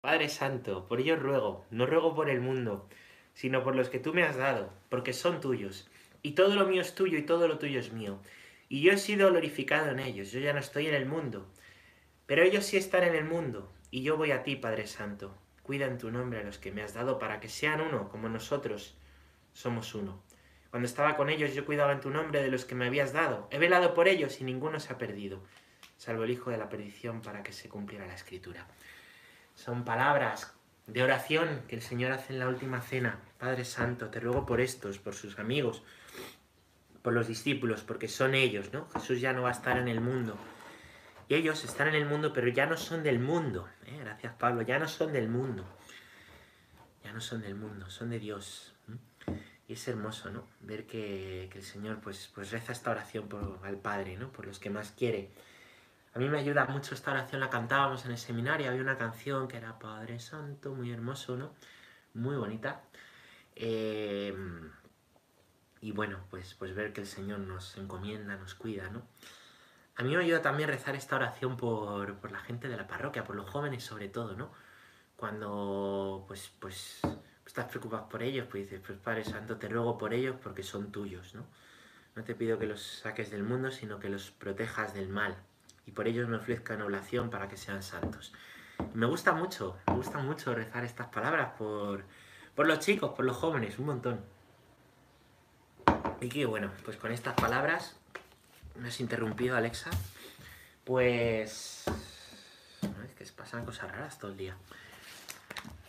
Padre 0.00 0.28
Santo, 0.28 0.86
por 0.86 1.00
ellos 1.00 1.18
ruego, 1.18 1.66
no 1.70 1.84
ruego 1.84 2.14
por 2.14 2.30
el 2.30 2.40
mundo, 2.40 2.88
sino 3.34 3.64
por 3.64 3.74
los 3.74 3.88
que 3.88 3.98
tú 3.98 4.14
me 4.14 4.22
has 4.22 4.36
dado, 4.36 4.72
porque 4.90 5.12
son 5.12 5.40
tuyos. 5.40 5.90
Y 6.22 6.32
todo 6.32 6.54
lo 6.54 6.66
mío 6.66 6.80
es 6.80 6.94
tuyo 6.94 7.18
y 7.18 7.22
todo 7.22 7.48
lo 7.48 7.58
tuyo 7.58 7.80
es 7.80 7.92
mío. 7.92 8.20
Y 8.68 8.80
yo 8.80 8.92
he 8.92 8.98
sido 8.98 9.28
glorificado 9.28 9.90
en 9.90 9.98
ellos, 9.98 10.30
yo 10.30 10.38
ya 10.38 10.52
no 10.52 10.60
estoy 10.60 10.86
en 10.86 10.94
el 10.94 11.06
mundo. 11.06 11.48
Pero 12.26 12.44
ellos 12.44 12.64
sí 12.64 12.76
están 12.76 13.02
en 13.02 13.16
el 13.16 13.24
mundo, 13.24 13.72
y 13.90 14.02
yo 14.02 14.16
voy 14.16 14.30
a 14.30 14.44
ti, 14.44 14.54
Padre 14.54 14.86
Santo. 14.86 15.34
Cuida 15.64 15.86
en 15.86 15.98
tu 15.98 16.12
nombre 16.12 16.38
a 16.38 16.44
los 16.44 16.58
que 16.58 16.70
me 16.70 16.82
has 16.82 16.94
dado 16.94 17.18
para 17.18 17.40
que 17.40 17.48
sean 17.48 17.80
uno, 17.80 18.08
como 18.08 18.28
nosotros 18.28 18.94
somos 19.52 19.96
uno. 19.96 20.22
Cuando 20.70 20.86
estaba 20.86 21.16
con 21.16 21.28
ellos 21.28 21.54
yo 21.54 21.66
cuidaba 21.66 21.92
en 21.92 22.00
tu 22.00 22.10
nombre 22.10 22.40
de 22.40 22.50
los 22.50 22.64
que 22.64 22.76
me 22.76 22.86
habías 22.86 23.12
dado. 23.12 23.48
He 23.50 23.58
velado 23.58 23.94
por 23.94 24.06
ellos 24.06 24.40
y 24.40 24.44
ninguno 24.44 24.78
se 24.78 24.92
ha 24.92 24.98
perdido, 24.98 25.42
salvo 25.96 26.22
el 26.22 26.30
Hijo 26.30 26.50
de 26.50 26.58
la 26.58 26.68
perdición 26.68 27.20
para 27.20 27.42
que 27.42 27.52
se 27.52 27.68
cumpliera 27.68 28.06
la 28.06 28.14
Escritura. 28.14 28.68
Son 29.58 29.84
palabras 29.84 30.54
de 30.86 31.02
oración 31.02 31.62
que 31.66 31.74
el 31.74 31.82
Señor 31.82 32.12
hace 32.12 32.32
en 32.32 32.38
la 32.38 32.46
última 32.46 32.80
cena. 32.80 33.18
Padre 33.38 33.64
Santo, 33.64 34.08
te 34.08 34.20
ruego 34.20 34.46
por 34.46 34.60
estos, 34.60 35.00
por 35.00 35.16
sus 35.16 35.40
amigos, 35.40 35.82
por 37.02 37.12
los 37.12 37.26
discípulos, 37.26 37.82
porque 37.82 38.06
son 38.06 38.36
ellos, 38.36 38.72
¿no? 38.72 38.88
Jesús 38.90 39.20
ya 39.20 39.32
no 39.32 39.42
va 39.42 39.48
a 39.48 39.52
estar 39.52 39.76
en 39.76 39.88
el 39.88 40.00
mundo. 40.00 40.38
Y 41.28 41.34
ellos 41.34 41.64
están 41.64 41.88
en 41.88 41.96
el 41.96 42.06
mundo, 42.06 42.32
pero 42.32 42.46
ya 42.46 42.66
no 42.66 42.76
son 42.76 43.02
del 43.02 43.18
mundo. 43.18 43.68
¿eh? 43.86 43.98
Gracias, 43.98 44.32
Pablo, 44.34 44.62
ya 44.62 44.78
no 44.78 44.86
son 44.86 45.12
del 45.12 45.28
mundo. 45.28 45.64
Ya 47.02 47.12
no 47.12 47.20
son 47.20 47.42
del 47.42 47.56
mundo, 47.56 47.90
son 47.90 48.10
de 48.10 48.20
Dios. 48.20 48.76
Y 49.66 49.72
es 49.72 49.88
hermoso, 49.88 50.30
¿no? 50.30 50.46
Ver 50.60 50.86
que, 50.86 51.50
el 51.52 51.62
Señor 51.64 51.98
pues, 52.00 52.30
pues 52.32 52.52
reza 52.52 52.70
esta 52.70 52.92
oración 52.92 53.28
por, 53.28 53.58
al 53.64 53.78
Padre, 53.78 54.16
¿no? 54.16 54.30
Por 54.30 54.46
los 54.46 54.60
que 54.60 54.70
más 54.70 54.92
quiere. 54.92 55.32
A 56.18 56.20
mí 56.20 56.28
me 56.28 56.40
ayuda 56.40 56.64
mucho 56.64 56.96
esta 56.96 57.12
oración, 57.12 57.40
la 57.40 57.48
cantábamos 57.48 58.04
en 58.04 58.10
el 58.10 58.18
seminario, 58.18 58.68
había 58.68 58.82
una 58.82 58.98
canción 58.98 59.46
que 59.46 59.56
era 59.56 59.78
Padre 59.78 60.18
Santo, 60.18 60.74
muy 60.74 60.90
hermoso, 60.90 61.36
¿no? 61.36 61.54
Muy 62.14 62.34
bonita. 62.34 62.82
Eh, 63.54 64.36
y 65.80 65.92
bueno, 65.92 66.18
pues, 66.28 66.54
pues 66.54 66.74
ver 66.74 66.92
que 66.92 67.02
el 67.02 67.06
Señor 67.06 67.38
nos 67.38 67.76
encomienda, 67.76 68.34
nos 68.34 68.56
cuida, 68.56 68.90
¿no? 68.90 69.06
A 69.94 70.02
mí 70.02 70.16
me 70.16 70.24
ayuda 70.24 70.42
también 70.42 70.68
rezar 70.68 70.96
esta 70.96 71.14
oración 71.14 71.56
por, 71.56 72.32
la 72.32 72.40
gente 72.40 72.66
de 72.66 72.76
la 72.76 72.88
parroquia, 72.88 73.22
por 73.22 73.36
los 73.36 73.48
jóvenes 73.48 73.84
sobre 73.84 74.08
todo, 74.08 74.34
¿no? 74.34 74.50
Cuando 75.14 76.24
pues, 76.26 76.52
pues 76.58 77.00
estás 77.46 77.66
preocupado 77.66 78.08
por 78.08 78.24
ellos, 78.24 78.48
pues 78.50 78.64
dices, 78.64 78.80
pues 78.84 78.98
Padre 78.98 79.22
Santo, 79.22 79.56
te 79.56 79.68
ruego 79.68 79.96
por 79.96 80.12
ellos 80.12 80.34
porque 80.42 80.64
son 80.64 80.90
tuyos, 80.90 81.36
¿no? 81.36 81.46
No 82.16 82.24
te 82.24 82.34
pido 82.34 82.58
que 82.58 82.66
los 82.66 82.82
saques 82.82 83.30
del 83.30 83.44
mundo, 83.44 83.70
sino 83.70 84.00
que 84.00 84.08
los 84.08 84.32
protejas 84.32 84.94
del 84.94 85.08
mal 85.08 85.36
y 85.88 85.90
por 85.90 86.06
ellos 86.06 86.28
me 86.28 86.36
ofrezcan 86.36 86.82
oblación 86.82 87.30
para 87.30 87.48
que 87.48 87.56
sean 87.56 87.82
santos. 87.82 88.34
me 88.92 89.06
gusta 89.06 89.32
mucho, 89.32 89.78
me 89.86 89.94
gusta 89.94 90.18
mucho 90.18 90.54
rezar 90.54 90.84
estas 90.84 91.06
palabras 91.06 91.52
por, 91.56 92.04
por 92.54 92.66
los 92.66 92.78
chicos, 92.80 93.14
por 93.16 93.24
los 93.24 93.36
jóvenes, 93.36 93.78
un 93.78 93.86
montón. 93.86 94.20
Y 96.20 96.28
que 96.28 96.44
bueno, 96.44 96.70
pues 96.84 96.98
con 96.98 97.10
estas 97.10 97.34
palabras, 97.34 97.96
me 98.76 98.88
has 98.88 99.00
interrumpido 99.00 99.56
Alexa, 99.56 99.90
pues... 100.84 101.84
Es 103.06 103.12
que 103.16 103.24
pasan 103.34 103.64
cosas 103.64 103.90
raras 103.90 104.18
todo 104.18 104.32
el 104.32 104.36
día. 104.36 104.56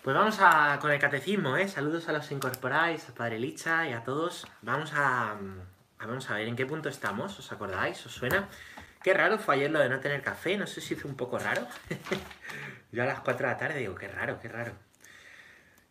Pues 0.01 0.15
vamos 0.15 0.37
a, 0.39 0.79
con 0.79 0.91
el 0.91 0.99
catecismo, 0.99 1.57
¿eh? 1.57 1.67
Saludos 1.67 2.07
a 2.07 2.13
los 2.13 2.31
incorporáis, 2.31 3.09
a 3.09 3.13
Padre 3.13 3.37
Licha 3.37 3.85
y 3.85 3.91
a 3.91 4.03
todos. 4.03 4.47
Vamos 4.61 4.93
a, 4.93 5.33
a, 5.33 6.05
vamos 6.05 6.29
a 6.29 6.35
ver 6.35 6.47
en 6.47 6.55
qué 6.55 6.65
punto 6.65 6.87
estamos, 6.87 7.37
¿os 7.37 7.51
acordáis? 7.51 8.05
¿Os 8.05 8.13
suena? 8.13 8.47
Qué 9.01 9.13
raro 9.13 9.39
fue 9.39 9.55
ayer 9.55 9.71
lo 9.71 9.79
de 9.79 9.87
no 9.87 10.01
tener 10.01 10.21
café, 10.21 10.57
no 10.57 10.67
sé 10.67 10.81
si 10.81 10.95
fue 10.95 11.09
un 11.09 11.15
poco 11.15 11.39
raro. 11.39 11.65
Yo 12.91 13.03
a 13.03 13.05
las 13.05 13.21
4 13.21 13.47
de 13.47 13.53
la 13.53 13.57
tarde 13.57 13.79
digo, 13.79 13.95
qué 13.95 14.09
raro, 14.09 14.39
qué 14.41 14.49
raro. 14.49 14.73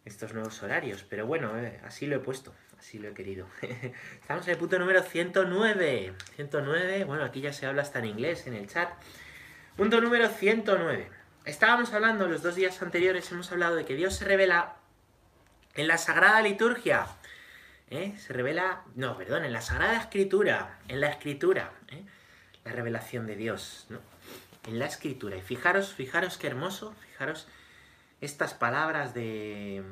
Estos 0.05 0.34
nuevos 0.34 0.62
horarios, 0.62 1.05
pero 1.09 1.27
bueno, 1.27 1.53
así 1.84 2.06
lo 2.06 2.17
he 2.17 2.19
puesto, 2.19 2.55
así 2.79 2.98
lo 2.98 3.09
he 3.09 3.14
querido. 3.14 3.47
Estamos 4.20 4.47
en 4.47 4.53
el 4.53 4.59
punto 4.59 4.79
número 4.79 5.03
109. 5.03 6.14
109, 6.36 7.05
bueno, 7.05 7.24
aquí 7.24 7.41
ya 7.41 7.52
se 7.52 7.67
habla 7.67 7.83
hasta 7.83 7.98
en 7.98 8.07
inglés 8.07 8.47
en 8.47 8.55
el 8.55 8.68
chat. 8.68 8.91
Punto 9.77 10.01
número 10.01 10.29
109. 10.29 11.08
Estábamos 11.47 11.95
hablando, 11.95 12.29
los 12.29 12.42
dos 12.42 12.57
días 12.57 12.80
anteriores 12.83 13.30
hemos 13.33 13.51
hablado 13.52 13.77
de 13.77 13.86
que 13.86 13.95
Dios 13.95 14.17
se 14.17 14.27
revela 14.27 14.77
en 15.74 15.89
la 15.89 15.97
Sagrada 15.97 16.42
Liturgia. 16.42 17.07
¿eh? 17.89 18.14
Se 18.18 18.35
revela, 18.35 18.83
no, 18.97 19.17
perdón, 19.17 19.47
en 19.47 19.55
la 19.55 19.63
Sagrada 19.63 19.97
Escritura, 19.98 20.79
en 20.89 21.01
la 21.01 21.08
Escritura. 21.08 21.73
¿eh? 21.91 22.05
La 22.64 22.73
revelación 22.73 23.27
de 23.27 23.36
Dios, 23.36 23.86
¿no? 23.89 24.01
En 24.67 24.79
la 24.79 24.86
escritura. 24.86 25.36
Y 25.36 25.42
fijaros, 25.42 25.95
fijaros 25.95 26.39
qué 26.39 26.46
hermoso, 26.46 26.95
fijaros 27.11 27.48
estas 28.20 28.55
palabras 28.55 29.14
de 29.14 29.83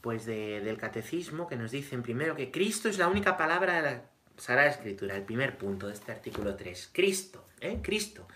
pues 0.00 0.26
del 0.26 0.76
catecismo 0.76 1.46
que 1.46 1.56
nos 1.56 1.70
dicen 1.70 2.02
primero 2.02 2.36
que 2.36 2.50
Cristo 2.50 2.90
es 2.90 2.98
la 2.98 3.08
única 3.08 3.38
palabra 3.38 3.76
de 3.76 3.82
la 3.82 4.02
Sagrada 4.36 4.68
Escritura, 4.68 5.16
el 5.16 5.22
primer 5.22 5.56
punto 5.56 5.86
de 5.86 5.94
este 5.94 6.12
artículo 6.12 6.56
3. 6.56 6.90
Cristo, 6.92 7.46
¿eh? 7.60 7.80
Cristo. 7.82 8.28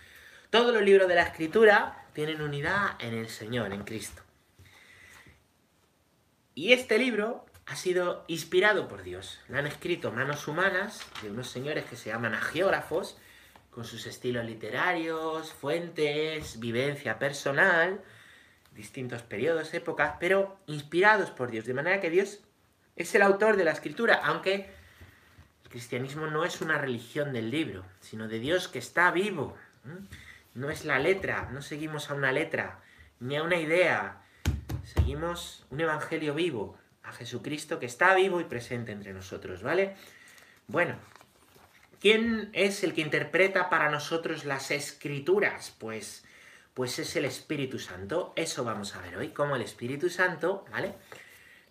Todos 0.49 0.73
los 0.73 0.83
libros 0.83 1.09
de 1.09 1.15
la 1.15 1.25
Escritura 1.25 2.07
tienen 2.15 2.41
unidad 2.41 2.93
en 3.01 3.13
el 3.13 3.29
Señor, 3.29 3.75
en 3.75 3.85
Cristo. 3.85 4.23
Y 6.55 6.73
este 6.73 6.99
libro 6.99 7.45
ha 7.69 7.77
sido 7.77 8.25
inspirado 8.29 8.89
por 8.89 9.03
Dios. 9.03 9.41
La 9.49 9.59
han 9.59 9.67
escrito 9.67 10.11
manos 10.11 10.49
humanas 10.49 11.03
de 11.23 11.31
unos 11.31 11.51
señores 11.51 11.85
que 11.85 11.97
se 11.97 12.11
llaman 12.11 12.35
agiógrafos, 12.35 13.19
con 13.71 13.85
sus 13.85 14.07
estilos 14.07 14.45
literarios, 14.45 15.53
fuentes, 15.53 16.59
vivencia 16.59 17.19
personal, 17.19 18.01
distintos 18.73 19.23
periodos, 19.23 19.75
épocas, 19.75 20.15
pero 20.19 20.59
inspirados 20.67 21.31
por 21.31 21.51
Dios. 21.51 21.67
De 21.67 21.75
manera 21.75 22.01
que 22.01 22.11
Dios 22.11 22.41
es 22.97 23.15
el 23.15 23.23
autor 23.23 23.57
de 23.57 23.65
la 23.65 23.73
escritura, 23.73 24.21
aunque 24.25 24.71
el 25.65 25.71
cristianismo 25.71 26.27
no 26.27 26.45
es 26.45 26.61
una 26.63 26.79
religión 26.79 27.33
del 27.33 27.51
libro, 27.51 27.85
sino 28.01 28.29
de 28.29 28.41
Dios 28.41 28.69
que 28.69 28.79
está 28.79 29.11
vivo. 29.11 29.57
No 30.55 30.71
es 30.71 30.85
la 30.85 30.99
letra, 30.99 31.51
no 31.53 31.61
seguimos 31.61 32.11
a 32.11 32.15
una 32.15 32.33
letra, 32.33 32.81
ni 33.21 33.37
a 33.37 33.43
una 33.43 33.57
idea, 33.57 34.23
seguimos 34.83 35.67
un 35.71 35.81
evangelio 35.81 36.35
vivo, 36.35 36.79
a 37.09 37.13
Jesucristo 37.13 37.79
que 37.79 37.87
está 37.87 38.15
vivo 38.15 38.41
y 38.41 38.45
presente 38.45 38.93
entre 38.93 39.13
nosotros, 39.13 39.63
¿vale? 39.63 39.97
Bueno, 40.67 40.97
¿quién 42.01 42.51
es 42.53 42.85
el 42.85 42.95
que 42.95 43.01
interpreta 43.01 43.71
para 43.71 43.91
nosotros 43.91 44.45
las 44.45 44.71
escrituras? 44.71 45.75
Pues, 45.79 46.25
pues 46.75 46.99
es 46.99 47.17
el 47.17 47.25
Espíritu 47.25 47.79
Santo. 47.79 48.33
Eso 48.37 48.65
vamos 48.65 48.95
a 48.95 49.01
ver 49.01 49.17
hoy, 49.17 49.29
cómo 49.31 49.57
el 49.57 49.63
Espíritu 49.63 50.11
Santo, 50.11 50.65
¿vale? 50.71 50.95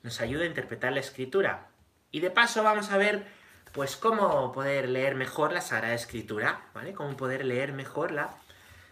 Nos 0.04 0.22
ayuda 0.22 0.44
a 0.44 0.48
interpretar 0.48 0.94
la 0.94 1.00
escritura. 1.00 1.68
Y 2.12 2.20
de 2.20 2.32
paso 2.32 2.64
vamos 2.64 2.92
a 2.92 2.98
ver, 2.98 3.26
pues, 3.74 3.96
cómo 3.96 4.52
poder 4.52 4.90
leer 4.90 5.16
mejor 5.16 5.54
la 5.54 5.62
Sagrada 5.62 5.94
Escritura, 5.94 6.62
¿vale? 6.74 6.94
Cómo 6.94 7.16
poder 7.16 7.46
leer 7.46 7.74
mejor 7.74 8.12
la, 8.12 8.36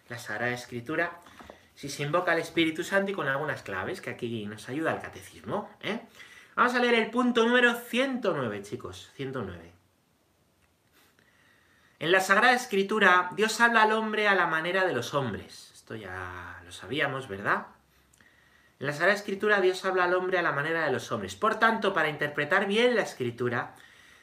la 0.10 0.20
Sagrada 0.20 0.54
Escritura 0.54 1.20
si 1.76 1.90
se 1.90 2.04
invoca 2.04 2.32
al 2.32 2.40
Espíritu 2.40 2.84
Santo 2.84 3.12
y 3.12 3.14
con 3.14 3.28
algunas 3.28 3.62
claves 3.62 4.02
que 4.02 4.10
aquí 4.10 4.46
nos 4.46 4.70
ayuda 4.70 4.94
el 4.94 5.02
catecismo, 5.02 5.70
¿eh? 5.82 6.00
Vamos 6.56 6.74
a 6.74 6.80
leer 6.80 6.96
el 6.96 7.10
punto 7.12 7.46
número 7.46 7.76
109, 7.76 8.62
chicos. 8.64 9.12
109. 9.16 9.74
En 12.00 12.12
la 12.12 12.22
Sagrada 12.22 12.54
Escritura, 12.54 13.30
Dios 13.36 13.60
habla 13.60 13.84
al 13.84 13.92
hombre 13.92 14.30
a 14.30 14.36
la 14.36 14.48
manera 14.48 14.86
de 14.86 14.94
los 14.94 15.14
hombres. 15.14 15.72
Esto 15.74 15.96
ya 15.96 16.62
lo 16.64 16.72
sabíamos, 16.72 17.28
¿verdad? 17.28 17.68
En 18.80 18.88
la 18.88 18.94
Sagrada 18.94 19.16
Escritura, 19.16 19.60
Dios 19.60 19.84
habla 19.84 20.06
al 20.06 20.14
hombre 20.14 20.38
a 20.38 20.42
la 20.42 20.54
manera 20.54 20.86
de 20.86 20.94
los 20.94 21.12
hombres. 21.12 21.36
Por 21.36 21.60
tanto, 21.60 21.94
para 21.94 22.08
interpretar 22.08 22.68
bien 22.68 22.96
la 22.96 23.02
Escritura, 23.02 23.76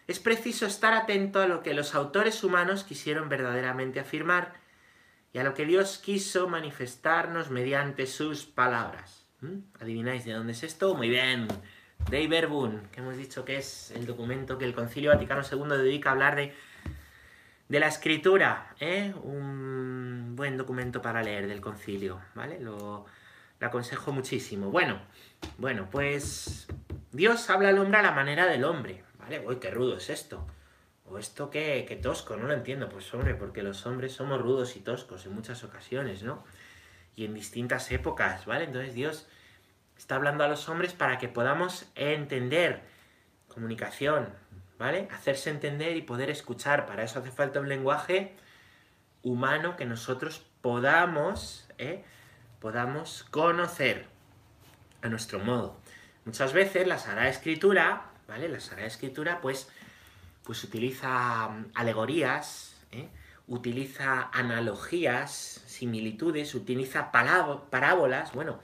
es 0.06 0.18
preciso 0.18 0.64
estar 0.64 0.94
atento 0.94 1.40
a 1.40 1.46
lo 1.46 1.62
que 1.62 1.74
los 1.74 1.94
autores 1.94 2.42
humanos 2.42 2.82
quisieron 2.82 3.28
verdaderamente 3.28 4.00
afirmar 4.00 4.54
y 5.34 5.38
a 5.38 5.44
lo 5.44 5.52
que 5.52 5.66
Dios 5.66 5.98
quiso 5.98 6.48
manifestarnos 6.48 7.50
mediante 7.50 8.06
sus 8.06 8.46
palabras. 8.46 9.26
¿Mm? 9.40 9.58
¿Adivináis 9.80 10.24
de 10.24 10.32
dónde 10.32 10.52
es 10.52 10.62
esto? 10.62 10.94
Muy 10.94 11.10
bien. 11.10 11.48
Dei 12.10 12.26
Verbum, 12.26 12.82
que 12.92 13.00
hemos 13.00 13.16
dicho 13.16 13.44
que 13.44 13.56
es 13.56 13.90
el 13.92 14.06
documento 14.06 14.58
que 14.58 14.64
el 14.64 14.74
Concilio 14.74 15.10
Vaticano 15.10 15.42
II 15.50 15.76
dedica 15.78 16.10
a 16.10 16.12
hablar 16.12 16.36
de, 16.36 16.54
de 17.68 17.80
la 17.80 17.88
escritura, 17.88 18.74
¿eh? 18.80 19.14
un 19.22 20.34
buen 20.36 20.56
documento 20.56 21.00
para 21.00 21.22
leer 21.22 21.46
del 21.46 21.60
concilio, 21.60 22.20
¿vale? 22.34 22.60
Lo, 22.60 23.06
aconsejo 23.66 24.12
muchísimo. 24.12 24.70
Bueno, 24.70 25.00
bueno, 25.58 25.88
pues 25.90 26.66
Dios 27.12 27.48
habla 27.50 27.68
al 27.68 27.78
hombre 27.78 27.98
a 27.98 28.02
la 28.02 28.12
manera 28.12 28.46
del 28.46 28.64
hombre, 28.64 29.04
¿vale? 29.18 29.40
Uy, 29.46 29.56
qué 29.56 29.70
rudo 29.70 29.96
es 29.96 30.10
esto. 30.10 30.46
O 31.06 31.18
esto 31.18 31.50
qué, 31.50 31.84
qué 31.86 31.96
tosco, 31.96 32.36
no 32.36 32.46
lo 32.46 32.54
entiendo. 32.54 32.88
Pues 32.88 33.12
hombre, 33.14 33.34
porque 33.34 33.62
los 33.62 33.86
hombres 33.86 34.12
somos 34.12 34.40
rudos 34.40 34.76
y 34.76 34.80
toscos 34.80 35.26
en 35.26 35.34
muchas 35.34 35.62
ocasiones, 35.64 36.22
¿no? 36.22 36.44
Y 37.14 37.24
en 37.24 37.34
distintas 37.34 37.90
épocas, 37.92 38.46
¿vale? 38.46 38.64
Entonces 38.64 38.94
Dios 38.94 39.28
está 40.02 40.16
hablando 40.16 40.42
a 40.42 40.48
los 40.48 40.68
hombres 40.68 40.94
para 40.94 41.18
que 41.18 41.28
podamos 41.28 41.86
entender 41.94 42.82
comunicación, 43.46 44.34
¿vale? 44.76 45.06
Hacerse 45.12 45.48
entender 45.48 45.96
y 45.96 46.02
poder 46.02 46.28
escuchar. 46.28 46.86
Para 46.86 47.04
eso 47.04 47.20
hace 47.20 47.30
falta 47.30 47.60
un 47.60 47.68
lenguaje 47.68 48.34
humano 49.22 49.76
que 49.76 49.84
nosotros 49.84 50.44
podamos, 50.60 51.68
¿eh? 51.78 52.02
podamos 52.58 53.22
conocer 53.30 54.06
a 55.02 55.08
nuestro 55.08 55.38
modo. 55.38 55.76
Muchas 56.24 56.52
veces 56.52 56.84
la 56.88 56.98
Sagrada 56.98 57.28
Escritura, 57.28 58.10
¿vale? 58.26 58.48
La 58.48 58.58
Sagrada 58.58 58.88
Escritura, 58.88 59.40
pues, 59.40 59.68
pues 60.42 60.64
utiliza 60.64 61.46
mm, 61.48 61.66
alegorías, 61.74 62.74
¿eh? 62.90 63.08
utiliza 63.46 64.30
analogías, 64.32 65.62
similitudes, 65.64 66.56
utiliza 66.56 67.12
parábolas, 67.12 68.32
bueno, 68.32 68.58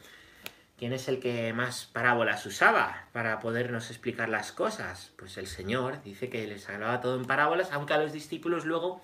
¿quién 0.78 0.92
es 0.92 1.08
el 1.08 1.18
que 1.18 1.52
más 1.52 1.86
parábolas 1.86 2.46
usaba 2.46 3.06
para 3.12 3.40
podernos 3.40 3.90
explicar 3.90 4.28
las 4.28 4.52
cosas? 4.52 5.12
Pues 5.16 5.36
el 5.36 5.46
Señor 5.46 6.02
dice 6.02 6.30
que 6.30 6.46
les 6.46 6.68
hablaba 6.68 7.00
todo 7.00 7.16
en 7.16 7.26
parábolas, 7.26 7.72
aunque 7.72 7.94
a 7.94 7.98
los 7.98 8.12
discípulos 8.12 8.64
luego 8.64 9.02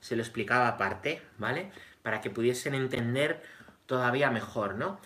se 0.00 0.14
lo 0.14 0.22
explicaba 0.22 0.68
aparte, 0.68 1.22
¿vale? 1.38 1.72
Para 2.02 2.20
que 2.20 2.30
pudiesen 2.30 2.74
entender 2.74 3.42
todavía 3.86 4.30
mejor, 4.30 4.74
¿no? 4.74 5.00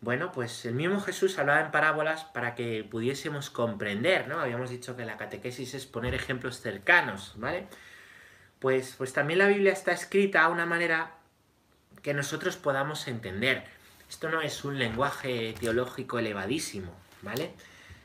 Bueno, 0.00 0.32
pues 0.32 0.66
el 0.66 0.74
mismo 0.74 1.00
Jesús 1.00 1.38
hablaba 1.38 1.62
en 1.62 1.70
parábolas 1.70 2.24
para 2.24 2.54
que 2.54 2.84
pudiésemos 2.84 3.48
comprender, 3.48 4.28
¿no? 4.28 4.38
Habíamos 4.38 4.68
dicho 4.68 4.96
que 4.96 5.06
la 5.06 5.16
catequesis 5.16 5.72
es 5.72 5.86
poner 5.86 6.14
ejemplos 6.14 6.60
cercanos, 6.60 7.32
¿vale? 7.36 7.66
Pues, 8.58 8.94
pues 8.98 9.14
también 9.14 9.38
la 9.38 9.48
Biblia 9.48 9.72
está 9.72 9.92
escrita 9.92 10.46
de 10.46 10.52
una 10.52 10.66
manera 10.66 11.14
que 12.02 12.12
nosotros 12.12 12.56
podamos 12.58 13.08
entender. 13.08 13.64
Esto 14.14 14.28
no 14.28 14.42
es 14.42 14.64
un 14.64 14.78
lenguaje 14.78 15.56
teológico 15.58 16.20
elevadísimo, 16.20 16.94
¿vale? 17.22 17.50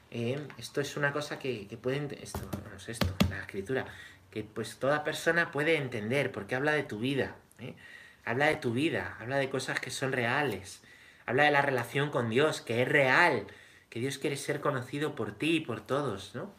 Eh, 0.09 0.39
esto 0.57 0.81
es 0.81 0.97
una 0.97 1.13
cosa 1.13 1.37
que, 1.37 1.67
que 1.67 1.77
pueden... 1.77 2.09
Esto, 2.19 2.39
no 2.67 2.75
es 2.75 2.89
esto, 2.89 3.05
la 3.29 3.41
escritura, 3.41 3.85
que 4.31 4.43
pues 4.43 4.77
toda 4.79 5.03
persona 5.03 5.51
puede 5.51 5.75
entender, 5.75 6.31
porque 6.31 6.55
habla 6.55 6.71
de 6.71 6.81
tu 6.81 6.97
vida, 6.97 7.35
¿eh? 7.59 7.75
habla 8.25 8.47
de 8.47 8.55
tu 8.55 8.73
vida, 8.73 9.17
habla 9.19 9.37
de 9.37 9.51
cosas 9.51 9.79
que 9.79 9.91
son 9.91 10.11
reales, 10.11 10.81
habla 11.27 11.43
de 11.43 11.51
la 11.51 11.61
relación 11.61 12.09
con 12.09 12.31
Dios, 12.31 12.61
que 12.61 12.81
es 12.81 12.87
real, 12.87 13.45
que 13.91 13.99
Dios 13.99 14.17
quiere 14.17 14.35
ser 14.35 14.61
conocido 14.61 15.13
por 15.13 15.37
ti 15.37 15.57
y 15.57 15.59
por 15.59 15.85
todos, 15.85 16.33
¿no? 16.33 16.51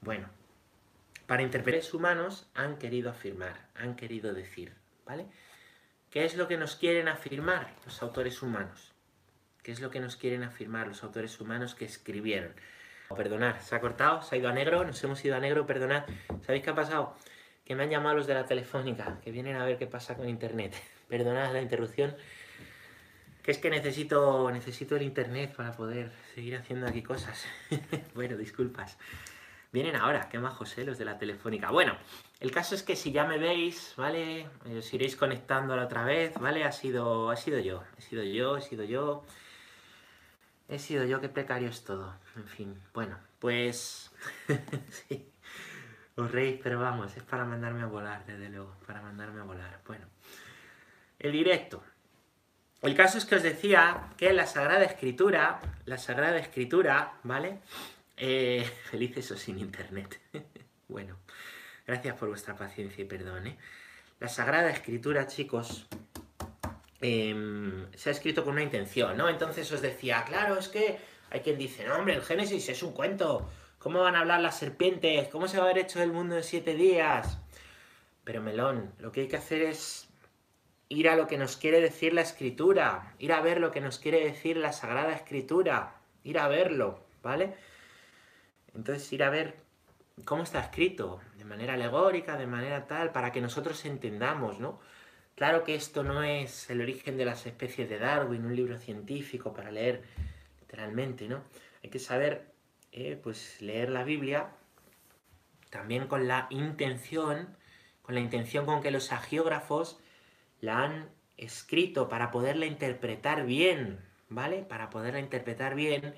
Bueno, 0.00 0.30
para 1.26 1.42
interpretar 1.42 1.94
humanos 1.94 2.48
han 2.54 2.78
querido 2.78 3.10
afirmar, 3.10 3.66
han 3.74 3.96
querido 3.96 4.32
decir, 4.32 4.72
¿vale? 5.04 5.26
¿Qué 6.12 6.26
es 6.26 6.36
lo 6.36 6.46
que 6.46 6.58
nos 6.58 6.76
quieren 6.76 7.08
afirmar 7.08 7.72
los 7.86 8.02
autores 8.02 8.42
humanos? 8.42 8.92
¿Qué 9.62 9.72
es 9.72 9.80
lo 9.80 9.88
que 9.88 9.98
nos 9.98 10.16
quieren 10.16 10.42
afirmar 10.42 10.86
los 10.86 11.02
autores 11.02 11.40
humanos 11.40 11.74
que 11.74 11.86
escribieron? 11.86 12.52
Perdonad, 13.16 13.58
se 13.60 13.74
ha 13.74 13.80
cortado, 13.80 14.20
se 14.20 14.34
ha 14.34 14.38
ido 14.38 14.50
a 14.50 14.52
negro, 14.52 14.84
nos 14.84 15.02
hemos 15.02 15.24
ido 15.24 15.36
a 15.36 15.40
negro, 15.40 15.64
perdonad. 15.64 16.04
¿Sabéis 16.44 16.64
qué 16.64 16.68
ha 16.68 16.74
pasado? 16.74 17.16
Que 17.64 17.74
me 17.74 17.84
han 17.84 17.88
llamado 17.88 18.16
los 18.16 18.26
de 18.26 18.34
la 18.34 18.44
telefónica, 18.44 19.20
que 19.24 19.30
vienen 19.30 19.56
a 19.56 19.64
ver 19.64 19.78
qué 19.78 19.86
pasa 19.86 20.14
con 20.14 20.28
internet. 20.28 20.74
Perdonad 21.08 21.50
la 21.50 21.62
interrupción, 21.62 22.14
que 23.42 23.50
es 23.50 23.56
que 23.56 23.70
necesito, 23.70 24.50
necesito 24.50 24.96
el 24.96 25.02
internet 25.02 25.56
para 25.56 25.72
poder 25.72 26.12
seguir 26.34 26.56
haciendo 26.56 26.86
aquí 26.86 27.02
cosas. 27.02 27.46
bueno, 28.14 28.36
disculpas. 28.36 28.98
Vienen 29.72 29.96
ahora, 29.96 30.28
qué 30.28 30.38
majos, 30.38 30.76
¿eh? 30.76 30.84
Los 30.84 30.98
de 30.98 31.06
la 31.06 31.16
telefónica. 31.16 31.70
Bueno, 31.70 31.96
el 32.40 32.50
caso 32.50 32.74
es 32.74 32.82
que 32.82 32.94
si 32.94 33.10
ya 33.10 33.24
me 33.24 33.38
veis, 33.38 33.94
¿vale? 33.96 34.46
Os 34.78 34.92
iréis 34.92 35.16
conectando 35.16 35.74
la 35.74 35.84
otra 35.84 36.04
vez, 36.04 36.34
¿vale? 36.38 36.62
Ha 36.64 36.72
sido, 36.72 37.30
ha 37.30 37.36
sido 37.36 37.58
yo, 37.58 37.82
he 37.96 38.02
sido 38.02 38.22
yo, 38.22 38.58
he 38.58 38.60
sido 38.60 38.84
yo. 38.84 39.24
He 40.68 40.78
sido 40.78 41.06
yo, 41.06 41.22
qué 41.22 41.30
precario 41.30 41.70
es 41.70 41.84
todo. 41.84 42.14
En 42.36 42.46
fin, 42.46 42.82
bueno, 42.92 43.18
pues... 43.38 44.12
sí, 44.90 45.26
os 46.16 46.30
reís, 46.30 46.60
pero 46.62 46.78
vamos, 46.78 47.16
es 47.16 47.22
para 47.22 47.46
mandarme 47.46 47.82
a 47.82 47.86
volar, 47.86 48.26
desde 48.26 48.50
luego, 48.50 48.76
para 48.86 49.00
mandarme 49.00 49.40
a 49.40 49.44
volar. 49.44 49.80
Bueno, 49.86 50.04
el 51.18 51.32
directo. 51.32 51.82
El 52.82 52.94
caso 52.94 53.16
es 53.16 53.24
que 53.24 53.36
os 53.36 53.42
decía 53.42 54.10
que 54.18 54.34
la 54.34 54.46
Sagrada 54.46 54.84
Escritura, 54.84 55.60
la 55.86 55.96
Sagrada 55.96 56.36
Escritura, 56.38 57.14
¿vale? 57.22 57.60
Eh, 58.16 58.68
felices 58.90 59.30
o 59.30 59.36
sin 59.36 59.58
internet. 59.58 60.20
bueno, 60.88 61.18
gracias 61.86 62.16
por 62.16 62.28
vuestra 62.28 62.56
paciencia 62.56 63.02
y 63.02 63.06
perdón, 63.06 63.46
¿eh? 63.46 63.58
La 64.20 64.28
Sagrada 64.28 64.70
Escritura, 64.70 65.26
chicos, 65.26 65.88
Em, 67.02 67.90
se 67.96 68.10
ha 68.10 68.12
escrito 68.12 68.44
con 68.44 68.52
una 68.52 68.62
intención, 68.62 69.16
¿no? 69.16 69.28
Entonces 69.28 69.70
os 69.72 69.82
decía, 69.82 70.24
claro, 70.24 70.56
es 70.56 70.68
que 70.68 70.98
hay 71.30 71.40
quien 71.40 71.58
dice, 71.58 71.84
no, 71.84 71.96
hombre, 71.96 72.14
el 72.14 72.22
Génesis 72.22 72.68
es 72.68 72.82
un 72.84 72.92
cuento. 72.92 73.48
¿Cómo 73.80 74.00
van 74.00 74.14
a 74.14 74.20
hablar 74.20 74.40
las 74.40 74.56
serpientes? 74.56 75.26
¿Cómo 75.28 75.48
se 75.48 75.58
va 75.58 75.64
a 75.64 75.70
haber 75.70 75.82
hecho 75.82 76.00
el 76.00 76.12
mundo 76.12 76.36
en 76.36 76.44
siete 76.44 76.76
días? 76.76 77.38
Pero 78.22 78.40
Melón, 78.40 78.92
lo 79.00 79.10
que 79.10 79.22
hay 79.22 79.28
que 79.28 79.36
hacer 79.36 79.62
es 79.62 80.08
ir 80.88 81.08
a 81.08 81.16
lo 81.16 81.26
que 81.26 81.38
nos 81.38 81.56
quiere 81.56 81.80
decir 81.80 82.14
la 82.14 82.20
escritura, 82.20 83.16
ir 83.18 83.32
a 83.32 83.40
ver 83.40 83.58
lo 83.58 83.72
que 83.72 83.80
nos 83.80 83.98
quiere 83.98 84.20
decir 84.20 84.56
la 84.56 84.72
Sagrada 84.72 85.12
Escritura, 85.12 85.96
ir 86.22 86.38
a 86.38 86.46
verlo, 86.46 87.04
¿vale? 87.20 87.56
Entonces 88.74 89.12
ir 89.12 89.22
a 89.22 89.30
ver 89.30 89.56
cómo 90.24 90.42
está 90.42 90.60
escrito, 90.60 91.20
de 91.36 91.44
manera 91.44 91.74
alegórica, 91.74 92.36
de 92.36 92.46
manera 92.46 92.86
tal, 92.86 93.12
para 93.12 93.32
que 93.32 93.40
nosotros 93.40 93.84
entendamos, 93.84 94.60
¿no? 94.60 94.80
Claro 95.34 95.64
que 95.64 95.74
esto 95.74 96.02
no 96.02 96.22
es 96.22 96.68
el 96.70 96.80
origen 96.80 97.16
de 97.16 97.24
las 97.24 97.46
especies 97.46 97.88
de 97.88 97.98
Darwin, 97.98 98.44
un 98.44 98.54
libro 98.54 98.78
científico 98.78 99.52
para 99.54 99.70
leer 99.70 100.02
literalmente, 100.60 101.28
¿no? 101.28 101.42
Hay 101.82 101.90
que 101.90 101.98
saber, 101.98 102.52
eh, 102.92 103.18
pues, 103.22 103.60
leer 103.60 103.88
la 103.88 104.04
Biblia 104.04 104.50
también 105.70 106.06
con 106.06 106.28
la 106.28 106.46
intención, 106.50 107.56
con 108.02 108.14
la 108.14 108.20
intención 108.20 108.66
con 108.66 108.82
que 108.82 108.90
los 108.90 109.10
agiógrafos 109.10 109.98
la 110.60 110.84
han 110.84 111.08
escrito 111.38 112.08
para 112.08 112.30
poderla 112.30 112.66
interpretar 112.66 113.46
bien, 113.46 113.98
¿vale? 114.28 114.62
Para 114.62 114.90
poderla 114.90 115.20
interpretar 115.20 115.74
bien 115.74 116.14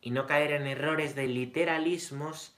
y 0.00 0.10
no 0.10 0.26
caer 0.26 0.52
en 0.52 0.66
errores 0.66 1.14
de 1.14 1.26
literalismos, 1.26 2.56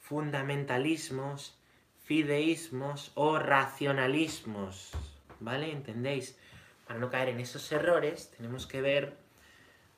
fundamentalismos, 0.00 1.58
fideísmos 2.04 3.12
o 3.14 3.38
racionalismos, 3.38 4.92
¿vale? 5.40 5.70
¿Entendéis? 5.72 6.38
Para 6.86 6.98
no 6.98 7.10
caer 7.10 7.30
en 7.30 7.40
esos 7.40 7.70
errores, 7.72 8.30
tenemos 8.36 8.66
que 8.66 8.82
ver 8.82 9.16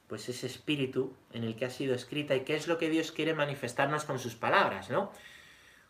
pues 0.06 0.28
ese 0.28 0.46
espíritu 0.46 1.17
en 1.32 1.43
el 1.43 1.56
que 1.56 1.64
ha 1.64 1.70
sido 1.70 1.94
escrita 1.94 2.37
y 2.37 2.44
qué 2.44 2.55
es 2.55 2.69
lo 2.69 2.79
que 2.79 2.88
Dios 2.88 3.11
quiere 3.11 3.34
manifestarnos 3.34 4.05
con 4.05 4.20
sus 4.20 4.37
palabras, 4.37 4.88
¿no? 4.88 5.11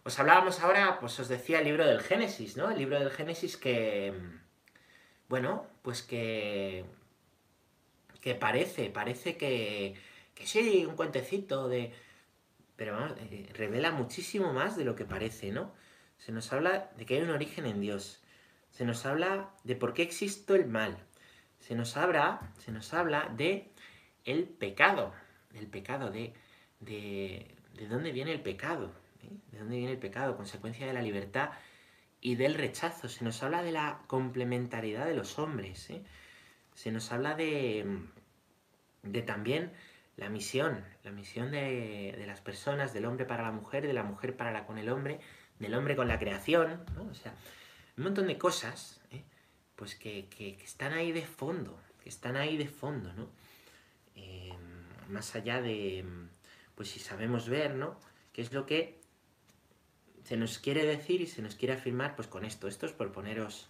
Os 0.04 0.18
hablábamos 0.18 0.60
ahora, 0.60 0.98
pues 1.00 1.18
os 1.20 1.28
decía 1.28 1.58
el 1.58 1.64
libro 1.64 1.84
del 1.84 2.00
Génesis, 2.00 2.56
¿no? 2.56 2.70
El 2.70 2.78
libro 2.78 2.98
del 2.98 3.10
Génesis 3.10 3.56
que, 3.56 4.14
bueno, 5.28 5.66
pues 5.82 6.02
que, 6.02 6.84
que 8.22 8.34
parece, 8.34 8.88
parece 8.88 9.36
que, 9.36 9.96
que 10.36 10.46
sí, 10.46 10.86
un 10.86 10.94
cuentecito 10.94 11.66
de... 11.66 11.92
Pero 12.76 12.96
eh, 13.16 13.50
revela 13.54 13.90
muchísimo 13.90 14.52
más 14.52 14.76
de 14.76 14.84
lo 14.84 14.94
que 14.94 15.06
parece, 15.06 15.50
¿no? 15.50 15.72
Se 16.18 16.30
nos 16.30 16.52
habla 16.52 16.90
de 16.96 17.06
que 17.06 17.16
hay 17.16 17.22
un 17.22 17.30
origen 17.30 17.66
en 17.66 17.80
Dios, 17.80 18.22
se 18.70 18.84
nos 18.84 19.06
habla 19.06 19.50
de 19.64 19.74
por 19.76 19.94
qué 19.94 20.02
existe 20.02 20.54
el 20.54 20.66
mal. 20.66 20.98
Se 21.58 21.74
nos 21.74 21.96
habla, 21.96 22.52
se 22.58 22.70
nos 22.70 22.92
habla 22.92 23.32
de 23.34 23.72
el 24.24 24.44
pecado, 24.44 25.14
del 25.50 25.66
pecado, 25.66 26.10
de, 26.10 26.34
de, 26.80 27.54
dónde 27.88 28.12
viene 28.12 28.32
el 28.32 28.42
pecado, 28.42 28.92
¿eh? 29.22 29.30
de 29.52 29.58
dónde 29.58 29.76
viene 29.76 29.92
el 29.92 29.98
pecado, 29.98 30.36
consecuencia 30.36 30.86
de 30.86 30.92
la 30.92 31.00
libertad 31.00 31.50
y 32.20 32.34
del 32.34 32.54
rechazo. 32.54 33.08
Se 33.08 33.24
nos 33.24 33.42
habla 33.42 33.62
de 33.62 33.72
la 33.72 34.02
complementariedad 34.06 35.06
de 35.06 35.14
los 35.14 35.38
hombres. 35.38 35.88
¿eh? 35.88 36.02
Se 36.74 36.92
nos 36.92 37.10
habla 37.12 37.34
de, 37.34 38.00
de 39.02 39.22
también 39.22 39.72
la 40.16 40.28
misión, 40.30 40.84
la 41.04 41.10
misión 41.10 41.50
de, 41.50 42.14
de, 42.16 42.26
las 42.26 42.40
personas, 42.40 42.94
del 42.94 43.04
hombre 43.04 43.26
para 43.26 43.42
la 43.42 43.52
mujer, 43.52 43.86
de 43.86 43.92
la 43.92 44.02
mujer 44.02 44.36
para 44.36 44.50
la 44.50 44.66
con 44.66 44.78
el 44.78 44.88
hombre, 44.88 45.20
del 45.58 45.74
hombre 45.74 45.96
con 45.96 46.08
la 46.08 46.18
creación, 46.18 46.84
¿no? 46.94 47.04
O 47.04 47.14
sea, 47.14 47.34
un 47.96 48.04
montón 48.04 48.26
de 48.26 48.38
cosas, 48.38 49.00
¿eh? 49.10 49.24
pues 49.74 49.94
que, 49.94 50.28
están 50.62 50.92
ahí 50.92 51.12
de 51.12 51.26
fondo, 51.26 51.78
que 52.02 52.08
están 52.08 52.36
ahí 52.36 52.56
de 52.56 52.68
fondo, 52.68 53.12
¿no? 53.14 53.28
Em, 54.14 54.56
más 55.08 55.34
allá 55.34 55.60
de, 55.60 56.04
pues 56.74 56.90
si 56.90 57.00
sabemos 57.00 57.48
ver, 57.48 57.74
¿no? 57.74 57.98
¿Qué 58.32 58.42
es 58.42 58.52
lo 58.52 58.66
que 58.66 59.00
se 60.24 60.36
nos 60.36 60.58
quiere 60.58 60.84
decir 60.84 61.20
y 61.20 61.26
se 61.26 61.42
nos 61.42 61.54
quiere 61.54 61.74
afirmar, 61.74 62.16
pues 62.16 62.28
con 62.28 62.44
esto? 62.44 62.68
Esto 62.68 62.86
es 62.86 62.92
por 62.92 63.12
poneros, 63.12 63.68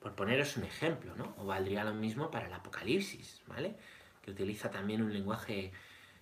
por 0.00 0.14
poneros 0.14 0.56
un 0.56 0.64
ejemplo, 0.64 1.14
¿no? 1.16 1.34
O 1.38 1.46
valdría 1.46 1.84
lo 1.84 1.94
mismo 1.94 2.30
para 2.30 2.46
el 2.46 2.52
Apocalipsis, 2.52 3.42
¿vale? 3.46 3.76
Que 4.22 4.30
utiliza 4.30 4.70
también 4.70 5.02
un 5.02 5.12
lenguaje 5.12 5.72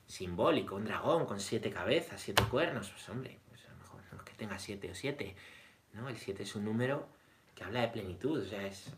simbólico, 0.06 0.74
un 0.74 0.84
dragón 0.84 1.26
con 1.26 1.38
siete 1.38 1.70
cabezas, 1.70 2.20
siete 2.20 2.42
cuernos, 2.44 2.90
pues 2.90 3.08
hombre, 3.08 3.38
pues 3.48 3.64
a 3.66 3.70
lo 3.70 3.76
mejor 3.76 4.00
no 4.10 4.18
es 4.18 4.24
que 4.24 4.32
tenga 4.34 4.58
siete 4.58 4.90
o 4.90 4.94
siete, 4.94 5.36
¿no? 5.92 6.08
El 6.08 6.16
siete 6.16 6.42
es 6.42 6.54
un 6.56 6.64
número 6.64 7.20
habla 7.64 7.82
de 7.82 7.88
plenitud, 7.88 8.40
o 8.40 8.44
sea, 8.44 8.66
es... 8.66 8.92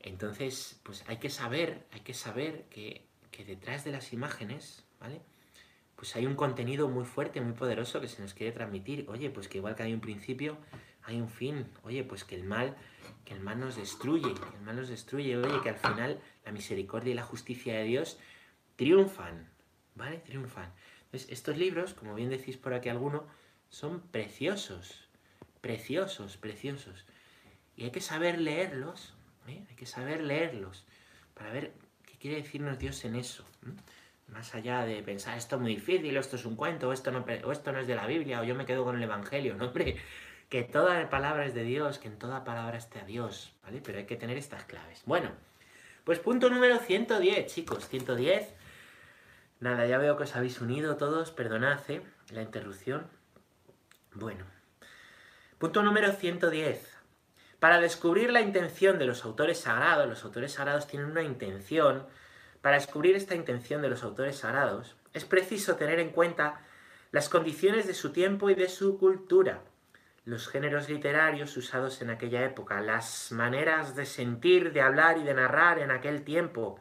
Entonces, 0.00 0.80
pues 0.84 1.04
hay 1.08 1.16
que 1.16 1.30
saber, 1.30 1.86
hay 1.92 2.00
que 2.00 2.14
saber 2.14 2.64
que, 2.70 3.04
detrás 3.44 3.84
de 3.84 3.90
las 3.90 4.12
imágenes, 4.12 4.84
¿vale? 5.00 5.20
Pues 5.96 6.14
hay 6.14 6.26
un 6.26 6.36
contenido 6.36 6.88
muy 6.88 7.04
fuerte, 7.04 7.40
muy 7.40 7.54
poderoso 7.54 8.00
que 8.00 8.08
se 8.08 8.22
nos 8.22 8.32
quiere 8.32 8.52
transmitir. 8.52 9.06
Oye, 9.08 9.30
pues 9.30 9.48
que 9.48 9.58
igual 9.58 9.74
que 9.74 9.82
hay 9.82 9.92
un 9.92 10.00
principio, 10.00 10.58
hay 11.02 11.20
un 11.20 11.28
fin. 11.28 11.66
Oye, 11.82 12.04
pues 12.04 12.22
que 12.24 12.36
el 12.36 12.44
mal, 12.44 12.76
que 13.24 13.34
el 13.34 13.40
mal 13.40 13.58
nos 13.58 13.76
destruye, 13.76 14.32
que 14.32 14.56
el 14.56 14.62
mal 14.62 14.76
nos 14.76 14.88
destruye, 14.88 15.36
oye, 15.36 15.60
que 15.62 15.70
al 15.70 15.76
final 15.76 16.20
la 16.46 16.52
misericordia 16.52 17.10
y 17.10 17.14
la 17.14 17.24
justicia 17.24 17.74
de 17.74 17.84
Dios 17.84 18.18
triunfan, 18.76 19.50
¿vale? 19.96 20.18
Triunfan. 20.18 20.72
Entonces, 21.06 21.30
estos 21.30 21.58
libros, 21.58 21.92
como 21.92 22.14
bien 22.14 22.30
decís 22.30 22.56
por 22.56 22.72
aquí 22.72 22.88
alguno, 22.88 23.26
son 23.68 24.00
preciosos, 24.00 25.08
preciosos, 25.60 26.36
preciosos. 26.36 27.04
Y 27.76 27.84
hay 27.84 27.90
que 27.90 28.00
saber 28.00 28.40
leerlos, 28.40 29.12
¿eh? 29.48 29.64
hay 29.68 29.76
que 29.76 29.86
saber 29.86 30.22
leerlos 30.22 30.84
para 31.34 31.50
ver 31.50 31.72
qué 32.06 32.16
quiere 32.16 32.36
decirnos 32.36 32.78
Dios 32.78 33.04
en 33.04 33.16
eso. 33.16 33.44
Más 34.28 34.54
allá 34.54 34.84
de 34.84 35.02
pensar 35.02 35.36
esto 35.36 35.56
es 35.56 35.62
muy 35.62 35.74
difícil, 35.74 36.16
esto 36.16 36.36
es 36.36 36.44
un 36.46 36.56
cuento, 36.56 36.88
o 36.88 36.92
esto, 36.92 37.10
no, 37.10 37.24
o 37.44 37.52
esto 37.52 37.72
no 37.72 37.80
es 37.80 37.86
de 37.86 37.96
la 37.96 38.06
Biblia, 38.06 38.40
o 38.40 38.44
yo 38.44 38.54
me 38.54 38.66
quedo 38.66 38.84
con 38.84 38.96
el 38.96 39.02
Evangelio, 39.02 39.54
no, 39.56 39.66
hombre, 39.66 39.96
que 40.48 40.62
toda 40.62 41.10
palabra 41.10 41.44
es 41.44 41.54
de 41.54 41.64
Dios, 41.64 41.98
que 41.98 42.08
en 42.08 42.18
toda 42.18 42.44
palabra 42.44 42.78
esté 42.78 43.00
a 43.00 43.04
Dios, 43.04 43.52
¿vale? 43.62 43.80
Pero 43.84 43.98
hay 43.98 44.06
que 44.06 44.16
tener 44.16 44.36
estas 44.36 44.64
claves. 44.64 45.02
Bueno, 45.06 45.30
pues 46.06 46.20
punto 46.20 46.48
número 46.50 46.78
110, 46.78 47.52
chicos, 47.52 47.88
110. 47.88 48.54
Nada, 49.58 49.86
ya 49.86 49.98
veo 49.98 50.16
que 50.16 50.22
os 50.22 50.36
habéis 50.36 50.60
unido 50.60 50.96
todos, 50.96 51.32
perdonad 51.32 51.80
¿eh? 51.88 52.00
la 52.30 52.42
interrupción. 52.42 53.08
Bueno, 54.14 54.44
punto 55.58 55.82
número 55.82 56.12
110. 56.12 56.96
Para 57.58 57.80
descubrir 57.80 58.30
la 58.30 58.40
intención 58.40 59.00
de 59.00 59.06
los 59.06 59.24
autores 59.24 59.58
sagrados, 59.58 60.08
los 60.08 60.22
autores 60.22 60.52
sagrados 60.52 60.86
tienen 60.86 61.10
una 61.10 61.24
intención, 61.24 62.06
para 62.60 62.76
descubrir 62.76 63.16
esta 63.16 63.34
intención 63.34 63.82
de 63.82 63.88
los 63.88 64.04
autores 64.04 64.36
sagrados, 64.36 64.94
es 65.12 65.24
preciso 65.24 65.74
tener 65.74 65.98
en 65.98 66.10
cuenta 66.10 66.60
las 67.10 67.28
condiciones 67.28 67.88
de 67.88 67.94
su 67.94 68.12
tiempo 68.12 68.48
y 68.48 68.54
de 68.54 68.68
su 68.68 68.96
cultura 68.96 69.60
los 70.26 70.48
géneros 70.48 70.88
literarios 70.88 71.56
usados 71.56 72.02
en 72.02 72.10
aquella 72.10 72.44
época, 72.44 72.80
las 72.80 73.30
maneras 73.30 73.94
de 73.94 74.04
sentir, 74.04 74.72
de 74.72 74.82
hablar 74.82 75.18
y 75.18 75.22
de 75.22 75.34
narrar 75.34 75.78
en 75.78 75.92
aquel 75.92 76.24
tiempo, 76.24 76.80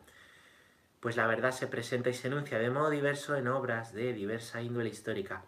pues 1.00 1.16
la 1.16 1.28
verdad 1.28 1.52
se 1.52 1.68
presenta 1.68 2.10
y 2.10 2.16
se 2.16 2.28
enuncia 2.28 2.58
de 2.58 2.72
modo 2.72 2.90
diverso 2.90 3.36
en 3.36 3.48
obras 3.48 3.94
de 3.94 4.14
diversa 4.14 4.64
índole 4.64 4.90
histórica, 4.90 5.46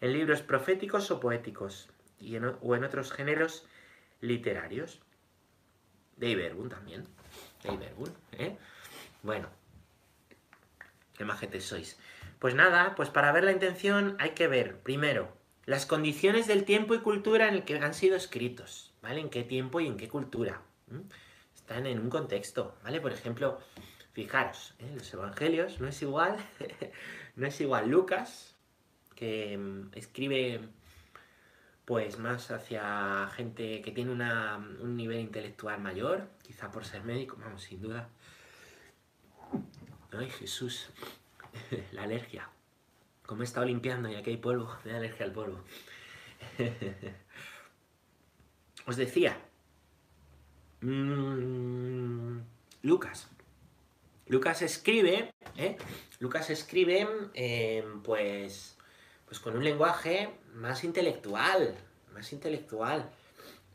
en 0.00 0.14
libros 0.14 0.40
proféticos 0.40 1.10
o 1.10 1.20
poéticos, 1.20 1.90
y 2.18 2.34
o 2.38 2.76
en 2.76 2.84
otros 2.84 3.12
géneros 3.12 3.66
literarios. 4.22 5.02
De 6.16 6.30
Iberbun 6.30 6.70
también. 6.70 7.06
De 7.62 7.74
Iberbun, 7.74 8.14
¿eh? 8.32 8.56
Bueno, 9.22 9.50
qué 11.18 11.26
majetes 11.26 11.66
sois. 11.66 11.98
Pues 12.38 12.54
nada, 12.54 12.94
pues 12.94 13.10
para 13.10 13.32
ver 13.32 13.44
la 13.44 13.52
intención 13.52 14.16
hay 14.18 14.30
que 14.30 14.48
ver, 14.48 14.78
primero, 14.78 15.36
las 15.66 15.86
condiciones 15.86 16.46
del 16.46 16.64
tiempo 16.64 16.94
y 16.94 17.00
cultura 17.00 17.48
en 17.48 17.54
el 17.54 17.64
que 17.64 17.76
han 17.76 17.94
sido 17.94 18.16
escritos, 18.16 18.92
¿vale? 19.02 19.20
En 19.20 19.30
qué 19.30 19.42
tiempo 19.42 19.80
y 19.80 19.86
en 19.86 19.96
qué 19.96 20.08
cultura. 20.08 20.62
Están 21.54 21.86
en 21.86 21.98
un 21.98 22.10
contexto, 22.10 22.76
¿vale? 22.84 23.00
Por 23.00 23.12
ejemplo, 23.12 23.58
fijaros, 24.12 24.74
¿eh? 24.78 24.92
los 24.94 25.12
evangelios 25.12 25.80
no 25.80 25.88
es 25.88 26.00
igual, 26.02 26.36
no 27.36 27.46
es 27.46 27.60
igual 27.60 27.88
Lucas, 27.88 28.54
que 29.14 29.56
mm, 29.56 29.90
escribe 29.94 30.60
pues 31.84 32.18
más 32.18 32.50
hacia 32.50 33.28
gente 33.34 33.82
que 33.82 33.92
tiene 33.92 34.12
un 34.12 34.96
nivel 34.96 35.20
intelectual 35.20 35.80
mayor, 35.80 36.28
quizá 36.42 36.70
por 36.70 36.84
ser 36.84 37.02
médico, 37.04 37.36
vamos, 37.38 37.62
sin 37.62 37.82
duda. 37.82 38.08
Ay, 40.12 40.30
Jesús, 40.30 40.88
la 41.92 42.04
alergia. 42.04 42.48
Como 43.26 43.42
he 43.42 43.44
estado 43.44 43.66
limpiando 43.66 44.08
y 44.08 44.16
aquí 44.16 44.30
hay 44.30 44.36
polvo, 44.36 44.76
me 44.84 44.92
da 44.92 44.98
alergia 44.98 45.24
al 45.24 45.32
polvo. 45.32 45.60
Os 48.86 48.96
decía, 48.96 49.38
mmm, 50.80 52.40
Lucas. 52.82 53.28
Lucas 54.26 54.62
escribe, 54.62 55.34
¿eh? 55.56 55.76
Lucas 56.18 56.50
escribe, 56.50 57.06
eh, 57.34 57.84
pues, 58.02 58.76
pues 59.26 59.40
con 59.40 59.56
un 59.56 59.64
lenguaje 59.64 60.30
más 60.54 60.84
intelectual, 60.84 61.74
más 62.12 62.32
intelectual. 62.32 63.10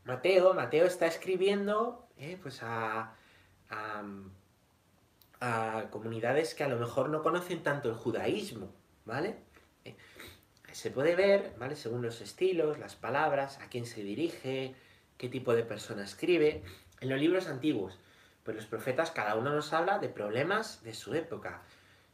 Mateo, 0.06 0.54
Mateo 0.54 0.86
está 0.86 1.06
escribiendo, 1.06 2.08
¿eh? 2.18 2.38
pues 2.42 2.64
a, 2.64 3.16
a, 3.70 4.04
a 5.40 5.90
comunidades 5.92 6.56
que 6.56 6.64
a 6.64 6.68
lo 6.68 6.80
mejor 6.80 7.10
no 7.10 7.22
conocen 7.22 7.62
tanto 7.62 7.90
el 7.90 7.96
judaísmo, 7.96 8.74
¿vale? 9.10 9.36
Eh, 9.84 9.96
se 10.72 10.92
puede 10.92 11.16
ver, 11.16 11.54
¿vale? 11.58 11.76
Según 11.76 12.02
los 12.02 12.22
estilos, 12.22 12.80
las 12.80 12.96
palabras, 12.96 13.60
a 13.60 13.68
quién 13.68 13.86
se 13.86 14.04
dirige, 14.04 14.76
qué 15.18 15.28
tipo 15.28 15.54
de 15.54 15.64
persona 15.64 16.04
escribe. 16.04 16.64
En 17.02 17.10
los 17.10 17.20
libros 17.20 17.48
antiguos, 17.48 17.98
pues 18.44 18.56
los 18.56 18.66
profetas, 18.68 19.12
cada 19.12 19.36
uno 19.36 19.54
nos 19.54 19.74
habla 19.74 20.00
de 20.00 20.10
problemas 20.10 20.84
de 20.84 20.94
su 20.94 21.14
época. 21.14 21.64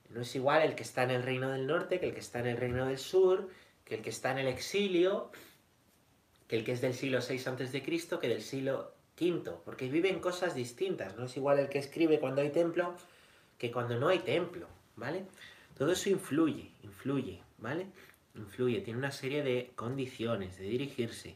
No 0.10 0.22
es 0.22 0.36
igual 0.36 0.64
el 0.64 0.76
que 0.76 0.84
está 0.84 1.04
en 1.04 1.12
el 1.12 1.24
reino 1.24 1.52
del 1.52 1.68
norte 1.68 2.00
que 2.00 2.08
el 2.08 2.14
que 2.14 2.20
está 2.20 2.40
en 2.40 2.48
el 2.48 2.58
reino 2.58 2.86
del 2.86 2.98
sur, 2.98 3.50
que 3.84 3.96
el 3.96 4.02
que 4.02 4.10
está 4.10 4.32
en 4.32 4.40
el 4.40 4.48
exilio, 4.48 5.32
que 6.48 6.56
el 6.56 6.64
que 6.64 6.72
es 6.72 6.82
del 6.82 6.94
siglo 6.94 7.20
VI 7.20 7.38
a.C., 7.38 8.20
que 8.22 8.28
del 8.28 8.42
siglo 8.42 8.94
V, 9.20 9.52
porque 9.66 9.90
viven 9.90 10.20
cosas 10.20 10.56
distintas. 10.56 11.16
No 11.18 11.26
es 11.26 11.36
igual 11.38 11.60
el 11.60 11.70
que 11.70 11.80
escribe 11.80 12.20
cuando 12.20 12.42
hay 12.42 12.52
templo 12.52 12.96
que 13.58 13.72
cuando 13.72 13.98
no 13.98 14.10
hay 14.10 14.20
templo, 14.20 14.68
¿vale? 14.96 15.26
Todo 15.78 15.92
eso 15.92 16.10
influye, 16.10 16.72
influye, 17.06 17.44
¿vale? 17.60 17.88
Influye, 18.34 18.82
tiene 18.82 18.98
una 18.98 19.12
serie 19.12 19.44
de 19.44 19.72
condiciones 19.76 20.58
de 20.58 20.64
dirigirse. 20.64 21.36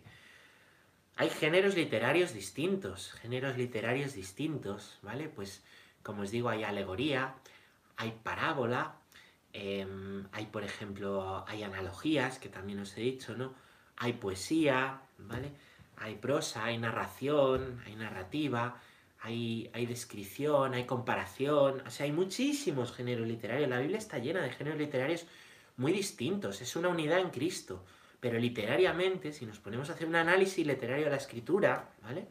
Hay 1.16 1.30
géneros 1.30 1.76
literarios 1.76 2.34
distintos, 2.34 3.12
géneros 3.12 3.56
literarios 3.56 4.16
distintos, 4.16 4.98
¿vale? 5.04 5.30
Pues, 5.30 5.64
como 6.02 6.24
os 6.24 6.32
digo, 6.32 6.50
hay 6.50 6.64
alegoría, 6.64 7.36
hay 7.98 8.18
parábola, 8.24 8.96
em, 9.54 10.26
hay, 10.32 10.48
por 10.48 10.64
ejemplo, 10.64 11.46
hay 11.48 11.62
analogías, 11.62 12.40
que 12.40 12.50
también 12.50 12.80
os 12.80 12.98
he 12.98 13.02
dicho, 13.02 13.36
¿no? 13.36 13.54
Hay 13.98 14.14
poesía, 14.14 15.02
¿vale? 15.20 15.52
Hay 15.98 16.16
prosa, 16.16 16.66
hay 16.66 16.80
narración, 16.80 17.82
hay 17.86 17.96
narrativa, 17.96 18.82
hay, 19.22 19.86
descripción, 19.86 20.74
hay 20.74 20.86
comparación, 20.86 21.84
o 21.86 21.92
sea, 21.92 22.06
hay 22.06 22.12
muchísimos 22.12 22.92
géneros 22.94 23.28
literarios. 23.28 23.70
La 23.70 23.80
Biblia 23.80 23.98
está 23.98 24.18
llena 24.18 24.42
de 24.42 24.52
géneros 24.52 24.80
literarios 24.80 25.26
muy 25.80 25.92
distintos, 25.92 26.62
es 26.62 26.76
una 26.76 26.90
unidad 26.90 27.20
en 27.20 27.30
Cristo. 27.30 27.84
Pero 28.20 28.38
literariamente, 28.38 29.32
si 29.32 29.46
nos 29.46 29.60
ponemos 29.60 29.90
a 29.90 29.94
hacer 29.94 30.08
un 30.08 30.16
análisis 30.16 30.68
literario 30.68 31.06
de 31.06 31.12
la 31.12 31.18
escritura, 31.18 31.90
¿vale? 32.04 32.28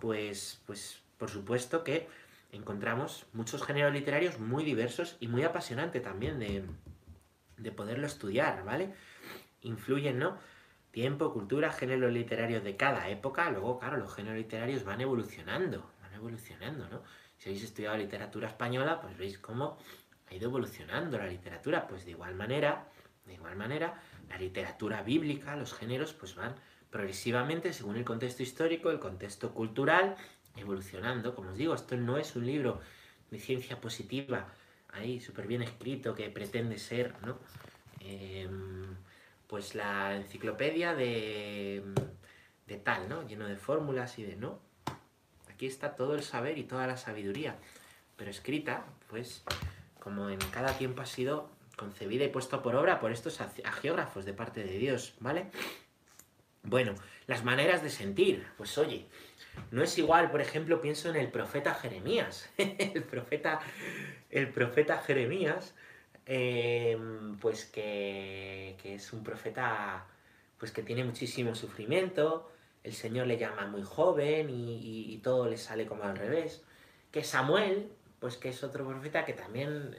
Pues, 0.00 0.60
pues 0.66 1.00
por 1.16 1.30
supuesto 1.30 1.84
que 1.84 2.08
encontramos 2.50 3.26
muchos 3.32 3.62
géneros 3.62 3.92
literarios 3.92 4.40
muy 4.40 4.64
diversos 4.64 5.16
y 5.20 5.28
muy 5.28 5.44
apasionantes 5.44 6.02
también 6.02 6.40
de, 6.40 6.64
de 7.56 7.72
poderlo 7.72 8.06
estudiar, 8.06 8.64
¿vale? 8.64 8.92
Influyen, 9.62 10.18
¿no? 10.18 10.36
tiempo, 10.90 11.32
cultura, 11.32 11.70
géneros 11.70 12.12
literarios 12.12 12.64
de 12.64 12.76
cada 12.76 13.08
época, 13.08 13.50
luego, 13.50 13.78
claro, 13.78 13.98
los 13.98 14.12
géneros 14.12 14.38
literarios 14.38 14.84
van 14.84 15.00
evolucionando, 15.00 15.92
van 16.00 16.14
evolucionando, 16.14 16.88
¿no? 16.88 17.02
Si 17.36 17.48
habéis 17.48 17.62
estudiado 17.62 17.96
literatura 17.96 18.48
española, 18.48 19.00
pues 19.00 19.16
veis 19.16 19.38
cómo 19.38 19.78
ha 20.30 20.34
ido 20.34 20.48
evolucionando 20.48 21.18
la 21.18 21.26
literatura, 21.26 21.86
pues 21.86 22.04
de 22.04 22.12
igual 22.12 22.34
manera, 22.34 22.88
de 23.26 23.34
igual 23.34 23.56
manera, 23.56 24.00
la 24.28 24.38
literatura 24.38 25.02
bíblica, 25.02 25.56
los 25.56 25.74
géneros, 25.74 26.12
pues 26.12 26.34
van 26.34 26.54
progresivamente, 26.90 27.72
según 27.72 27.96
el 27.96 28.04
contexto 28.04 28.42
histórico, 28.42 28.90
el 28.90 28.98
contexto 28.98 29.52
cultural, 29.52 30.16
evolucionando. 30.56 31.34
Como 31.34 31.50
os 31.50 31.56
digo, 31.56 31.74
esto 31.74 31.96
no 31.96 32.16
es 32.18 32.34
un 32.36 32.46
libro 32.46 32.80
de 33.30 33.38
ciencia 33.38 33.80
positiva, 33.80 34.48
ahí 34.90 35.20
súper 35.20 35.46
bien 35.46 35.62
escrito, 35.62 36.14
que 36.14 36.30
pretende 36.30 36.78
ser, 36.78 37.14
¿no? 37.24 37.38
Em, 38.00 38.96
pues 39.46 39.74
la 39.74 40.16
enciclopedia 40.16 40.94
de, 40.94 41.82
de 42.66 42.76
tal, 42.76 43.08
¿no? 43.08 43.26
Lleno 43.26 43.46
de 43.46 43.56
fórmulas 43.56 44.18
y 44.18 44.24
de 44.24 44.36
no. 44.36 44.60
Aquí 45.50 45.66
está 45.66 45.96
todo 45.96 46.14
el 46.14 46.22
saber 46.22 46.58
y 46.58 46.64
toda 46.64 46.86
la 46.86 46.96
sabiduría, 46.96 47.56
pero 48.16 48.30
escrita, 48.30 48.84
pues, 49.08 49.42
como 50.00 50.30
en 50.30 50.38
cada 50.50 50.76
tiempo 50.76 51.02
ha 51.02 51.06
sido 51.06 51.50
concebida 51.76 52.24
y 52.24 52.28
puesta 52.28 52.62
por 52.62 52.74
obra 52.74 53.00
por 53.00 53.12
estos 53.12 53.40
agiógrafos 53.40 54.24
de 54.24 54.32
parte 54.32 54.64
de 54.64 54.78
Dios, 54.78 55.14
¿vale? 55.20 55.46
Bueno, 56.62 56.94
las 57.26 57.44
maneras 57.44 57.82
de 57.82 57.90
sentir, 57.90 58.46
pues 58.56 58.76
oye, 58.78 59.06
no 59.70 59.82
es 59.82 59.96
igual, 59.96 60.30
por 60.30 60.40
ejemplo, 60.40 60.80
pienso 60.80 61.08
en 61.08 61.16
el 61.16 61.30
profeta 61.30 61.74
Jeremías. 61.74 62.50
el 62.58 63.04
profeta 63.04 63.60
el 64.30 64.50
profeta 64.50 64.98
Jeremías 64.98 65.74
Em, 66.30 67.38
pues 67.38 67.64
que, 67.64 68.76
es 68.84 69.12
un 69.14 69.24
profeta 69.24 70.06
pues 70.58 70.72
que 70.72 70.82
tiene 70.82 71.02
muchísimo 71.02 71.54
sufrimiento, 71.54 72.52
el 72.84 72.92
Señor 72.92 73.26
le 73.26 73.38
llama 73.38 73.66
muy 73.66 73.82
joven 73.82 74.50
y, 74.50 75.18
todo 75.24 75.48
le 75.48 75.56
sale 75.56 75.86
como 75.86 76.04
al 76.04 76.16
revés. 76.18 76.62
Que 77.10 77.24
Samuel, 77.24 77.90
pues 78.20 78.36
que 78.36 78.48
es 78.48 78.62
otro 78.64 78.86
profeta 78.86 79.24
que 79.24 79.32
también, 79.32 79.96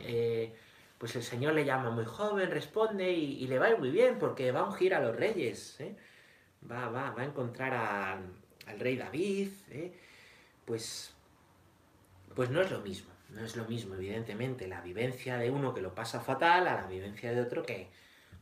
eh, 0.00 0.54
pues 0.98 1.16
el 1.16 1.22
Señor 1.22 1.54
le 1.54 1.64
llama 1.64 1.90
muy 1.90 2.04
joven, 2.04 2.50
responde 2.50 3.10
y, 3.12 3.46
le 3.46 3.58
va 3.58 3.74
muy 3.76 3.90
bien 3.90 4.18
porque 4.18 4.52
va 4.52 4.60
a 4.60 4.64
ungir 4.64 4.94
a 4.94 5.00
los 5.00 5.14
reyes. 5.16 5.80
¿eh? 5.80 5.94
va, 6.68 6.88
va, 6.88 7.10
va 7.10 7.22
a 7.22 7.24
encontrar 7.24 7.72
al 8.66 8.80
rey 8.80 8.96
David, 8.96 9.48
¿eh? 9.70 9.92
pues, 10.64 11.14
pues 12.34 12.50
no 12.50 12.60
es 12.60 12.70
lo 12.70 12.80
mismo. 12.80 13.10
No 13.30 13.44
es 13.44 13.54
lo 13.54 13.64
mismo, 13.64 13.94
evidentemente, 13.94 14.66
la 14.66 14.80
vivencia 14.80 15.38
de 15.38 15.50
uno 15.50 15.72
que 15.72 15.80
lo 15.80 15.94
pasa 15.94 16.20
fatal 16.20 16.66
a 16.66 16.74
la 16.74 16.86
vivencia 16.88 17.30
de 17.30 17.40
otro 17.40 17.62
que, 17.62 17.88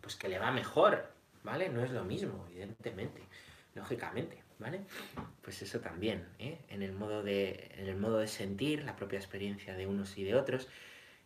pues 0.01 0.17
que 0.17 0.29
le 0.29 0.39
va 0.39 0.51
mejor, 0.51 1.13
¿vale? 1.45 1.69
No 1.69 1.85
es 1.85 1.91
lo 1.91 2.05
mismo, 2.05 2.47
evidentemente, 2.51 3.21
lógicamente, 3.75 4.43
¿vale? 4.59 4.83
Pues 5.43 5.63
eso 5.63 5.81
también, 5.81 6.27
¿eh? 6.39 6.59
En 6.69 6.83
el 6.83 6.93
modo 6.93 7.23
de, 7.23 7.71
en 7.77 7.89
el 7.89 7.97
modo 7.97 8.19
de 8.19 8.29
sentir 8.29 8.85
la 8.85 8.97
propia 8.97 9.19
experiencia 9.19 9.75
de 9.75 9.87
unos 9.87 10.17
y 10.19 10.25
de 10.25 10.35
otros, 10.35 10.69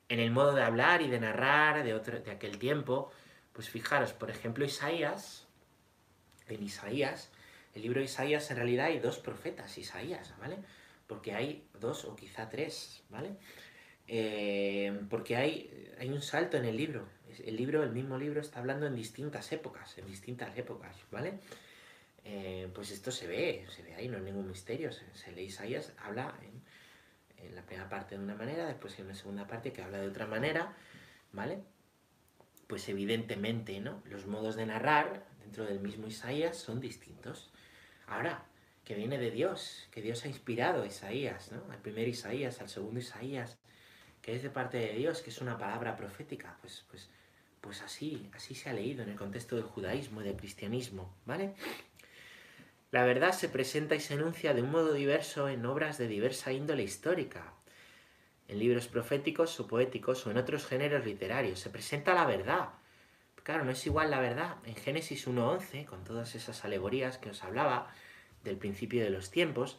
en 0.09 0.21
el 0.21 0.31
modo 0.31 0.55
de 0.55 0.63
hablar 0.63 1.03
y 1.03 1.09
de 1.09 1.21
narrar 1.21 1.83
de, 1.85 1.95
otro, 1.95 2.21
de 2.21 2.31
aquel 2.31 2.59
tiempo, 2.59 3.11
pues 3.53 3.69
fijaros, 3.69 4.13
por 4.13 4.31
ejemplo, 4.31 4.65
Isaías, 4.65 5.47
en 6.49 6.63
Isaías, 6.63 7.31
el 7.75 7.83
libro 7.83 8.01
de 8.01 8.07
Isaías 8.07 8.51
en 8.51 8.57
realidad 8.57 8.87
hay 8.87 8.99
dos 8.99 9.19
profetas, 9.19 9.79
Isaías, 9.79 10.35
¿vale? 10.39 10.59
porque 11.13 11.35
hay 11.35 11.69
dos 11.79 12.07
o 12.07 12.17
quizá 12.17 12.49
tres, 12.49 13.03
¿vale? 13.11 13.37
Eh, 14.09 14.99
porque 15.11 15.37
hay, 15.37 15.93
hay 15.99 16.09
un 16.09 16.23
salto 16.23 16.57
en 16.57 16.65
el 16.65 16.77
libro. 16.77 17.07
El 17.45 17.57
libro, 17.57 17.83
el 17.83 17.93
mismo 17.93 18.17
libro, 18.17 18.41
está 18.41 18.61
hablando 18.61 18.87
en 18.87 18.95
distintas 18.95 19.53
épocas, 19.53 19.99
en 19.99 20.07
distintas 20.07 20.57
épocas, 20.57 20.97
¿vale? 21.11 21.39
Eh, 22.25 22.71
pues 22.73 22.91
esto 22.93 23.11
se 23.11 23.27
ve, 23.27 23.67
se 23.75 23.83
ve 23.83 23.95
ahí, 23.95 24.09
no 24.09 24.19
es 24.19 24.23
ningún 24.23 24.49
misterio. 24.49 24.91
Se, 24.93 25.33
lee 25.33 25.45
Isaías, 25.45 25.93
habla 25.99 26.35
en, 26.43 26.63
la 27.55 27.63
primera 27.63 27.89
parte 27.89 28.17
de 28.17 28.23
una 28.23 28.37
manera, 28.37 28.67
después 28.67 28.97
en 28.99 29.07
una 29.07 29.15
segunda 29.15 29.47
parte 29.47 29.73
que 29.73 29.83
habla 29.83 29.99
de 29.99 30.07
otra 30.07 30.27
manera, 30.27 30.77
¿vale? 31.33 31.59
Pues 32.69 32.89
evidentemente, 32.89 33.81
¿no? 33.81 34.01
Los 34.07 34.27
modos 34.27 34.55
de 34.55 34.65
narrar 34.67 35.27
dentro 35.41 35.65
del 35.65 35.81
mismo 35.81 36.07
Isaías 36.07 36.57
son 36.57 36.81
distintos. 36.81 37.51
Ahora, 38.07 38.47
que 38.85 38.95
viene 38.95 39.19
de 39.19 39.31
Dios, 39.31 39.89
que 39.91 40.03
Dios 40.03 40.25
ha 40.25 40.29
inspirado 40.29 40.83
a 40.83 40.87
Isaías, 40.87 41.51
¿no? 41.51 41.71
Al 41.73 41.79
primer 41.79 42.07
Isaías, 42.09 42.61
al 42.61 42.69
segundo 42.69 43.01
Isaías, 43.01 43.59
que 44.23 44.37
es 44.37 44.43
de 44.43 44.51
parte 44.51 44.79
de 44.79 44.93
Dios, 44.95 45.21
que 45.21 45.31
es 45.31 45.41
una 45.41 45.59
palabra 45.59 45.97
profética, 45.97 46.57
pues, 46.61 46.85
pues, 46.89 47.11
pues 47.61 47.83
así, 47.83 48.31
así 48.35 48.55
se 48.55 48.71
ha 48.71 48.73
leído 48.73 49.03
en 49.03 49.11
el 49.11 49.17
contexto 49.17 49.57
del 49.57 49.65
judaísmo 49.65 50.21
y 50.21 50.25
del 50.25 50.37
cristianismo, 50.37 51.13
¿vale? 51.27 51.55
La 52.93 53.05
verdad 53.05 53.33
se 53.33 53.49
presenta 53.49 53.95
y 53.95 54.01
se 54.01 54.13
enuncia 54.13 54.53
de 54.53 54.61
un 54.61 54.71
modo 54.71 54.93
diverso 54.93 55.49
en 55.49 55.65
obras 55.65 55.97
de 55.97 56.09
diversa 56.09 56.53
índole 56.53 56.83
histórica, 56.83 57.55
en 58.49 58.59
libros 58.59 58.87
proféticos 58.87 59.59
o 59.61 59.67
poéticos 59.67 60.27
o 60.27 60.31
en 60.31 60.37
otros 60.37 60.67
géneros 60.67 61.07
literarios. 61.07 61.59
Se 61.59 61.71
presenta 61.71 62.13
la 62.13 62.27
verdad. 62.27 62.69
Claro, 63.45 63.65
no 63.65 63.71
es 63.71 63.87
igual 63.87 64.11
la 64.11 64.21
verdad 64.21 64.57
en 64.67 64.77
Génesis 64.77 65.27
1.11, 65.27 65.87
con 65.87 66.05
todas 66.05 66.35
esas 66.35 66.67
alegorías 66.67 67.17
que 67.17 67.31
os 67.31 67.43
hablaba, 67.43 67.91
del 68.45 68.59
principio 68.59 69.03
de 69.03 69.09
los 69.09 69.31
tiempos, 69.31 69.79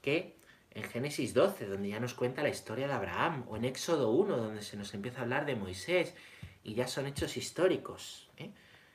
que 0.00 0.34
en 0.70 0.84
Génesis 0.84 1.34
12, 1.34 1.66
donde 1.66 1.90
ya 1.90 2.00
nos 2.00 2.14
cuenta 2.14 2.42
la 2.42 2.48
historia 2.48 2.88
de 2.88 2.94
Abraham, 2.94 3.44
o 3.46 3.58
en 3.58 3.66
Éxodo 3.66 4.10
1, 4.12 4.38
donde 4.38 4.62
se 4.62 4.78
nos 4.78 4.94
empieza 4.94 5.18
a 5.18 5.22
hablar 5.24 5.44
de 5.44 5.54
Moisés, 5.54 6.14
y 6.62 6.72
ya 6.72 6.88
son 6.88 7.06
hechos 7.06 7.36
históricos, 7.36 8.30
¿eh? 8.38 8.52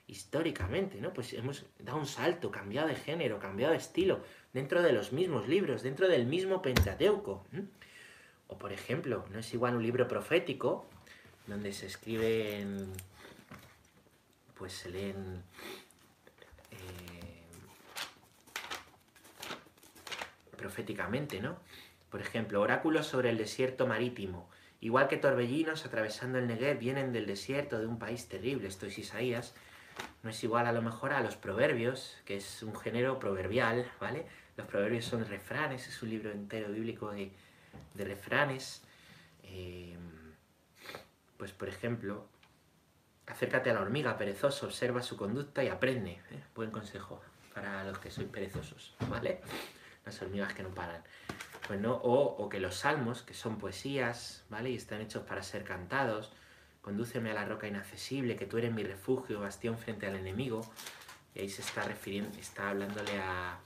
Históricamente, 0.09 0.99
¿no? 0.99 1.13
Pues 1.13 1.33
hemos 1.33 1.65
dado 1.77 1.99
un 1.99 2.07
salto, 2.07 2.51
cambiado 2.51 2.87
de 2.87 2.95
género, 2.95 3.39
cambiado 3.39 3.71
de 3.73 3.77
estilo, 3.77 4.21
dentro 4.53 4.81
de 4.81 4.91
los 4.91 5.13
mismos 5.13 5.47
libros, 5.47 5.83
dentro 5.83 6.07
del 6.07 6.25
mismo 6.25 6.61
Pentateuco. 6.61 7.45
O 8.47 8.57
por 8.57 8.73
ejemplo, 8.73 9.25
no 9.31 9.39
es 9.39 9.53
igual 9.53 9.75
un 9.75 9.83
libro 9.83 10.07
profético, 10.07 10.85
donde 11.45 11.71
se 11.73 11.85
escriben, 11.85 12.91
pues 14.55 14.73
se 14.73 14.89
leen 14.89 15.43
proféticamente, 20.57 21.39
¿no? 21.39 21.57
Por 22.09 22.21
ejemplo, 22.21 22.59
oráculos 22.61 23.07
sobre 23.07 23.29
el 23.29 23.37
desierto 23.37 23.87
marítimo. 23.87 24.49
Igual 24.81 25.07
que 25.07 25.17
torbellinos 25.17 25.85
atravesando 25.85 26.39
el 26.39 26.47
Negev 26.47 26.79
vienen 26.79 27.13
del 27.13 27.27
desierto 27.27 27.79
de 27.79 27.85
un 27.85 27.99
país 27.99 28.27
terrible. 28.27 28.67
Esto 28.67 28.87
es 28.87 28.97
Isaías. 28.97 29.53
No 30.23 30.29
es 30.29 30.43
igual 30.43 30.67
a 30.67 30.71
lo 30.71 30.81
mejor 30.81 31.13
a 31.13 31.21
los 31.21 31.37
proverbios, 31.37 32.17
que 32.25 32.37
es 32.37 32.63
un 32.63 32.75
género 32.75 33.19
proverbial, 33.19 33.89
¿vale? 33.99 34.25
Los 34.57 34.67
proverbios 34.67 35.05
son 35.05 35.25
refranes, 35.25 35.87
es 35.87 36.03
un 36.03 36.09
libro 36.09 36.31
entero 36.31 36.69
bíblico 36.69 37.11
de, 37.11 37.31
refranes. 37.95 38.83
Eh, 39.43 39.97
pues 41.37 41.53
por 41.53 41.69
ejemplo, 41.69 42.27
acércate 43.27 43.69
a 43.69 43.73
la 43.73 43.81
hormiga 43.81 44.17
perezoso, 44.17 44.65
observa 44.65 45.01
su 45.01 45.15
conducta 45.15 45.63
y 45.63 45.69
aprende. 45.69 46.21
¿eh? 46.31 46.43
Buen 46.53 46.71
consejo 46.71 47.21
para 47.53 47.83
los 47.85 47.97
que 47.99 48.11
sois 48.11 48.27
perezosos, 48.27 48.95
¿vale? 49.09 49.41
las 50.05 50.21
hormigas 50.21 50.53
que 50.53 50.63
no 50.63 50.69
paran. 50.69 51.03
Pues 51.67 51.79
no, 51.79 51.93
o, 51.93 52.49
que 52.49 52.59
los 52.59 52.75
salmos, 52.75 53.21
que 53.21 53.33
son 53.33 53.57
poesías, 53.57 54.43
¿vale? 54.49 54.71
Y 54.71 54.75
están 54.75 55.01
hechos 55.01 55.23
para 55.23 55.43
ser 55.43 55.63
cantados. 55.63 56.31
Condúceme 56.81 57.31
a 57.31 57.33
la 57.33 57.45
roca 57.45 57.67
inaccesible, 57.67 58.35
que 58.35 58.45
tú 58.45 58.57
eres 58.57 58.73
mi 58.73 58.83
refugio, 58.83 59.39
bastión 59.39 59.77
frente 59.77 60.07
al 60.07 60.15
enemigo. 60.15 60.61
Y 61.35 61.41
ahí 61.41 61.49
se 61.49 61.61
está 61.61 61.83
refiriendo, 61.83 62.37
está 62.39 62.69
hablándole 62.69 63.19
a, 63.19 63.59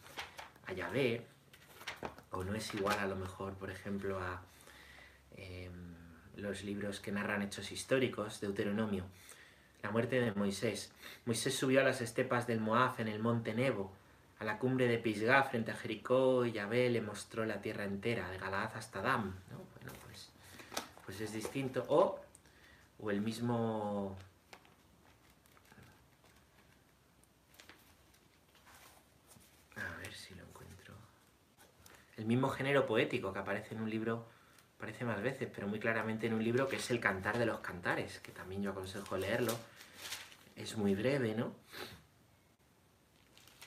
a 0.66 0.74
Yahvé. 0.74 1.26
O 2.32 2.44
no 2.44 2.56
es 2.56 2.74
igual 2.74 2.98
a 3.00 3.08
lo 3.08 3.16
mejor, 3.16 3.54
por 3.54 3.70
ejemplo, 3.70 4.20
a 4.20 4.42
em, 5.36 5.96
los 6.36 6.64
libros 6.64 7.00
que 7.00 7.12
narran 7.12 7.44
hechos 7.44 7.72
históricos, 7.72 8.42
Deuteronomio. 8.42 9.06
La 9.82 9.92
muerte 9.92 10.20
de 10.20 10.32
Moisés. 10.34 10.92
Moisés 11.26 11.56
subió 11.56 11.82
a 11.82 11.84
las 11.84 12.02
estepas 12.02 12.48
del 12.48 12.60
Moab 12.60 13.00
en 13.00 13.08
el 13.08 13.20
monte 13.20 13.54
Nebo 13.54 13.94
a 14.44 14.46
la 14.46 14.60
cumbre 14.60 14.88
de 14.88 14.98
Pisgah 14.98 15.44
frente 15.44 15.72
a 15.72 15.76
Jericó, 15.76 16.46
y 16.46 16.52
Yahvé 16.52 16.90
le 16.90 17.02
mostró 17.02 17.46
la 17.46 17.62
tierra 17.62 17.86
entera, 17.86 18.30
de 18.30 18.38
Galaad 18.38 18.76
hasta 18.76 19.02
Dam. 19.02 19.34
¿no? 19.52 19.58
Bueno, 19.76 19.98
pues, 20.06 20.30
pues 21.06 21.22
es 21.22 21.34
distinto. 21.34 21.86
O, 21.88 22.20
o 23.04 23.12
el 23.12 23.22
mismo... 23.22 24.18
A 29.76 29.98
ver 29.98 30.14
si 30.14 30.34
lo 30.36 30.44
encuentro. 30.44 30.96
El 32.16 32.26
mismo 32.26 32.48
género 32.50 32.86
poético 32.86 33.34
que 33.34 33.40
aparece 33.40 33.76
en 33.76 33.82
un 33.82 33.90
libro, 33.90 34.30
aparece 34.78 35.04
más 35.04 35.22
veces, 35.22 35.50
pero 35.54 35.68
muy 35.68 35.80
claramente 35.80 36.28
en 36.28 36.34
un 36.34 36.44
libro 36.44 36.68
que 36.68 36.78
es 36.78 36.92
El 36.92 37.02
Cantar 37.02 37.38
de 37.38 37.46
los 37.46 37.60
Cantares, 37.60 38.20
que 38.20 38.32
también 38.32 38.62
yo 38.62 38.72
aconsejo 38.72 39.18
leerlo. 39.18 39.54
Es 40.56 40.78
muy 40.78 40.96
breve, 40.96 41.36
¿no? 41.36 41.54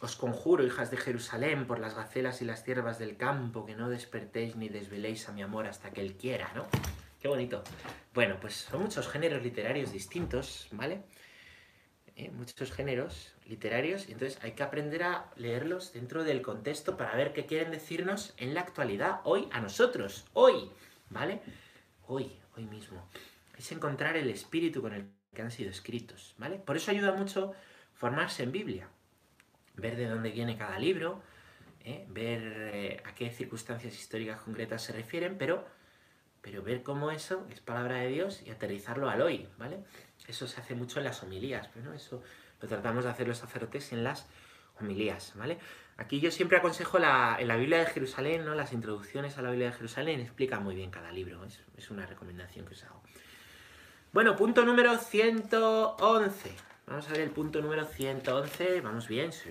Os 0.01 0.15
conjuro, 0.17 0.65
hijas 0.65 0.91
de 0.91 0.97
Jerusalén, 0.97 1.67
por 1.67 1.79
las 1.79 1.95
gacelas 1.95 2.41
y 2.41 2.45
las 2.45 2.63
ciervas 2.63 2.99
del 2.99 3.17
campo, 3.17 3.67
que 3.67 3.75
no 3.75 3.89
despertéis 3.89 4.57
ni 4.57 4.69
desveléis 4.69 5.29
a 5.29 5.33
mi 5.33 5.43
amor 5.43 5.67
hasta 5.67 5.91
que 5.91 6.01
él 6.01 6.17
quiera, 6.17 6.53
¿no? 6.55 6.67
Qué 7.27 7.31
bonito. 7.31 7.65
Bueno, 8.15 8.37
pues 8.41 8.55
son 8.55 8.83
muchos 8.83 9.09
géneros 9.09 9.43
literarios 9.43 9.91
distintos, 9.91 10.69
¿vale? 10.71 11.03
Eh, 12.15 12.31
muchos 12.31 12.71
géneros 12.71 13.35
literarios, 13.47 14.09
y 14.09 14.13
entonces 14.13 14.39
hay 14.45 14.53
que 14.53 14.63
aprender 14.63 15.03
a 15.03 15.33
leerlos 15.35 15.93
dentro 15.93 16.23
del 16.23 16.41
contexto 16.41 16.97
para 16.97 17.17
ver 17.17 17.33
qué 17.33 17.45
quieren 17.45 17.73
decirnos 17.73 18.33
en 18.37 18.55
la 18.55 18.61
actualidad, 18.61 19.23
hoy, 19.25 19.49
a 19.51 19.61
nosotros, 19.61 20.25
hoy, 20.35 20.71
¿vale? 21.11 21.41
Hoy, 22.07 22.31
hoy 22.57 22.65
mismo. 22.67 23.09
Es 23.59 23.73
encontrar 23.73 24.17
el 24.17 24.31
espíritu 24.31 24.81
con 24.81 24.93
el 24.93 25.09
que 25.35 25.43
han 25.43 25.51
sido 25.51 25.71
escritos, 25.71 26.37
¿vale? 26.39 26.59
Por 26.59 26.77
eso 26.77 26.93
ayuda 26.93 27.11
mucho 27.11 27.55
formarse 27.93 28.45
en 28.45 28.53
Biblia, 28.53 28.89
ver 29.75 29.97
de 29.97 30.07
dónde 30.07 30.31
viene 30.31 30.57
cada 30.57 30.79
libro, 30.79 31.23
¿eh? 31.87 32.05
ver 32.09 32.71
eh, 32.73 33.03
a 33.05 33.17
qué 33.17 33.33
circunstancias 33.33 33.95
históricas 33.95 34.41
concretas 34.43 34.81
se 34.81 34.93
refieren, 34.93 35.37
pero, 35.39 35.67
pero 36.47 36.63
ver 36.63 36.85
cómo 36.85 37.11
eso 37.11 37.45
es 37.51 37.59
palabra 37.59 37.97
de 37.97 38.07
Dios 38.07 38.41
y 38.47 38.51
aterrizarlo 38.51 39.11
al 39.11 39.21
hoy, 39.21 39.49
¿vale? 39.59 39.81
Eso 40.29 40.47
se 40.47 40.61
hace 40.61 40.77
mucho 40.77 41.01
en 41.01 41.05
las 41.05 41.21
homilías, 41.25 41.69
pero 41.75 41.93
eso 41.93 42.23
lo 42.61 42.69
tratamos 42.69 43.03
de 43.03 43.11
hacer 43.11 43.27
los 43.27 43.39
sacerdotes 43.39 43.93
en 43.93 44.05
las 44.05 44.29
homilías, 44.79 45.33
¿vale? 45.35 45.59
Aquí 45.97 46.21
yo 46.21 46.31
siempre 46.31 46.59
aconsejo 46.59 47.01
la, 47.01 47.37
en 47.41 47.49
la 47.49 47.57
Biblia 47.57 47.81
de 47.81 47.87
Jerusalén, 47.87 48.45
¿no? 48.45 48.55
Las 48.55 48.73
introducciones 48.73 49.37
a 49.39 49.43
la 49.43 49.51
Biblia 49.51 49.71
de 49.71 49.77
Jerusalén 49.77 50.21
explican 50.21 50.63
muy 50.63 50.77
bien 50.77 50.93
cada 50.93 51.11
libro, 51.11 51.45
es, 51.45 51.65
es 51.77 51.91
una 51.91 52.07
recomendación 52.07 52.65
que 52.65 52.75
os 52.75 52.85
hago. 52.85 53.03
Bueno, 54.13 54.37
punto 54.37 54.65
número 54.65 54.97
111. 54.99 56.55
Vamos 56.87 57.09
a 57.09 57.11
ver 57.11 57.23
el 57.23 57.31
punto 57.31 57.61
número 57.61 57.85
111. 57.87 58.83
Vamos 58.83 59.09
bien, 59.09 59.33
sí. 59.33 59.51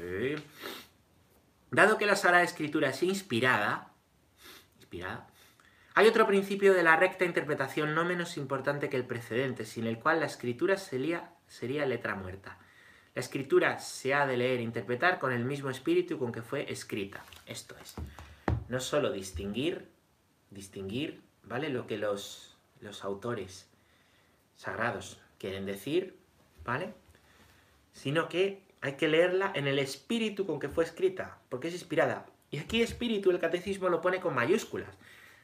Dado 1.71 1.97
que 1.97 2.05
la 2.05 2.15
Sagrada 2.15 2.45
Escritura 2.45 2.91
es 2.91 3.03
inspirada, 3.03 3.91
inspirada, 4.77 5.27
hay 5.95 6.07
otro 6.07 6.27
principio 6.27 6.73
de 6.73 6.83
la 6.83 6.95
recta 6.95 7.25
interpretación 7.25 7.95
no 7.95 8.05
menos 8.05 8.37
importante 8.37 8.89
que 8.89 8.97
el 8.97 9.05
precedente, 9.05 9.65
sin 9.65 9.87
el 9.87 9.97
cual 9.97 10.19
la 10.19 10.27
escritura 10.27 10.77
sería, 10.77 11.31
letra 11.85 12.15
muerta. 12.15 12.59
La 13.15 13.21
escritura 13.21 13.79
se 13.79 14.13
ha 14.13 14.27
de 14.27 14.37
leer 14.37 14.59
e 14.59 14.63
interpretar 14.63 15.19
con 15.19 15.31
el 15.31 15.45
mismo 15.45 15.69
espíritu 15.69 16.19
con 16.19 16.31
que 16.31 16.41
fue 16.41 16.71
escrita. 16.71 17.23
Esto 17.45 17.75
es, 17.81 17.95
no 18.67 18.79
solo 18.79 19.11
distinguir, 19.11 19.89
distinguir, 20.51 21.21
¿vale? 21.43 21.69
Lo 21.69 21.87
que 21.87 21.97
los, 21.97 22.57
los 22.81 23.03
autores 23.03 23.69
sagrados 24.55 25.19
quieren 25.39 25.65
decir, 25.65 26.17
¿vale? 26.65 26.93
sino 27.95 28.29
que 28.29 28.61
hay 28.81 28.93
que 28.93 29.07
leerla 29.07 29.51
en 29.55 29.67
el 29.67 29.79
espíritu 29.79 30.45
con 30.45 30.59
que 30.59 30.69
fue 30.69 30.83
escrita, 30.83 31.39
porque 31.49 31.69
es 31.69 31.73
inspirada. 31.73 32.27
Y 32.51 32.59
aquí 32.59 32.81
espíritu 32.81 33.31
el 33.31 33.39
catecismo 33.39 33.89
lo 33.89 34.01
pone 34.01 34.19
con 34.19 34.35
mayúsculas. 34.35 34.95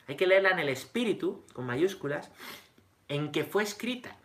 Hay 0.07 0.15
que 0.15 0.27
leerla 0.27 0.51
en 0.51 0.59
el 0.59 0.69
espíritu, 0.69 1.45
con 1.53 1.65
mayúsculas, 1.65 2.31
en 3.07 3.31
que 3.31 3.43
fue 3.43 3.63
escrita, 3.63 4.17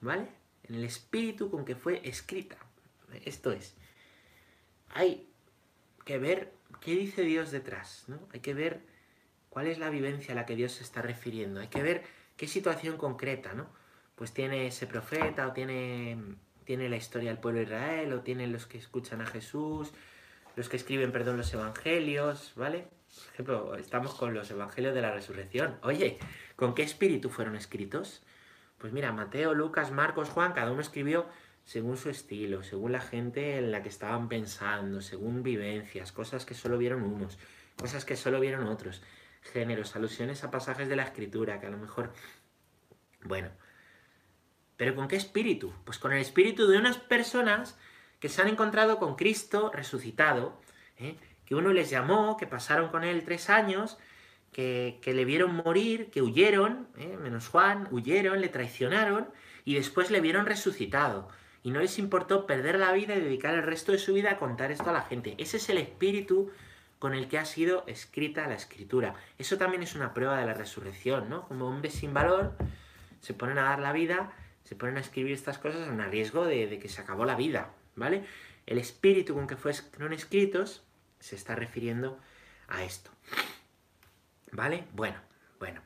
¿vale? 0.00 0.28
En 0.64 0.74
el 0.74 0.84
espíritu 0.84 1.50
con 1.50 1.64
que 1.64 1.74
fue 1.74 2.00
escrita. 2.04 2.56
Esto 3.24 3.52
es. 3.52 3.74
Hay 4.90 5.28
que 6.04 6.18
ver 6.18 6.52
qué 6.80 6.92
dice 6.92 7.22
Dios 7.22 7.50
detrás, 7.50 8.04
¿no? 8.08 8.18
Hay 8.32 8.40
que 8.40 8.54
ver 8.54 8.80
cuál 9.50 9.66
es 9.66 9.78
la 9.78 9.90
vivencia 9.90 10.32
a 10.32 10.34
la 10.34 10.46
que 10.46 10.56
Dios 10.56 10.72
se 10.72 10.82
está 10.82 11.02
refiriendo. 11.02 11.60
Hay 11.60 11.68
que 11.68 11.82
ver 11.82 12.04
qué 12.36 12.46
situación 12.46 12.96
concreta, 12.96 13.54
¿no? 13.54 13.68
Pues 14.14 14.32
tiene 14.32 14.66
ese 14.66 14.86
profeta 14.86 15.46
o 15.46 15.52
tiene 15.52 16.16
tiene 16.68 16.90
la 16.90 16.96
historia 16.96 17.30
del 17.30 17.38
pueblo 17.38 17.60
de 17.60 17.64
Israel, 17.64 18.12
o 18.12 18.20
tienen 18.20 18.52
los 18.52 18.66
que 18.66 18.76
escuchan 18.76 19.22
a 19.22 19.26
Jesús, 19.26 19.90
los 20.54 20.68
que 20.68 20.76
escriben, 20.76 21.12
perdón, 21.12 21.38
los 21.38 21.54
evangelios, 21.54 22.52
¿vale? 22.56 22.84
Por 23.14 23.32
ejemplo, 23.32 23.74
estamos 23.76 24.14
con 24.14 24.34
los 24.34 24.50
evangelios 24.50 24.94
de 24.94 25.02
la 25.02 25.12
resurrección. 25.12 25.78
Oye, 25.82 26.18
¿con 26.56 26.74
qué 26.74 26.82
espíritu 26.82 27.30
fueron 27.30 27.56
escritos? 27.56 28.22
Pues 28.78 28.92
mira, 28.92 29.12
Mateo, 29.12 29.54
Lucas, 29.54 29.90
Marcos, 29.90 30.28
Juan, 30.28 30.52
cada 30.52 30.70
uno 30.70 30.80
escribió 30.80 31.26
según 31.64 31.96
su 31.96 32.10
estilo, 32.10 32.62
según 32.62 32.92
la 32.92 33.00
gente 33.00 33.58
en 33.58 33.70
la 33.70 33.82
que 33.82 33.88
estaban 33.88 34.28
pensando, 34.28 35.00
según 35.00 35.42
vivencias, 35.42 36.12
cosas 36.12 36.46
que 36.46 36.54
solo 36.54 36.78
vieron 36.78 37.02
unos, 37.02 37.38
cosas 37.76 38.04
que 38.04 38.16
solo 38.16 38.40
vieron 38.40 38.66
otros, 38.66 39.02
géneros, 39.42 39.94
alusiones 39.96 40.44
a 40.44 40.50
pasajes 40.50 40.88
de 40.88 40.96
la 40.96 41.02
escritura, 41.02 41.60
que 41.60 41.66
a 41.66 41.70
lo 41.70 41.76
mejor, 41.76 42.12
bueno, 43.22 43.50
¿Pero 44.78 44.94
con 44.94 45.08
qué 45.08 45.16
espíritu? 45.16 45.74
Pues 45.84 45.98
con 45.98 46.12
el 46.12 46.20
espíritu 46.20 46.68
de 46.68 46.78
unas 46.78 46.96
personas 46.96 47.76
que 48.20 48.28
se 48.28 48.40
han 48.40 48.48
encontrado 48.48 48.98
con 48.98 49.16
Cristo 49.16 49.70
resucitado, 49.74 50.58
¿eh? 50.96 51.18
Que 51.48 51.54
uno 51.54 51.72
les 51.72 51.88
llamó, 51.88 52.36
que 52.36 52.46
pasaron 52.46 52.90
con 52.90 53.04
él 53.04 53.24
tres 53.24 53.48
años, 53.48 53.96
que, 54.52 55.00
le 55.02 55.24
vieron 55.24 55.54
morir, 55.54 56.10
que 56.10 56.20
huyeron, 56.20 56.88
¿eh? 56.98 57.16
menos 57.22 57.48
Juan, 57.48 57.88
huyeron, 57.90 58.42
le 58.42 58.48
traicionaron 58.48 59.28
y 59.64 59.74
después 59.74 60.10
le 60.10 60.20
vieron 60.20 60.44
resucitado. 60.44 61.28
Y 61.62 61.70
no 61.70 61.80
les 61.80 61.98
importó 61.98 62.46
perder 62.46 62.78
la 62.78 62.92
vida 62.92 63.14
y 63.14 63.20
dedicar 63.20 63.54
el 63.54 63.62
resto 63.62 63.92
de 63.92 63.98
su 63.98 64.12
vida 64.12 64.32
a 64.32 64.36
contar 64.36 64.70
esto 64.70 64.90
a 64.90 64.92
la 64.92 65.02
gente. 65.02 65.34
Ese 65.38 65.56
es 65.56 65.68
el 65.70 65.78
espíritu 65.78 66.50
con 66.98 67.14
el 67.14 67.28
que 67.28 67.38
ha 67.38 67.46
sido 67.46 67.84
escrita 67.86 68.46
la 68.46 68.54
escritura. 68.54 69.14
Eso 69.38 69.56
también 69.56 69.82
es 69.82 69.94
una 69.94 70.12
prueba 70.12 70.38
de 70.38 70.44
la 70.44 70.54
resurrección, 70.54 71.30
¿no? 71.30 71.48
Como 71.48 71.66
hombres 71.66 71.94
sin 71.94 72.12
valor 72.12 72.52
se 73.20 73.32
ponen 73.32 73.58
a 73.58 73.62
dar 73.62 73.78
la 73.78 73.92
vida 73.92 74.32
se 74.68 74.76
ponen 74.76 74.98
a 74.98 75.00
escribir 75.00 75.32
estas 75.32 75.56
cosas 75.56 75.88
en 75.88 75.98
riesgo 76.10 76.44
de, 76.44 76.78
que 76.78 76.90
se 76.90 77.00
acabó 77.00 77.24
la 77.24 77.36
vida, 77.36 77.72
¿vale? 77.96 78.26
El 78.66 78.76
espíritu 78.76 79.32
con 79.32 79.46
que 79.46 79.56
fueron 79.56 80.12
escritos 80.12 80.84
se 81.20 81.36
está 81.36 81.54
refiriendo 81.54 82.18
a 82.68 82.84
esto. 82.84 83.10
¿Vale? 84.52 84.84
Bueno, 84.92 85.16
bueno. 85.58 85.80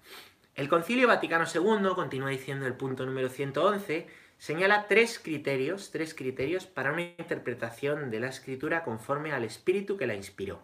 El 0.54 0.68
Concilio 0.68 1.08
Vaticano 1.08 1.46
II, 1.52 1.94
continúa 1.94 2.30
diciendo 2.30 2.66
el 2.66 2.74
punto 2.74 3.06
número 3.06 3.28
111, 3.28 4.06
señala 4.38 4.86
tres 4.86 5.18
criterios, 5.18 5.90
tres 5.90 6.14
criterios 6.14 6.66
para 6.66 6.92
una 6.92 7.02
interpretación 7.02 8.10
de 8.10 8.20
la 8.20 8.28
escritura 8.28 8.84
conforme 8.84 9.32
al 9.32 9.44
espíritu 9.44 9.96
que 9.96 10.06
la 10.06 10.14
inspiró. 10.14 10.62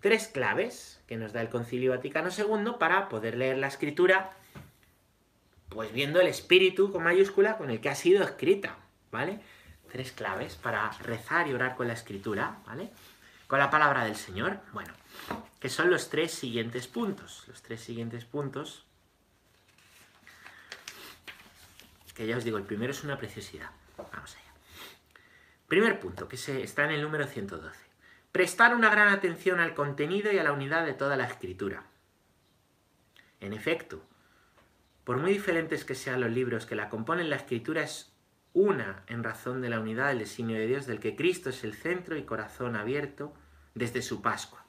Tres 0.00 0.28
claves 0.28 1.00
que 1.06 1.16
nos 1.16 1.32
da 1.32 1.40
el 1.40 1.48
Concilio 1.48 1.92
Vaticano 1.92 2.28
II 2.36 2.72
para 2.78 3.08
poder 3.08 3.36
leer 3.36 3.56
la 3.56 3.68
escritura 3.68 4.32
pues 5.74 5.92
viendo 5.92 6.20
el 6.20 6.28
espíritu 6.28 6.92
con 6.92 7.02
mayúscula 7.02 7.58
con 7.58 7.70
el 7.70 7.80
que 7.80 7.88
ha 7.88 7.94
sido 7.94 8.22
escrita, 8.22 8.76
¿vale? 9.10 9.40
Tres 9.90 10.12
claves 10.12 10.56
para 10.56 10.90
rezar 11.00 11.48
y 11.48 11.52
orar 11.52 11.74
con 11.74 11.88
la 11.88 11.94
escritura, 11.94 12.58
¿vale? 12.66 12.90
Con 13.46 13.58
la 13.58 13.70
palabra 13.70 14.04
del 14.04 14.16
Señor, 14.16 14.60
bueno, 14.72 14.92
que 15.60 15.68
son 15.68 15.90
los 15.90 16.08
tres 16.08 16.32
siguientes 16.32 16.88
puntos. 16.88 17.44
Los 17.48 17.62
tres 17.62 17.80
siguientes 17.80 18.24
puntos, 18.24 18.84
que 22.14 22.26
ya 22.26 22.36
os 22.36 22.44
digo, 22.44 22.58
el 22.58 22.64
primero 22.64 22.92
es 22.92 23.04
una 23.04 23.18
preciosidad. 23.18 23.70
Vamos 23.96 24.36
allá. 24.36 24.54
Primer 25.68 26.00
punto, 26.00 26.28
que 26.28 26.36
se, 26.36 26.62
está 26.62 26.84
en 26.84 26.92
el 26.92 27.02
número 27.02 27.26
112. 27.26 27.78
Prestar 28.32 28.74
una 28.74 28.90
gran 28.90 29.08
atención 29.08 29.60
al 29.60 29.74
contenido 29.74 30.32
y 30.32 30.38
a 30.38 30.44
la 30.44 30.52
unidad 30.52 30.84
de 30.84 30.94
toda 30.94 31.16
la 31.16 31.26
escritura. 31.26 31.84
En 33.40 33.52
efecto, 33.52 34.02
por 35.04 35.18
muy 35.18 35.32
diferentes 35.32 35.84
que 35.84 35.94
sean 35.94 36.20
los 36.20 36.30
libros 36.30 36.66
que 36.66 36.74
la 36.74 36.88
componen, 36.88 37.30
la 37.30 37.36
escritura 37.36 37.82
es 37.82 38.13
una 38.54 39.02
en 39.08 39.22
razón 39.22 39.60
de 39.60 39.68
la 39.68 39.80
unidad 39.80 40.08
del 40.08 40.20
designio 40.20 40.56
de 40.56 40.66
Dios, 40.66 40.86
del 40.86 41.00
que 41.00 41.16
Cristo 41.16 41.50
es 41.50 41.64
el 41.64 41.74
centro 41.74 42.16
y 42.16 42.22
corazón 42.22 42.76
abierto 42.76 43.34
desde 43.74 44.00
su 44.00 44.22
Pascua. 44.22 44.64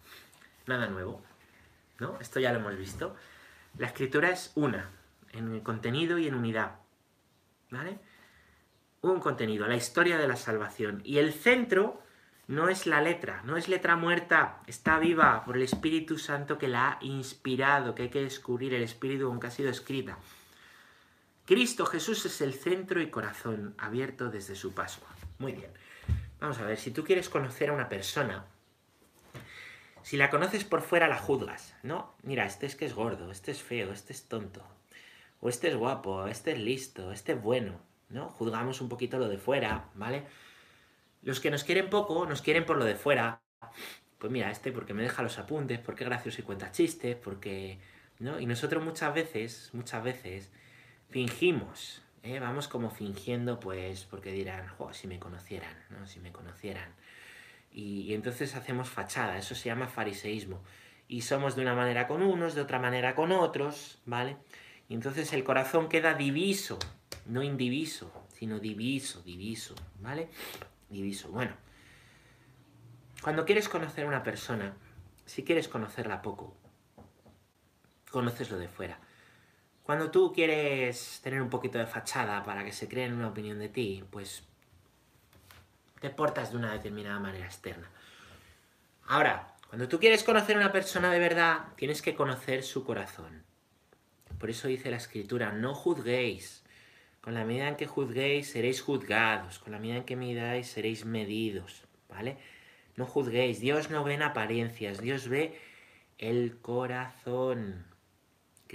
Nada 0.66 0.88
nuevo, 0.88 1.24
¿no? 2.00 2.20
Esto 2.20 2.40
ya 2.40 2.52
lo 2.52 2.60
hemos 2.60 2.76
visto. 2.78 3.16
La 3.78 3.88
escritura 3.88 4.32
es 4.32 4.52
una, 4.56 4.90
en 5.32 5.60
contenido 5.62 6.18
y 6.18 6.28
en 6.28 6.36
unidad, 6.36 6.80
¿vale? 7.70 8.00
Un 9.02 9.20
contenido, 9.20 9.68
la 9.68 9.76
historia 9.76 10.18
de 10.18 10.28
la 10.28 10.36
salvación. 10.36 11.02
Y 11.04 11.20
el 11.20 11.32
centro 11.32 12.02
no 12.48 12.70
es 12.70 12.88
la 12.88 13.02
letra, 13.02 13.44
no 13.44 13.56
es 13.58 13.68
letra 13.68 13.96
muerta, 13.96 14.62
está 14.66 14.98
viva 14.98 15.44
por 15.46 15.58
el 15.58 15.64
Espíritu 15.64 16.18
Santo 16.18 16.58
que 16.58 16.68
la 16.68 16.90
ha 16.90 16.98
inspirado, 17.02 17.94
que 17.94 18.04
hay 18.04 18.10
que 18.10 18.24
descubrir 18.24 18.74
el 18.74 18.82
Espíritu 18.82 19.28
con 19.28 19.40
que 19.40 19.48
ha 19.48 19.52
sido 19.52 19.70
escrita. 19.70 20.18
Cristo 21.46 21.86
Jesús 21.86 22.26
es 22.26 22.42
el 22.42 22.56
centro 22.56 23.00
y 23.00 23.12
corazón 23.12 23.76
abierto 23.78 24.30
desde 24.30 24.56
su 24.56 24.74
Pascua. 24.74 25.10
Muy 25.38 25.52
bien. 25.52 25.70
Vamos 26.40 26.58
a 26.58 26.66
ver, 26.66 26.78
si 26.78 26.90
tú 26.90 27.04
quieres 27.04 27.30
conocer 27.30 27.70
a 27.70 27.74
una 27.74 27.88
persona, 27.88 28.48
si 30.02 30.18
la 30.18 30.32
conoces 30.32 30.64
por 30.64 30.82
fuera 30.82 31.08
la 31.08 31.20
juzgas, 31.20 31.76
¿no? 31.84 32.16
Mira, 32.24 32.46
este 32.46 32.66
es 32.66 32.76
que 32.76 32.86
es 32.86 32.96
gordo, 32.96 33.30
este 33.30 33.52
es 33.52 33.62
feo, 33.62 33.92
este 33.92 34.12
es 34.12 34.28
tonto, 34.28 34.64
o 35.40 35.48
este 35.48 35.68
es 35.68 35.76
guapo, 35.76 36.26
este 36.26 36.54
es 36.54 36.60
listo, 36.60 37.12
este 37.12 37.34
es 37.34 37.42
bueno, 37.42 37.80
¿no? 38.10 38.30
Juzgamos 38.30 38.82
un 38.82 38.90
poquito 38.90 39.20
lo 39.20 39.30
de 39.30 39.38
fuera, 39.38 39.90
¿vale? 39.94 40.24
Los 41.22 41.40
que 41.40 41.52
nos 41.52 41.64
quieren 41.64 41.92
poco, 41.92 42.26
nos 42.26 42.42
quieren 42.42 42.66
por 42.66 42.78
lo 42.78 42.86
de 42.86 42.96
fuera. 42.96 43.40
Pues 44.18 44.32
mira, 44.32 44.50
este 44.50 44.72
porque 44.72 44.96
me 44.96 45.04
deja 45.04 45.22
los 45.22 45.38
apuntes, 45.38 45.80
porque 45.80 46.06
gracioso 46.06 46.42
y 46.42 46.44
cuenta 46.44 46.72
chistes, 46.72 47.16
porque... 47.16 47.80
¿no? 48.18 48.40
Y 48.40 48.46
nosotros 48.46 48.84
muchas 48.84 49.14
veces, 49.14 49.70
muchas 49.74 50.04
veces, 50.04 50.52
fingimos, 51.16 52.02
¿eh? 52.24 52.42
vamos 52.42 52.68
como 52.68 52.90
fingiendo, 52.90 53.58
pues, 53.58 54.04
porque 54.04 54.34
dirán, 54.34 54.68
jo, 54.68 54.92
si 54.92 55.08
me 55.08 55.18
conocieran, 55.18 55.74
¿no? 55.90 56.06
Si 56.08 56.20
me 56.20 56.34
conocieran. 56.34 56.94
Y, 57.72 58.02
y, 58.02 58.14
entonces 58.16 58.54
hacemos 58.54 58.90
fachada, 58.90 59.38
eso 59.38 59.56
se 59.56 59.70
llama 59.70 59.88
fariseísmo. 59.88 60.62
Y 61.08 61.22
somos 61.22 61.56
de 61.56 61.62
una 61.62 61.74
manera 61.74 62.06
con 62.06 62.22
unos, 62.22 62.54
de 62.54 62.60
otra 62.60 62.80
manera 62.80 63.16
con 63.16 63.32
otros, 63.32 64.02
¿vale? 64.06 64.36
Y 64.90 64.94
entonces 64.94 65.32
el 65.32 65.46
corazón 65.46 65.88
queda 65.88 66.16
diviso, 66.16 66.80
no 67.26 67.44
indiviso, 67.44 68.12
sino 68.34 68.60
diviso, 68.60 69.22
diviso, 69.22 69.74
¿vale? 70.02 70.28
diviso. 70.90 71.30
Bueno, 71.30 71.54
cuando 73.22 73.46
quieres 73.46 73.70
conocer 73.70 74.04
a 74.04 74.10
una 74.10 74.24
persona, 74.24 74.76
si 75.26 75.46
quieres 75.46 75.70
conocerla 75.70 76.22
poco, 76.22 76.58
conoces 78.12 78.52
lo 78.52 78.58
de 78.58 78.68
fuera. 78.68 79.00
Cuando 79.86 80.10
tú 80.10 80.34
quieres 80.34 81.20
tener 81.24 81.42
un 81.42 81.50
poquito 81.50 81.78
de 81.78 81.86
fachada 81.86 82.44
para 82.44 82.66
que 82.66 82.74
se 82.74 82.88
creen 82.88 83.14
una 83.14 83.28
opinión 83.28 83.60
de 83.60 83.70
ti, 83.70 84.04
pues 84.10 84.44
te 86.02 86.10
portas 86.10 86.52
de 86.52 86.58
una 86.58 86.74
determinada 86.74 87.20
manera 87.20 87.46
externa. 87.46 87.90
Ahora, 89.08 89.56
cuando 89.70 89.88
tú 89.88 90.00
quieres 90.00 90.24
conocer 90.24 90.56
a 90.56 90.60
una 90.60 90.72
persona 90.72 91.12
de 91.12 91.20
verdad, 91.20 91.68
tienes 91.76 92.02
que 92.02 92.16
conocer 92.16 92.64
su 92.64 92.84
corazón. 92.84 93.44
Por 94.40 94.50
eso 94.50 94.68
dice 94.68 94.90
la 94.90 94.98
escritura, 94.98 95.52
no 95.52 95.76
juzguéis, 95.76 96.66
con 97.26 97.34
la 97.34 97.44
medida 97.44 97.68
en 97.68 97.76
que 97.76 97.88
juzguéis, 97.88 98.52
seréis 98.52 98.84
juzgados. 98.84 99.58
Con 99.58 99.72
la 99.72 99.80
medida 99.80 99.98
en 99.98 100.04
que 100.04 100.16
midáis, 100.16 100.68
seréis 100.68 101.06
medidos. 101.06 101.82
¿Vale? 102.08 102.38
No 102.98 103.08
juzguéis. 103.08 103.60
Dios 103.60 103.90
no 103.90 104.04
ve 104.04 104.14
en 104.14 104.22
apariencias. 104.22 105.02
Dios 105.02 105.28
ve 105.28 105.60
el 106.20 106.60
corazón. 106.62 107.84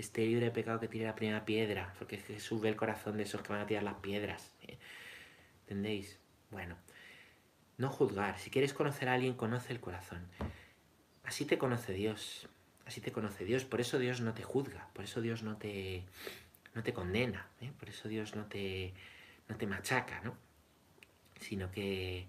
Que 0.01 0.07
esté 0.07 0.25
libre 0.25 0.47
de 0.47 0.51
pecado 0.51 0.81
que 0.81 0.89
tire 0.89 1.05
la 1.05 1.15
primera 1.15 1.45
piedra. 1.45 1.93
Porque 1.99 2.17
Jesús 2.17 2.59
ve 2.63 2.71
el 2.71 2.77
corazón 2.77 3.19
de 3.19 3.25
esos 3.25 3.43
que 3.43 3.53
van 3.53 3.61
a 3.61 3.67
tirar 3.67 3.83
las 3.83 3.97
piedras. 3.97 4.55
¿Entendéis? 5.63 6.19
Bueno. 6.51 6.77
No 7.77 7.91
juzgar. 7.91 8.39
Si 8.39 8.49
quieres 8.49 8.73
conocer 8.73 9.11
a 9.11 9.15
alguien, 9.15 9.35
conoce 9.35 9.75
el 9.75 9.81
corazón. 9.81 10.27
Así 11.25 11.45
te 11.45 11.59
conoce 11.59 11.93
Dios. 11.93 12.49
Así 12.87 13.03
te 13.03 13.13
conoce 13.13 13.45
Dios. 13.45 13.67
Por 13.67 13.83
eso 13.83 13.99
Dios 13.99 14.23
no 14.23 14.33
te 14.33 14.43
juzga. 14.43 14.89
Por 14.95 15.05
eso 15.05 15.21
Dios 15.21 15.43
no 15.43 15.59
te 15.59 16.07
no 16.75 16.83
te 16.83 16.93
condena, 16.93 17.49
¿eh? 17.61 17.73
por 17.79 17.89
eso 17.89 18.09
Dios 18.09 18.37
no 18.37 18.47
te, 18.47 18.95
no 19.49 19.57
te 19.57 19.67
machaca, 19.67 20.21
¿no? 20.23 20.37
sino 21.41 21.71
que, 21.71 22.27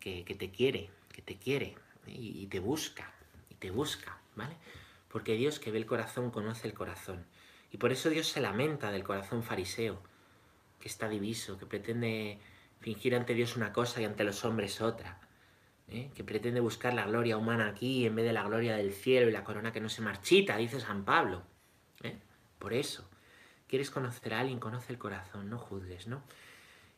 que, 0.00 0.24
te 0.24 0.50
quiere, 0.50 0.90
que 1.12 1.22
te 1.22 1.36
quiere 1.36 1.76
y, 2.06 2.46
te 2.46 2.58
busca, 2.58 3.12
y 3.50 3.54
te 3.54 3.70
busca, 3.70 4.18
¿vale? 4.34 4.56
Porque 5.14 5.34
Dios 5.36 5.60
que 5.60 5.70
ve 5.70 5.78
el 5.78 5.86
corazón 5.86 6.32
conoce 6.32 6.66
el 6.66 6.74
corazón. 6.74 7.24
Y 7.70 7.76
por 7.76 7.92
eso 7.92 8.10
Dios 8.10 8.26
se 8.26 8.40
lamenta 8.40 8.90
del 8.90 9.04
corazón 9.04 9.44
fariseo, 9.44 10.02
que 10.80 10.88
está 10.88 11.08
diviso, 11.08 11.56
que 11.56 11.66
pretende 11.66 12.40
fingir 12.80 13.14
ante 13.14 13.32
Dios 13.32 13.54
una 13.54 13.72
cosa 13.72 14.00
y 14.00 14.06
ante 14.06 14.24
los 14.24 14.44
hombres 14.44 14.80
otra, 14.80 15.20
¿eh? 15.86 16.10
que 16.16 16.24
pretende 16.24 16.58
buscar 16.58 16.94
la 16.94 17.06
gloria 17.06 17.36
humana 17.36 17.68
aquí 17.68 18.06
en 18.06 18.16
vez 18.16 18.24
de 18.24 18.32
la 18.32 18.42
gloria 18.42 18.74
del 18.74 18.92
cielo 18.92 19.28
y 19.28 19.32
la 19.32 19.44
corona 19.44 19.72
que 19.72 19.80
no 19.80 19.88
se 19.88 20.02
marchita, 20.02 20.56
dice 20.56 20.80
San 20.80 21.04
Pablo. 21.04 21.44
¿eh? 22.02 22.18
Por 22.58 22.74
eso, 22.74 23.08
quieres 23.68 23.92
conocer 23.92 24.34
a 24.34 24.40
alguien, 24.40 24.58
conoce 24.58 24.92
el 24.92 24.98
corazón, 24.98 25.48
no 25.48 25.58
juzgues, 25.58 26.08
¿no? 26.08 26.24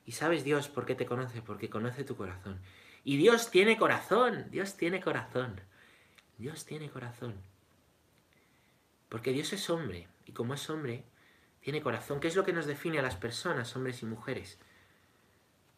Y 0.07 0.13
sabes 0.13 0.43
Dios 0.43 0.69
por 0.69 0.87
qué 0.87 0.95
te 0.95 1.05
conoce, 1.05 1.43
porque 1.43 1.69
conoce 1.69 2.03
tu 2.03 2.17
corazón. 2.17 2.63
Y 3.05 3.19
Dios 3.19 3.51
tiene 3.51 3.77
corazón, 3.77 4.47
Dios 4.51 4.75
tiene 4.79 5.03
corazón, 5.03 5.61
Dios 6.39 6.65
tiene 6.65 6.89
corazón. 6.89 7.35
Porque 9.17 9.33
Dios 9.33 9.51
es 9.55 9.71
hombre, 9.71 10.09
y 10.27 10.33
como 10.33 10.53
es 10.53 10.69
hombre, 10.69 11.03
tiene 11.61 11.81
corazón. 11.81 12.21
¿Qué 12.21 12.29
es 12.29 12.37
lo 12.37 12.45
que 12.45 12.53
nos 12.53 12.67
define 12.67 12.99
a 12.99 13.03
las 13.03 13.17
personas, 13.17 13.75
hombres 13.75 14.03
y 14.03 14.05
mujeres? 14.05 14.59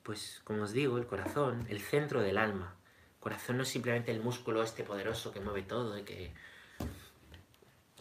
Pues, 0.02 0.40
como 0.42 0.64
os 0.64 0.72
digo, 0.72 0.98
el 0.98 1.06
corazón, 1.06 1.64
el 1.70 1.80
centro 1.80 2.20
del 2.20 2.36
alma. 2.36 2.74
Corazón 3.20 3.58
no 3.58 3.62
es 3.62 3.68
simplemente 3.68 4.10
el 4.10 4.20
músculo 4.20 4.60
este 4.64 4.82
poderoso 4.82 5.32
que 5.32 5.38
mueve 5.38 5.62
todo 5.62 5.96
y 5.96 6.02
que, 6.02 6.32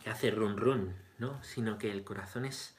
que 0.04 0.10
hace 0.10 0.32
run 0.32 0.58
run, 0.58 0.96
¿no? 1.20 1.44
Sino 1.44 1.78
que 1.78 1.92
el 1.92 2.04
corazón 2.04 2.46
es 2.46 2.76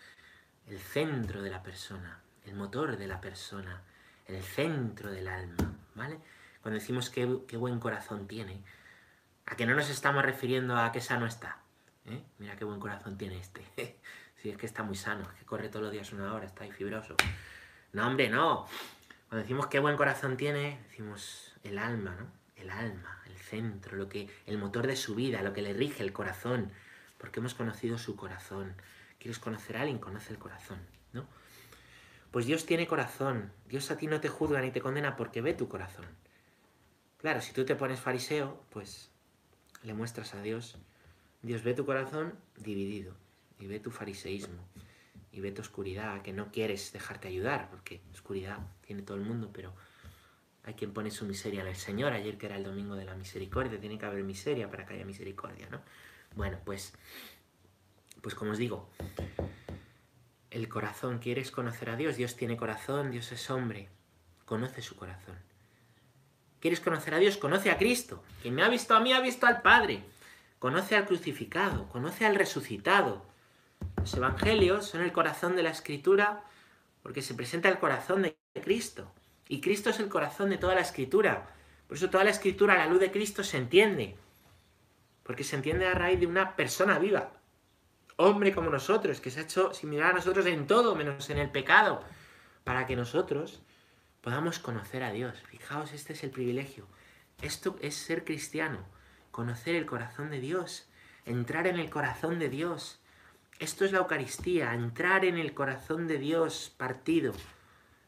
el 0.67 0.81
centro 0.81 1.43
de 1.43 1.51
la 1.51 1.63
persona, 1.63 2.25
el 2.45 2.57
motor 2.57 2.97
de 2.97 3.07
la 3.07 3.21
persona, 3.21 3.85
el 4.27 4.43
centro 4.43 5.13
del 5.13 5.29
alma, 5.29 5.77
¿vale? 5.95 6.19
Cuando 6.61 6.81
decimos 6.81 7.09
qué, 7.09 7.25
buen 7.25 7.79
corazón 7.79 8.27
tiene, 8.27 8.65
a 9.47 9.55
que 9.55 9.65
no 9.65 9.77
nos 9.77 9.91
estamos 9.91 10.25
refiriendo 10.25 10.77
a 10.77 10.91
que 10.91 11.01
sano 11.01 11.25
está. 11.25 11.63
¿Eh? 12.09 12.23
Mira 12.39 12.57
qué 12.57 12.65
buen 12.65 12.81
corazón 12.81 13.17
tiene 13.17 13.39
este. 13.39 13.63
Si 14.41 14.49
es 14.51 14.57
que 14.57 14.67
está 14.67 14.85
muy 14.85 14.95
sano, 14.95 15.25
es 15.25 15.41
que 15.41 15.45
corre 15.45 15.69
todos 15.69 15.83
los 15.83 15.93
días 15.93 16.13
una 16.13 16.33
hora, 16.33 16.47
está 16.47 16.63
ahí 16.63 16.71
fibroso. 16.71 17.17
No, 17.93 18.07
hombre, 18.07 18.29
no. 18.29 18.67
Cuando 19.29 19.43
decimos 19.43 19.67
qué 19.67 19.81
buen 19.81 19.97
corazón 19.97 20.37
tiene, 20.37 20.79
decimos 20.89 21.57
el 21.65 21.77
alma, 21.77 22.15
¿no? 22.15 22.31
El 22.55 22.71
alma, 22.71 23.21
el 23.27 23.37
centro, 23.37 23.97
lo 23.97 24.09
que, 24.09 24.31
el 24.47 24.57
motor 24.57 24.87
de 24.87 24.95
su 24.95 25.17
vida, 25.17 25.43
lo 25.43 25.53
que 25.53 25.61
le 25.61 25.73
rige 25.73 26.05
el 26.05 26.13
corazón, 26.13 26.71
porque 27.19 27.41
hemos 27.41 27.55
conocido 27.55 27.99
su 27.99 28.15
corazón. 28.15 28.77
¿Quieres 29.19 29.41
conocer 29.41 29.77
a 29.77 29.81
alguien? 29.81 29.99
Conoce 29.99 30.33
el 30.33 30.39
corazón, 30.39 30.79
¿no? 31.13 31.27
Pues 32.31 32.47
Dios 32.47 32.65
tiene 32.65 32.87
corazón. 32.87 33.51
Dios 33.67 33.91
a 33.91 33.97
ti 33.97 34.07
no 34.07 34.21
te 34.21 34.29
juzga 34.29 34.61
ni 34.61 34.71
te 34.71 34.81
condena 34.81 35.17
porque 35.17 35.41
ve 35.41 35.53
tu 35.55 35.69
corazón. 35.69 36.07
Claro, 37.19 37.41
si 37.41 37.53
tú 37.53 37.65
te 37.65 37.75
pones 37.75 37.99
fariseo, 37.99 38.63
pues 38.71 39.11
le 39.83 39.95
muestras 39.95 40.35
a 40.35 40.43
Dios. 40.43 40.79
Dios 41.43 41.63
ve 41.63 41.75
tu 41.75 41.87
corazón 41.87 42.35
dividido 42.57 43.15
y 43.59 43.67
ve 43.67 43.81
tu 43.81 43.91
fariseísmo 43.91 44.65
y 45.33 45.41
ve 45.41 45.53
tu 45.53 45.63
oscuridad, 45.63 46.23
que 46.23 46.33
no 46.33 46.51
quieres 46.51 46.93
dejarte 46.93 47.29
ayudar, 47.29 47.71
porque 47.71 48.01
oscuridad 48.13 48.59
tiene 48.81 49.03
todo 49.03 49.17
el 49.17 49.23
mundo, 49.23 49.51
pero 49.53 49.73
hay 50.65 50.75
quien 50.75 50.93
pone 50.93 51.11
su 51.11 51.25
miseria 51.27 51.61
en 51.61 51.69
el 51.69 51.77
Señor. 51.77 52.13
Ayer 52.13 52.39
que 52.39 52.47
era 52.47 52.57
el 52.57 52.65
domingo 52.65 52.97
de 52.97 53.05
la 53.05 53.15
misericordia, 53.15 53.79
tiene 53.79 53.99
que 53.99 54.07
haber 54.07 54.25
miseria 54.25 54.71
para 54.71 54.85
que 54.85 54.95
haya 54.95 55.05
misericordia, 55.05 55.69
¿no? 55.71 55.81
Bueno, 56.35 56.59
pues, 56.65 56.93
pues 58.21 58.35
como 58.35 58.53
os 58.53 58.59
digo, 58.59 58.91
el 60.51 60.69
corazón, 60.69 61.19
¿quieres 61.19 61.51
conocer 61.51 61.91
a 61.91 61.97
Dios? 61.97 62.17
Dios 62.17 62.37
tiene 62.37 62.57
corazón, 62.57 63.11
Dios 63.11 63.31
es 63.33 63.51
hombre, 63.51 63.89
conoce 64.45 64.83
su 64.83 64.97
corazón. 64.97 65.37
¿Quieres 66.61 66.81
conocer 66.81 67.15
a 67.15 67.19
Dios? 67.19 67.37
Conoce 67.37 67.71
a 67.71 67.79
Cristo. 67.79 68.25
Quien 68.43 68.55
me 68.55 68.63
ha 68.63 68.69
visto 68.69 68.95
a 68.95 69.01
mí 69.01 69.13
ha 69.13 69.21
visto 69.21 69.47
al 69.47 69.63
Padre. 69.63 70.03
Conoce 70.59 70.97
al 70.97 71.07
crucificado, 71.07 71.89
conoce 71.89 72.27
al 72.27 72.35
resucitado, 72.35 73.25
los 73.97 74.15
evangelios 74.15 74.87
son 74.87 75.03
el 75.03 75.13
corazón 75.13 75.57
de 75.57 75.63
la 75.63 75.71
escritura 75.71 76.45
porque 77.03 77.23
se 77.23 77.35
presenta 77.35 77.69
el 77.69 77.79
corazón 77.79 78.23
de 78.23 78.37
Cristo. 78.63 79.13
Y 79.49 79.61
Cristo 79.61 79.91
es 79.91 80.01
el 80.01 80.09
corazón 80.09 80.51
de 80.51 80.59
toda 80.59 80.75
la 80.75 80.81
escritura. 80.81 81.49
Por 81.87 81.97
eso 81.97 82.11
toda 82.11 82.25
la 82.25 82.31
escritura 82.31 82.75
a 82.75 82.79
la 82.79 82.87
luz 82.87 83.01
de 83.01 83.11
Cristo 83.11 83.43
se 83.43 83.57
entiende. 83.57 84.17
Porque 85.23 85.45
se 85.45 85.57
entiende 85.57 85.87
a 85.87 85.95
raíz 85.95 86.21
de 86.21 86.27
una 86.27 86.55
persona 86.55 86.99
viva. 86.99 87.33
Hombre 88.17 88.55
como 88.55 88.71
nosotros, 88.71 89.21
que 89.21 89.31
se 89.31 89.41
ha 89.41 89.45
hecho 89.45 89.73
similar 89.73 90.11
a 90.11 90.15
nosotros 90.15 90.45
en 90.47 90.67
todo, 90.67 90.95
menos 90.95 91.31
en 91.31 91.39
el 91.39 91.51
pecado. 91.51 92.03
Para 92.65 92.87
que 92.87 92.97
nosotros 92.97 93.63
podamos 94.21 94.59
conocer 94.59 95.03
a 95.03 95.13
Dios. 95.13 95.41
Fijaos, 95.49 95.93
este 95.93 96.13
es 96.13 96.25
el 96.25 96.31
privilegio. 96.31 96.87
Esto 97.41 97.77
es 97.81 97.95
ser 97.95 98.25
cristiano. 98.25 98.85
Conocer 99.31 99.75
el 99.75 99.87
corazón 99.87 100.31
de 100.31 100.41
Dios. 100.41 100.89
Entrar 101.25 101.67
en 101.67 101.79
el 101.79 101.91
corazón 101.91 102.39
de 102.39 102.49
Dios 102.49 103.01
esto 103.59 103.85
es 103.85 103.91
la 103.91 103.99
Eucaristía, 103.99 104.73
entrar 104.73 105.25
en 105.25 105.37
el 105.37 105.53
corazón 105.53 106.07
de 106.07 106.19
Dios 106.19 106.73
partido, 106.77 107.33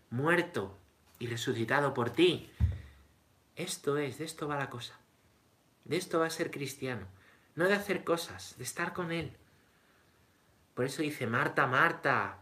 muerto 0.08 0.78
y 1.18 1.26
resucitado 1.26 1.92
por 1.92 2.10
ti. 2.10 2.52
Esto 3.56 3.98
es, 3.98 4.18
de 4.18 4.26
esto 4.26 4.46
va 4.46 4.56
la 4.56 4.70
cosa. 4.70 4.94
De 5.84 5.96
esto 5.96 6.20
va 6.20 6.26
a 6.26 6.30
ser 6.30 6.52
cristiano. 6.52 7.04
No 7.56 7.66
de 7.66 7.74
hacer 7.74 8.04
cosas, 8.04 8.54
de 8.58 8.64
estar 8.64 8.92
con 8.92 9.10
Él. 9.10 9.36
Por 10.74 10.84
eso 10.84 11.02
dice, 11.02 11.26
Marta, 11.26 11.66
Marta, 11.66 12.38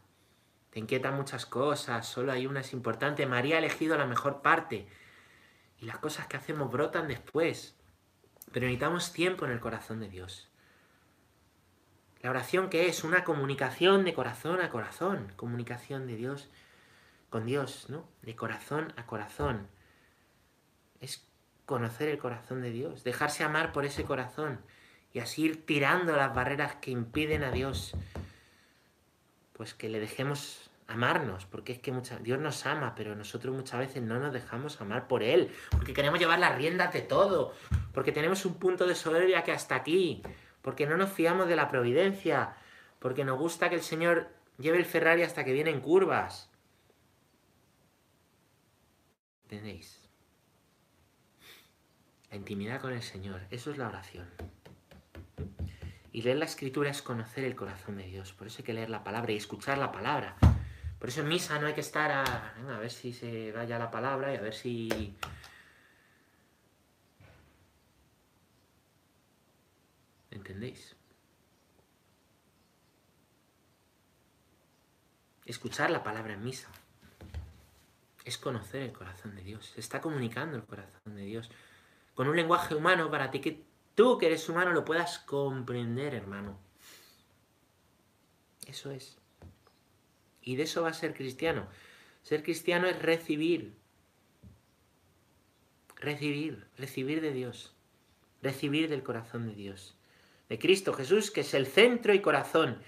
te 0.69 0.79
inquietan 0.79 1.17
muchas 1.17 1.47
cosas, 1.47 2.07
solo 2.07 2.31
hay 2.31 2.47
una 2.47 2.61
es 2.61 2.75
importante. 2.75 3.25
María 3.25 3.57
ha 3.57 3.61
elegido 3.61 3.97
la 3.97 4.07
mejor 4.07 4.43
parte. 4.43 4.87
Y 5.81 5.87
las 5.87 5.97
cosas 5.97 6.27
que 6.27 6.37
hacemos 6.37 6.71
brotan 6.71 7.09
después. 7.09 7.75
Pero 8.53 8.67
necesitamos 8.67 9.13
tiempo 9.13 9.45
en 9.45 9.53
el 9.53 9.61
corazón 9.61 10.01
de 10.01 10.09
Dios. 10.09 10.49
La 12.21 12.31
oración 12.31 12.69
que 12.69 12.89
es 12.89 13.05
una 13.05 13.25
comunicación 13.25 14.05
de 14.05 14.15
corazón 14.15 14.61
a 14.61 14.71
corazón, 14.71 15.33
comunicación 15.37 16.07
de 16.07 16.17
Dios 16.17 16.49
con 17.31 17.47
Dios, 17.47 17.87
¿no? 17.89 18.09
De 18.23 18.35
corazón 18.35 18.93
a 18.97 19.07
corazón. 19.07 19.69
Es 21.01 21.25
conocer 21.67 22.09
el 22.09 22.19
corazón 22.19 22.63
de 22.63 22.71
Dios, 22.71 23.05
dejarse 23.05 23.45
amar 23.45 23.73
por 23.73 23.85
ese 23.85 24.03
corazón 24.05 24.61
y 25.13 25.21
así 25.21 25.45
ir 25.45 25.67
tirando 25.67 26.17
las 26.17 26.35
barreras 26.35 26.77
que 26.77 26.91
impiden 26.91 27.45
a 27.45 27.51
Dios, 27.51 27.93
pues 29.53 29.75
que 29.75 29.89
le 29.89 30.01
dejemos 30.01 30.71
amarnos, 30.87 31.45
porque 31.45 31.73
es 31.73 31.79
que 31.79 31.93
Dios 32.23 32.41
nos 32.41 32.65
ama, 32.65 32.95
pero 32.97 33.15
nosotros 33.15 33.55
muchas 33.55 33.81
veces 33.81 34.03
no 34.03 34.19
nos 34.19 34.33
dejamos 34.33 34.81
amar 34.81 35.07
por 35.07 35.23
Él, 35.23 35.53
porque 35.71 35.93
queremos 35.93 36.19
llevar 36.19 36.39
las 36.39 36.57
riendas 36.57 36.93
de 36.95 37.03
todo, 37.03 37.55
porque 37.99 38.13
tenemos 38.13 38.47
un 38.47 38.55
punto 38.61 38.87
de 38.87 38.95
soberbia 38.95 39.43
que 39.43 39.51
hasta 39.51 39.75
aquí, 39.75 40.23
porque 40.63 40.87
no 40.87 40.97
nos 40.97 41.11
fiamos 41.11 41.49
de 41.49 41.57
la 41.57 41.69
providencia, 41.69 42.55
porque 43.01 43.25
nos 43.25 43.37
gusta 43.37 43.69
que 43.69 43.75
el 43.75 43.83
Señor 43.83 44.29
lleve 44.57 44.79
el 44.79 44.85
Ferrari 44.85 45.25
hasta 45.25 45.45
que 45.45 45.53
viene 45.53 45.71
en 45.71 45.81
curvas. 45.81 46.49
¿Entendéis? 49.43 50.01
La 52.31 52.37
intimidad 52.37 52.81
con 52.81 52.93
el 52.93 53.03
Señor, 53.03 53.41
eso 53.51 53.73
es 53.73 53.79
la 53.79 53.89
oración. 53.89 54.29
Y 56.13 56.23
leer 56.23 56.37
la 56.37 56.45
escritura 56.45 56.91
es 56.91 57.03
conocer 57.03 57.43
el 57.43 57.57
corazón 57.57 57.97
de 57.97 58.05
Dios. 58.05 58.33
Por 58.33 58.47
eso 58.47 58.59
hay 58.61 58.65
que 58.65 58.75
leer 58.75 58.91
la 58.91 59.03
palabra 59.03 59.33
y 59.33 59.37
escuchar 59.39 59.77
la 59.77 59.91
palabra. 59.91 60.37
Por 61.01 61.09
eso 61.09 61.23
en 61.23 61.27
misa 61.27 61.59
no 61.59 61.67
hay 61.67 61.75
que 61.75 61.81
estar 61.81 62.13
a, 62.13 62.55
a 62.77 62.79
ver 62.79 62.93
si 62.93 63.13
se 63.13 63.51
vaya 63.51 63.77
la 63.77 63.91
palabra 63.91 64.33
y 64.33 64.37
a 64.37 64.41
ver 64.41 64.55
si 64.55 65.17
¿Entendéis? 70.31 70.97
Escuchar 75.47 75.91
la 75.91 76.03
palabra 76.03 76.35
en 76.35 76.45
misa 76.45 76.69
es 78.25 78.37
conocer 78.37 78.83
el 78.83 78.93
corazón 78.93 79.35
de 79.35 79.43
Dios. 79.43 79.71
Se 79.75 79.81
está 79.81 80.01
comunicando 80.01 80.57
el 80.57 80.65
corazón 80.65 81.17
de 81.17 81.25
Dios 81.25 81.51
con 82.15 82.29
un 82.29 82.37
lenguaje 82.37 82.75
humano 82.75 83.11
para 83.11 83.31
ti 83.31 83.41
que 83.41 83.65
tú 83.95 84.19
que 84.19 84.27
eres 84.27 84.49
humano 84.49 84.73
lo 84.73 84.85
puedas 84.85 85.19
comprender, 85.21 86.15
hermano. 86.15 86.59
Eso 88.67 88.91
es. 88.91 89.17
Y 90.43 90.57
de 90.57 90.65
eso 90.65 90.83
va 90.83 90.91
a 90.91 90.95
ser 90.95 91.15
cristiano. 91.15 91.67
Ser 92.23 92.43
cristiano 92.43 92.87
es 92.87 93.01
recibir. 93.01 93.75
Recibir, 95.97 96.67
recibir 96.77 97.23
de 97.23 97.33
Dios. 97.33 97.75
Recibir 98.43 98.91
del 98.91 99.03
corazón 99.03 99.47
de 99.47 99.55
Dios 99.55 99.98
de 100.49 100.59
Cristo 100.59 100.93
Jesús, 100.93 101.31
que 101.31 101.43
es 101.43 101.55
el 101.55 101.67
centro 101.67 102.15
y 102.15 102.21
corazón. 102.21 102.83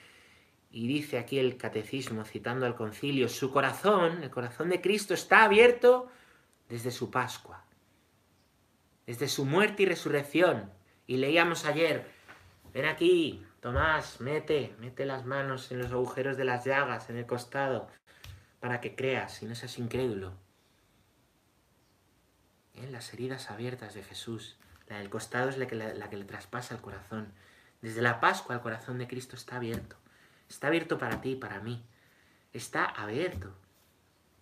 Y 0.70 0.87
dice 0.87 1.18
aquí 1.18 1.38
el 1.38 1.57
catecismo, 1.57 2.25
citando 2.25 2.66
al 2.66 2.77
concilio, 2.77 3.29
su 3.29 3.51
corazón, 3.51 4.23
el 4.23 4.31
corazón 4.31 4.68
de 4.68 4.81
Cristo, 4.81 5.14
está 5.14 5.44
abierto 5.44 6.09
desde 6.68 6.90
su 6.90 7.11
Pascua, 7.11 7.64
desde 9.07 9.29
su 9.29 9.44
muerte 9.44 9.83
y 9.83 9.87
resurrección. 9.87 10.70
Y 11.07 11.16
leíamos 11.16 11.64
ayer, 11.64 12.07
ven 12.73 12.87
aquí, 12.87 13.44
Tomás, 13.61 14.23
mete, 14.23 14.75
mete 14.79 15.05
las 15.05 15.27
manos 15.27 15.70
en 15.70 15.81
los 15.81 15.92
agujeros 15.92 16.38
de 16.38 16.44
las 16.44 16.64
llagas, 16.64 17.11
en 17.11 17.16
el 17.16 17.27
costado, 17.27 17.88
para 18.59 18.81
que 18.81 18.94
creas 18.94 19.42
y 19.42 19.46
no 19.46 19.55
seas 19.55 19.79
incrédulo. 19.79 20.33
En 22.73 22.90
las 22.90 23.12
heridas 23.12 23.51
abiertas 23.51 23.92
de 23.92 24.03
Jesús, 24.03 24.57
la 24.87 24.99
del 24.99 25.11
costado 25.11 25.51
es 25.51 25.59
la 25.59 25.66
que, 25.66 25.75
la 25.75 26.09
que 26.09 26.16
le 26.16 26.25
traspasa 26.25 26.75
el 26.75 26.81
corazón. 26.81 27.35
Desde 27.82 28.02
la 28.02 28.20
Pascua 28.20 28.54
el 28.54 28.60
corazón 28.60 28.98
de 28.98 29.08
Cristo 29.08 29.36
está 29.36 29.56
abierto. 29.56 29.96
Está 30.48 30.66
abierto 30.66 30.98
para 30.98 31.20
ti 31.20 31.32
y 31.32 31.36
para 31.36 31.60
mí. 31.60 31.82
Está 32.52 32.84
abierto. 32.84 33.54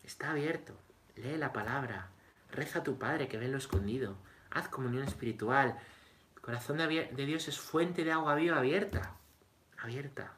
Está 0.03 0.31
abierto. 0.31 0.75
lee 1.17 1.37
la 1.37 1.53
palabra, 1.53 2.09
reza 2.51 2.79
a 2.79 2.83
tu 2.83 2.99
Padre 2.99 3.29
que 3.29 3.37
ve 3.37 3.47
en 3.47 3.53
lo 3.53 3.59
escondido, 3.59 4.17
haz 4.51 4.69
comunión 4.69 5.05
espiritual. 5.05 5.79
El 6.35 6.41
corazón 6.41 6.79
de, 6.79 7.11
de 7.13 7.27
Dios 7.27 7.49
es 7.49 7.59
fuente 7.59 8.05
de 8.05 8.13
agua 8.13 8.35
viva 8.35 8.59
abierta, 8.59 9.15
abierta. 9.79 10.33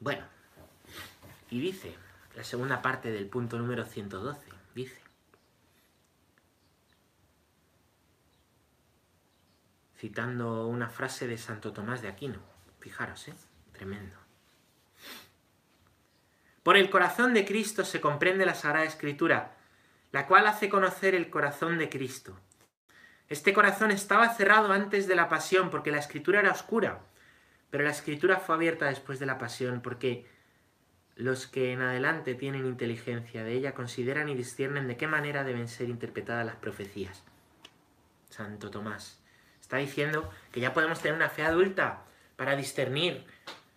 Bueno, 0.00 0.24
y 1.50 1.60
dice, 1.60 1.94
la 2.34 2.42
segunda 2.42 2.80
parte 2.80 3.10
del 3.10 3.28
punto 3.28 3.58
número 3.58 3.84
112, 3.84 4.40
dice, 4.74 5.01
citando 10.02 10.66
una 10.66 10.88
frase 10.88 11.28
de 11.28 11.38
Santo 11.38 11.72
Tomás 11.72 12.02
de 12.02 12.08
Aquino, 12.08 12.40
fijaros, 12.80 13.28
¿eh? 13.28 13.34
tremendo. 13.70 14.16
Por 16.64 16.76
el 16.76 16.90
corazón 16.90 17.34
de 17.34 17.44
Cristo 17.44 17.84
se 17.84 18.00
comprende 18.00 18.44
la 18.44 18.56
Sagrada 18.56 18.84
Escritura, 18.84 19.54
la 20.10 20.26
cual 20.26 20.48
hace 20.48 20.68
conocer 20.68 21.14
el 21.14 21.30
corazón 21.30 21.78
de 21.78 21.88
Cristo. 21.88 22.36
Este 23.28 23.52
corazón 23.52 23.92
estaba 23.92 24.34
cerrado 24.34 24.72
antes 24.72 25.06
de 25.06 25.14
la 25.14 25.28
pasión 25.28 25.70
porque 25.70 25.92
la 25.92 26.00
Escritura 26.00 26.40
era 26.40 26.50
oscura, 26.50 27.02
pero 27.70 27.84
la 27.84 27.90
Escritura 27.90 28.40
fue 28.40 28.56
abierta 28.56 28.86
después 28.86 29.20
de 29.20 29.26
la 29.26 29.38
pasión 29.38 29.82
porque 29.82 30.26
los 31.14 31.46
que 31.46 31.70
en 31.70 31.80
adelante 31.80 32.34
tienen 32.34 32.66
inteligencia 32.66 33.44
de 33.44 33.52
ella 33.52 33.72
consideran 33.72 34.28
y 34.28 34.34
disciernen 34.34 34.88
de 34.88 34.96
qué 34.96 35.06
manera 35.06 35.44
deben 35.44 35.68
ser 35.68 35.88
interpretadas 35.88 36.44
las 36.44 36.56
profecías. 36.56 37.22
Santo 38.30 38.68
Tomás. 38.68 39.22
Está 39.72 39.80
diciendo 39.80 40.28
que 40.52 40.60
ya 40.60 40.74
podemos 40.74 41.00
tener 41.00 41.16
una 41.16 41.30
fe 41.30 41.44
adulta 41.44 42.02
para 42.36 42.56
discernir, 42.56 43.24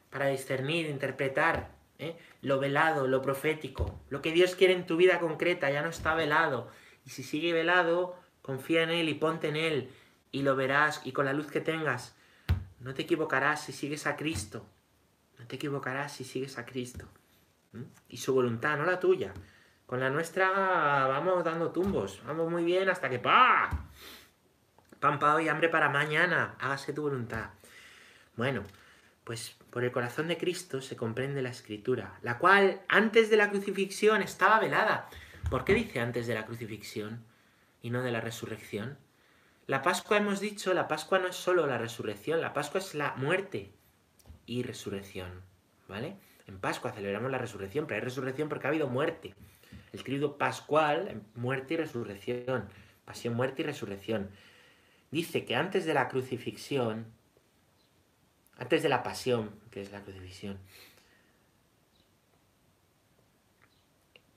para 0.09 0.27
discernir, 0.27 0.89
interpretar 0.89 1.71
¿eh? 1.99 2.17
lo 2.41 2.59
velado, 2.59 3.07
lo 3.07 3.21
profético. 3.21 3.97
Lo 4.09 4.21
que 4.21 4.33
Dios 4.33 4.55
quiere 4.55 4.73
en 4.73 4.85
tu 4.85 4.97
vida 4.97 5.21
concreta 5.21 5.71
ya 5.71 5.81
no 5.81 5.87
está 5.87 6.13
velado. 6.13 6.69
Y 7.05 7.11
si 7.11 7.23
sigue 7.23 7.53
velado, 7.53 8.19
confía 8.41 8.83
en 8.83 8.89
Él 8.89 9.07
y 9.07 9.13
ponte 9.13 9.47
en 9.47 9.55
Él 9.55 9.89
y 10.33 10.41
lo 10.41 10.57
verás 10.57 10.99
y 11.05 11.13
con 11.13 11.23
la 11.23 11.31
luz 11.31 11.47
que 11.47 11.61
tengas. 11.61 12.13
No 12.81 12.93
te 12.93 13.03
equivocarás 13.03 13.63
si 13.63 13.71
sigues 13.71 14.05
a 14.05 14.17
Cristo. 14.17 14.65
No 15.39 15.47
te 15.47 15.55
equivocarás 15.55 16.11
si 16.11 16.25
sigues 16.25 16.57
a 16.57 16.65
Cristo. 16.65 17.07
Y 18.09 18.17
su 18.17 18.33
voluntad, 18.33 18.75
no 18.77 18.83
la 18.83 18.99
tuya. 18.99 19.33
Con 19.85 20.01
la 20.01 20.09
nuestra 20.09 20.49
vamos 21.07 21.41
dando 21.45 21.71
tumbos. 21.71 22.21
Vamos 22.27 22.51
muy 22.51 22.65
bien 22.65 22.89
hasta 22.89 23.09
que 23.09 23.19
¡pa! 23.19 23.69
Pan 25.05 25.19
para 25.19 25.35
hoy, 25.35 25.49
hambre 25.49 25.69
para 25.69 25.87
mañana. 25.87 26.55
Hágase 26.59 26.91
tu 26.91 27.03
voluntad. 27.03 27.51
Bueno, 28.35 28.63
pues 29.23 29.55
por 29.69 29.83
el 29.83 29.91
corazón 29.91 30.27
de 30.27 30.35
Cristo 30.35 30.81
se 30.81 30.95
comprende 30.95 31.43
la 31.43 31.49
escritura, 31.49 32.17
la 32.23 32.39
cual 32.39 32.81
antes 32.87 33.29
de 33.29 33.37
la 33.37 33.51
crucifixión 33.51 34.23
estaba 34.23 34.59
velada. 34.59 35.07
¿Por 35.51 35.63
qué 35.63 35.75
dice 35.75 35.99
antes 35.99 36.25
de 36.25 36.33
la 36.33 36.47
crucifixión 36.47 37.23
y 37.83 37.91
no 37.91 38.01
de 38.01 38.11
la 38.11 38.19
resurrección? 38.19 38.97
La 39.67 39.83
Pascua 39.83 40.17
hemos 40.17 40.39
dicho, 40.39 40.73
la 40.73 40.87
Pascua 40.87 41.19
no 41.19 41.27
es 41.27 41.35
solo 41.35 41.67
la 41.67 41.77
resurrección, 41.77 42.41
la 42.41 42.53
Pascua 42.53 42.79
es 42.79 42.95
la 42.95 43.13
muerte 43.15 43.75
y 44.47 44.63
resurrección, 44.63 45.43
¿vale? 45.87 46.15
En 46.47 46.57
Pascua 46.57 46.93
celebramos 46.93 47.29
la 47.29 47.37
resurrección, 47.37 47.85
pero 47.85 47.99
hay 47.99 48.05
resurrección 48.05 48.49
porque 48.49 48.65
ha 48.65 48.71
habido 48.71 48.87
muerte. 48.87 49.35
El 49.93 50.03
tríodo 50.03 50.39
pascual, 50.39 51.21
muerte 51.35 51.75
y 51.75 51.77
resurrección. 51.77 52.69
Pasión, 53.05 53.35
muerte 53.35 53.61
y 53.61 53.65
resurrección 53.65 54.31
dice 55.11 55.45
que 55.45 55.55
antes 55.55 55.85
de 55.85 55.93
la 55.93 56.07
crucifixión, 56.07 57.05
antes 58.57 58.83
de 58.83 58.89
la 58.89 59.03
pasión, 59.03 59.59
que 59.71 59.81
es 59.81 59.91
la 59.91 60.01
crucifixión, 60.01 60.59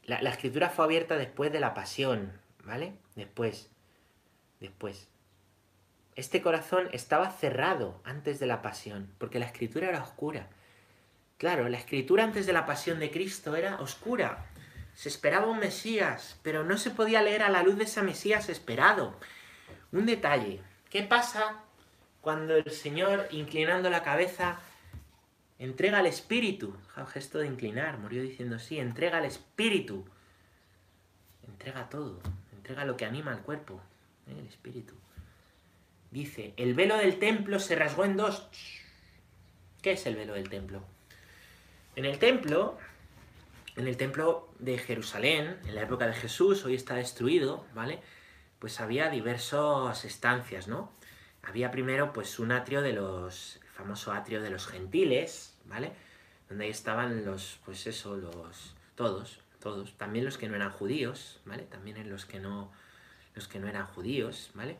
la, 0.09 0.31
escritura 0.31 0.71
fue 0.71 0.85
abierta 0.87 1.17
después 1.17 1.53
de 1.53 1.61
la 1.61 1.75
pasión, 1.75 2.33
¿vale? 2.65 2.95
Después, 3.15 3.71
después. 4.59 5.09
Este 6.17 6.43
corazón 6.43 6.89
estaba 6.93 7.31
cerrado 7.31 8.01
antes 8.05 8.41
de 8.41 8.47
la 8.47 8.63
pasión, 8.63 9.13
porque 9.19 9.39
la 9.39 9.47
escritura 9.47 9.89
era 9.89 10.03
oscura. 10.03 10.49
Claro, 11.37 11.69
la 11.69 11.79
escritura 11.79 12.25
antes 12.25 12.47
de 12.47 12.53
la 12.53 12.67
pasión 12.67 12.99
de 12.99 13.11
Cristo 13.11 13.55
era 13.55 13.81
oscura. 13.81 14.47
Se 14.95 15.09
esperaba 15.09 15.47
un 15.47 15.61
Mesías, 15.61 16.41
pero 16.43 16.65
no 16.65 16.77
se 16.77 16.91
podía 16.91 17.23
leer 17.23 17.43
a 17.43 17.51
la 17.51 17.63
luz 17.63 17.77
de 17.77 17.85
ese 17.85 18.03
Mesías 18.03 18.49
esperado. 18.49 19.15
Un 19.93 20.07
detalle. 20.07 20.61
¿Qué 20.91 21.03
pasa 21.03 21.63
cuando 22.21 22.57
el 22.57 22.71
Señor, 22.71 23.29
inclinando 23.31 23.91
la 23.91 24.03
cabeza, 24.03 24.59
entrega 25.59 26.01
el 26.01 26.07
espíritu? 26.07 26.77
gesto 27.07 27.39
de 27.39 27.47
inclinar, 27.47 27.99
murió 27.99 28.23
diciendo 28.23 28.59
sí, 28.59 28.79
entrega 28.79 29.19
el 29.19 29.25
espíritu. 29.25 30.05
Entrega 31.47 31.89
todo, 31.89 32.21
entrega 32.57 32.85
lo 32.85 32.97
que 32.97 33.05
anima 33.05 33.33
al 33.33 33.43
cuerpo, 33.43 33.81
¿eh? 34.27 34.35
el 34.39 34.47
espíritu. 34.47 34.95
Dice, 36.11 36.55
el 36.57 36.75
velo 36.75 36.97
del 36.97 37.19
templo 37.19 37.59
se 37.59 37.77
rasgó 37.77 38.05
en 38.05 38.17
dos. 38.17 38.47
¿Qué 39.83 39.93
es 39.93 40.07
el 40.07 40.17
velo 40.17 40.35
del 40.35 40.49
templo? 40.49 40.83
En 41.97 42.05
el 42.05 42.19
templo, 42.19 42.79
en 43.77 43.87
el 43.87 43.97
templo 43.97 44.49
de 44.59 44.79
Jerusalén, 44.79 45.59
en 45.67 45.75
la 45.75 45.83
época 45.83 46.07
de 46.07 46.15
Jesús, 46.15 46.65
hoy 46.65 46.75
está 46.75 46.95
destruido, 46.95 47.67
¿vale? 47.75 48.01
Pues 48.59 48.81
había 48.81 49.11
diversas 49.11 50.05
estancias, 50.05 50.69
¿no? 50.69 50.93
Había 51.43 51.71
primero 51.71 52.13
pues 52.13 52.39
un 52.39 52.53
atrio 52.53 52.83
de 52.83 52.93
los, 52.93 53.57
el 53.63 53.69
famoso 53.69 54.13
atrio 54.13 54.43
de 54.43 54.51
los 54.51 54.67
gentiles, 54.67 55.57
¿vale? 55.67 55.93
Donde 56.49 56.65
ahí 56.65 56.71
estaban 56.71 57.25
los, 57.25 57.61
pues 57.65 57.87
eso, 57.87 58.17
los, 58.17 58.75
todos, 58.97 59.41
todos, 59.61 59.97
también 59.97 60.25
los 60.25 60.39
que 60.39 60.49
no 60.49 60.57
eran 60.57 60.71
judíos, 60.71 61.41
¿vale? 61.45 61.63
También 61.65 61.97
en 61.97 62.11
los 62.11 62.27
que 62.27 62.41
no, 62.41 62.73
los 63.35 63.49
que 63.49 63.59
no 63.61 63.69
eran 63.69 63.87
judíos, 63.87 64.51
¿vale? 64.55 64.77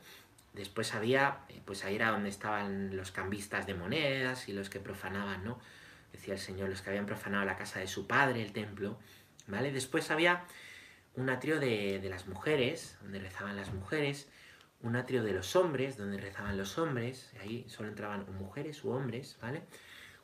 Después 0.55 0.95
había, 0.95 1.39
eh, 1.49 1.61
pues 1.65 1.85
ahí 1.85 1.95
era 1.95 2.11
donde 2.11 2.29
estaban 2.29 2.97
los 2.97 3.13
cambistas 3.13 3.67
de 3.67 3.75
monedas 3.75 4.49
y 4.49 4.53
los 4.53 4.71
que 4.71 4.81
profanaban, 4.81 5.45
¿no? 5.45 5.59
Decía 6.13 6.35
el 6.35 6.41
Señor, 6.41 6.69
los 6.69 6.83
que 6.83 6.91
habían 6.91 7.07
profanado 7.07 7.45
la 7.45 7.57
casa 7.57 7.81
de 7.81 7.87
su 7.87 8.07
padre, 8.07 8.43
el 8.43 8.53
templo, 8.53 8.99
¿vale? 9.47 9.71
Después 9.71 10.11
había 10.11 10.45
un 11.19 11.31
atrio 11.31 11.59
de, 11.59 12.01
las 12.09 12.29
mujeres, 12.29 12.97
donde 13.03 13.19
rezaban 13.19 13.57
las 13.57 13.73
mujeres, 13.73 14.29
un 14.83 14.95
atrio 14.95 15.25
de 15.25 15.33
los 15.33 15.57
hombres, 15.57 15.97
donde 15.97 16.17
rezaban 16.17 16.57
los 16.57 16.79
hombres, 16.79 17.33
ahí 17.41 17.67
solo 17.69 17.89
entraban 17.89 18.25
mujeres 18.39 18.85
u 18.85 18.91
hombres, 18.91 19.37
¿vale? 19.43 19.63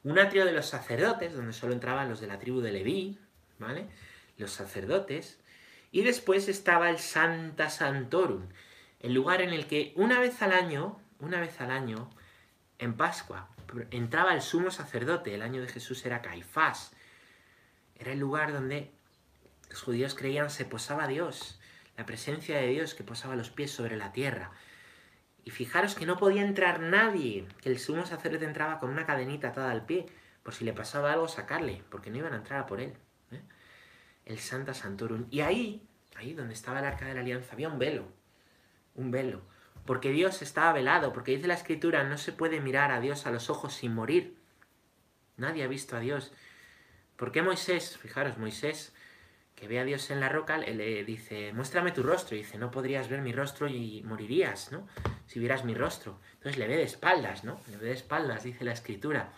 Un 0.05 0.21
atrio 0.21 0.45
de 0.45 0.53
los 0.53 0.67
sacerdotes, 0.67 1.35
donde 1.35 1.53
solo 1.53 1.73
entraban 1.73 2.09
los 2.09 2.21
de 2.21 2.29
la 2.29 2.39
tribu 2.39 2.61
de 2.61 2.71
Leví, 2.71 3.19
¿vale? 3.59 3.89
Los 4.39 4.53
sacerdotes. 4.53 5.41
Y 5.91 6.03
después 6.03 6.49
estaba 6.49 6.91
el 6.91 6.99
Santa 6.99 7.71
Santorum, 7.71 8.47
el 9.01 9.15
lugar 9.15 9.43
en 9.43 9.53
el 9.53 9.67
que 9.67 9.93
una 9.97 10.21
vez 10.21 10.43
al 10.43 10.53
año, 10.53 11.01
una 11.19 11.41
vez 11.41 11.61
al 11.61 11.73
año, 11.73 12.09
en 12.79 12.95
Pascua, 12.95 13.49
entraba 13.91 14.33
el 14.33 14.43
sumo 14.43 14.71
sacerdote, 14.71 15.35
el 15.35 15.43
año 15.43 15.61
de 15.61 15.69
Jesús 15.69 16.07
era 16.07 16.23
Caifás. 16.23 16.93
Era 17.97 18.13
el 18.13 18.21
lugar 18.21 18.53
donde 18.53 18.94
los 19.75 19.83
judíos 19.83 20.15
creían 20.15 20.51
se 20.51 20.65
posaba 20.65 21.09
Dios, 21.09 21.59
la 21.97 22.07
presencia 22.07 22.57
de 22.59 22.69
Dios 22.69 22.95
que 22.95 23.03
posaba 23.03 23.35
los 23.35 23.51
pies 23.51 23.73
sobre 23.73 23.97
la 23.97 24.13
tierra. 24.13 24.53
Y 25.45 25.51
fijaros 25.51 25.97
que 25.97 26.07
no 26.07 26.17
podía 26.17 26.43
entrar 26.43 26.79
nadie, 26.79 27.49
que 27.61 27.71
el 27.71 27.81
sumo 27.81 28.07
sacerdote 28.07 28.45
entraba 28.45 28.79
con 28.79 28.91
una 28.91 29.05
cadenita 29.05 29.49
atada 29.49 29.73
al 29.73 29.85
pie, 29.85 30.07
por 30.45 30.55
si 30.55 30.65
le 30.65 30.75
pasaba 30.75 31.13
algo 31.13 31.27
sacarle, 31.27 31.83
porque 31.91 32.11
no 32.11 32.19
iban 32.19 32.35
a 32.35 32.37
entrar 32.37 32.61
a 32.61 32.67
por 32.67 32.81
él. 32.81 32.95
¿eh? 33.33 33.43
El 34.27 34.39
Santa 34.39 34.75
Santorum. 34.75 35.27
Y 35.33 35.41
ahí, 35.41 35.85
ahí 36.15 36.35
donde 36.35 36.55
estaba 36.55 36.79
el 36.79 36.85
arca 36.85 37.07
de 37.07 37.15
la 37.15 37.23
alianza, 37.23 37.55
había 37.55 37.69
un 37.69 37.81
velo, 37.81 38.07
un 38.95 39.11
velo, 39.11 39.43
porque 39.87 40.13
Dios 40.13 40.41
estaba 40.41 40.73
velado, 40.73 41.13
porque 41.13 41.35
dice 41.35 41.49
la 41.49 41.55
escritura, 41.55 42.05
no 42.05 42.17
se 42.17 42.31
puede 42.31 42.61
mirar 42.61 42.93
a 42.93 43.01
Dios 43.01 43.27
a 43.27 43.33
los 43.33 43.51
ojos 43.51 43.75
sin 43.75 43.93
morir. 43.93 44.39
Nadie 45.37 45.65
ha 45.65 45.67
visto 45.67 45.97
a 45.97 46.01
Dios. 46.01 46.33
¿Por 47.17 47.33
qué 47.33 47.43
Moisés? 47.43 47.99
Fijaros, 47.99 48.39
Moisés 48.39 48.94
que 49.55 49.69
ve 49.69 49.79
a 49.79 49.85
Dios 49.85 50.11
en 50.11 50.21
la 50.21 50.29
roca, 50.29 50.59
le 50.59 51.05
dice, 51.05 51.53
muéstrame 51.53 51.93
tu 51.93 52.03
rostro. 52.03 52.37
Y 52.37 52.41
dice, 52.41 52.59
no 52.59 52.71
podrías 52.71 53.09
ver 53.09 53.23
mi 53.23 53.33
rostro 53.33 53.69
y 53.69 54.03
morirías, 54.03 54.73
¿no? 54.73 54.87
Si 55.27 55.39
vieras 55.39 55.65
mi 55.65 55.75
rostro. 55.75 56.19
Entonces 56.35 56.59
le 56.59 56.67
ve 56.67 56.77
de 56.77 56.83
espaldas, 56.83 57.45
¿no? 57.45 57.61
Le 57.71 57.77
ve 57.77 57.87
de 57.87 57.93
espaldas, 57.93 58.43
dice 58.43 58.65
la 58.65 58.73
escritura. 58.73 59.33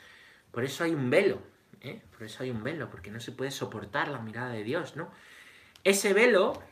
Por 0.51 0.65
eso 0.65 0.85
hay 0.85 0.95
un 0.95 1.11
velo, 1.11 1.43
¿eh? 1.83 2.03
Por 2.13 2.23
eso 2.23 2.43
hay 2.43 2.51
un 2.51 2.63
velo, 2.63 2.89
porque 2.91 3.11
no 3.11 3.21
se 3.21 3.33
puede 3.33 3.51
soportar 3.51 4.09
la 4.09 4.19
mirada 4.19 4.51
de 4.51 4.65
Dios, 4.65 4.97
¿no? 4.97 5.11
Ese 5.85 6.15
velo, 6.15 6.63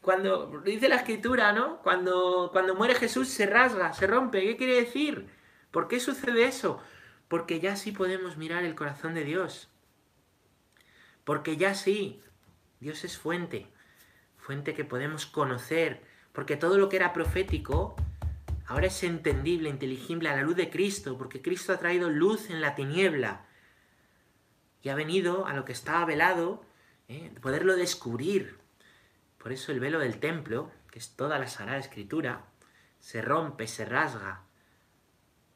cuando 0.00 0.60
dice 0.64 0.88
la 0.88 0.96
escritura, 0.96 1.52
¿no? 1.52 1.80
Cuando, 1.82 2.50
cuando 2.52 2.74
muere 2.74 2.96
Jesús 2.96 3.28
se 3.28 3.46
rasga, 3.46 3.92
se 3.92 4.08
rompe. 4.08 4.40
¿Qué 4.40 4.56
quiere 4.56 4.74
decir? 4.74 5.28
¿Por 5.70 5.86
qué 5.86 6.00
sucede 6.00 6.44
eso? 6.44 6.82
Porque 7.28 7.60
ya 7.60 7.76
sí 7.76 7.92
podemos 7.92 8.36
mirar 8.36 8.64
el 8.64 8.74
corazón 8.74 9.14
de 9.14 9.24
Dios. 9.24 9.71
Porque 11.24 11.56
ya 11.56 11.74
sí, 11.74 12.22
Dios 12.80 13.04
es 13.04 13.18
fuente, 13.18 13.68
fuente 14.36 14.74
que 14.74 14.84
podemos 14.84 15.26
conocer, 15.26 16.02
porque 16.32 16.56
todo 16.56 16.78
lo 16.78 16.88
que 16.88 16.96
era 16.96 17.12
profético 17.12 17.94
ahora 18.66 18.86
es 18.86 19.02
entendible, 19.02 19.68
inteligible 19.68 20.28
a 20.28 20.36
la 20.36 20.42
luz 20.42 20.56
de 20.56 20.70
Cristo, 20.70 21.16
porque 21.18 21.42
Cristo 21.42 21.72
ha 21.72 21.78
traído 21.78 22.10
luz 22.10 22.50
en 22.50 22.60
la 22.60 22.74
tiniebla. 22.74 23.46
y 24.82 24.88
ha 24.88 24.96
venido 24.96 25.46
a 25.46 25.54
lo 25.54 25.64
que 25.64 25.70
estaba 25.70 26.04
velado, 26.04 26.64
¿eh? 27.06 27.32
poderlo 27.40 27.76
descubrir. 27.76 28.58
Por 29.38 29.52
eso 29.52 29.70
el 29.70 29.78
velo 29.78 30.00
del 30.00 30.18
templo, 30.18 30.72
que 30.90 30.98
es 30.98 31.14
toda 31.14 31.38
la 31.38 31.46
Sagrada 31.46 31.78
Escritura, 31.78 32.46
se 32.98 33.22
rompe, 33.22 33.68
se 33.68 33.84
rasga, 33.84 34.42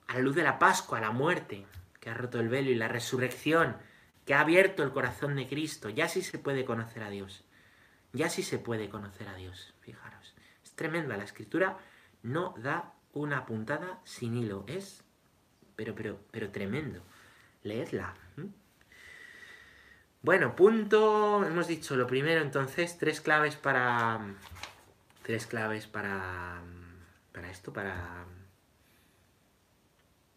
a 0.06 0.14
la 0.14 0.20
luz 0.20 0.36
de 0.36 0.44
la 0.44 0.60
Pascua, 0.60 1.00
la 1.00 1.10
muerte, 1.10 1.66
que 1.98 2.10
ha 2.10 2.14
roto 2.14 2.38
el 2.38 2.48
velo, 2.48 2.70
y 2.70 2.76
la 2.76 2.86
resurrección, 2.86 3.76
que 4.26 4.34
ha 4.34 4.40
abierto 4.40 4.82
el 4.82 4.92
corazón 4.92 5.36
de 5.36 5.48
Cristo. 5.48 5.88
Ya 5.88 6.08
sí 6.08 6.20
se 6.20 6.38
puede 6.38 6.64
conocer 6.64 7.02
a 7.02 7.10
Dios. 7.10 7.44
Ya 8.12 8.28
sí 8.28 8.42
se 8.42 8.58
puede 8.58 8.88
conocer 8.88 9.28
a 9.28 9.34
Dios, 9.34 9.72
fijaros. 9.80 10.34
Es 10.64 10.72
tremenda, 10.72 11.16
la 11.16 11.24
escritura 11.24 11.78
no 12.22 12.54
da 12.58 12.92
una 13.12 13.46
puntada 13.46 14.00
sin 14.04 14.36
hilo. 14.36 14.64
Es, 14.66 15.04
pero, 15.76 15.94
pero, 15.94 16.18
pero 16.30 16.50
tremendo. 16.50 17.02
Leedla. 17.62 18.14
Bueno, 20.22 20.56
punto. 20.56 21.44
Hemos 21.44 21.68
dicho 21.68 21.94
lo 21.94 22.06
primero, 22.06 22.40
entonces, 22.42 22.98
tres 22.98 23.20
claves 23.20 23.54
para. 23.56 24.20
Tres 25.22 25.46
claves 25.46 25.86
para. 25.86 26.60
Para 27.32 27.50
esto, 27.50 27.72
para. 27.72 28.24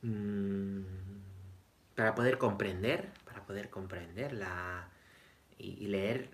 Mm, 0.01 0.81
para 1.95 2.13
poder 2.13 2.37
comprender. 2.37 3.09
Poder 3.49 3.71
comprender 3.71 4.33
la. 4.33 4.89
Y, 5.57 5.87
leer 5.87 6.29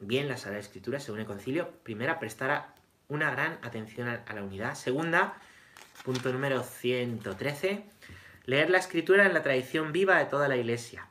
bien 0.00 0.26
la 0.26 0.38
Sagrada 0.38 0.60
Escritura 0.60 1.00
según 1.00 1.20
el 1.20 1.26
concilio. 1.26 1.70
Primera, 1.82 2.18
prestar 2.18 2.74
una 3.08 3.30
gran 3.30 3.58
atención 3.60 4.08
a 4.08 4.32
la 4.32 4.42
unidad. 4.42 4.74
Segunda, 4.74 5.36
punto 6.02 6.32
número 6.32 6.62
113. 6.62 7.84
Leer 8.46 8.70
la 8.70 8.78
escritura 8.78 9.26
en 9.26 9.34
la 9.34 9.42
tradición 9.42 9.92
viva 9.92 10.16
de 10.16 10.24
toda 10.24 10.48
la 10.48 10.56
iglesia 10.56 11.06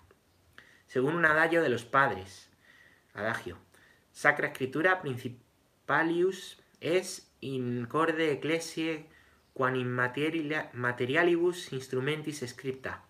según 0.88 1.16
un 1.16 1.26
adagio 1.26 1.62
de 1.62 1.70
los 1.70 1.86
padres. 1.86 2.50
Adagio. 3.14 3.58
Sacra 4.12 4.48
Escritura 4.48 5.02
principalius 5.02 6.58
es 6.80 7.30
in 7.42 7.86
corde 7.86 8.32
ecclesiae 8.32 9.06
quan 9.54 9.76
in 9.76 9.92
materialibus 9.92 11.72
instrumentis 11.74 12.44
scripta. 12.48 13.05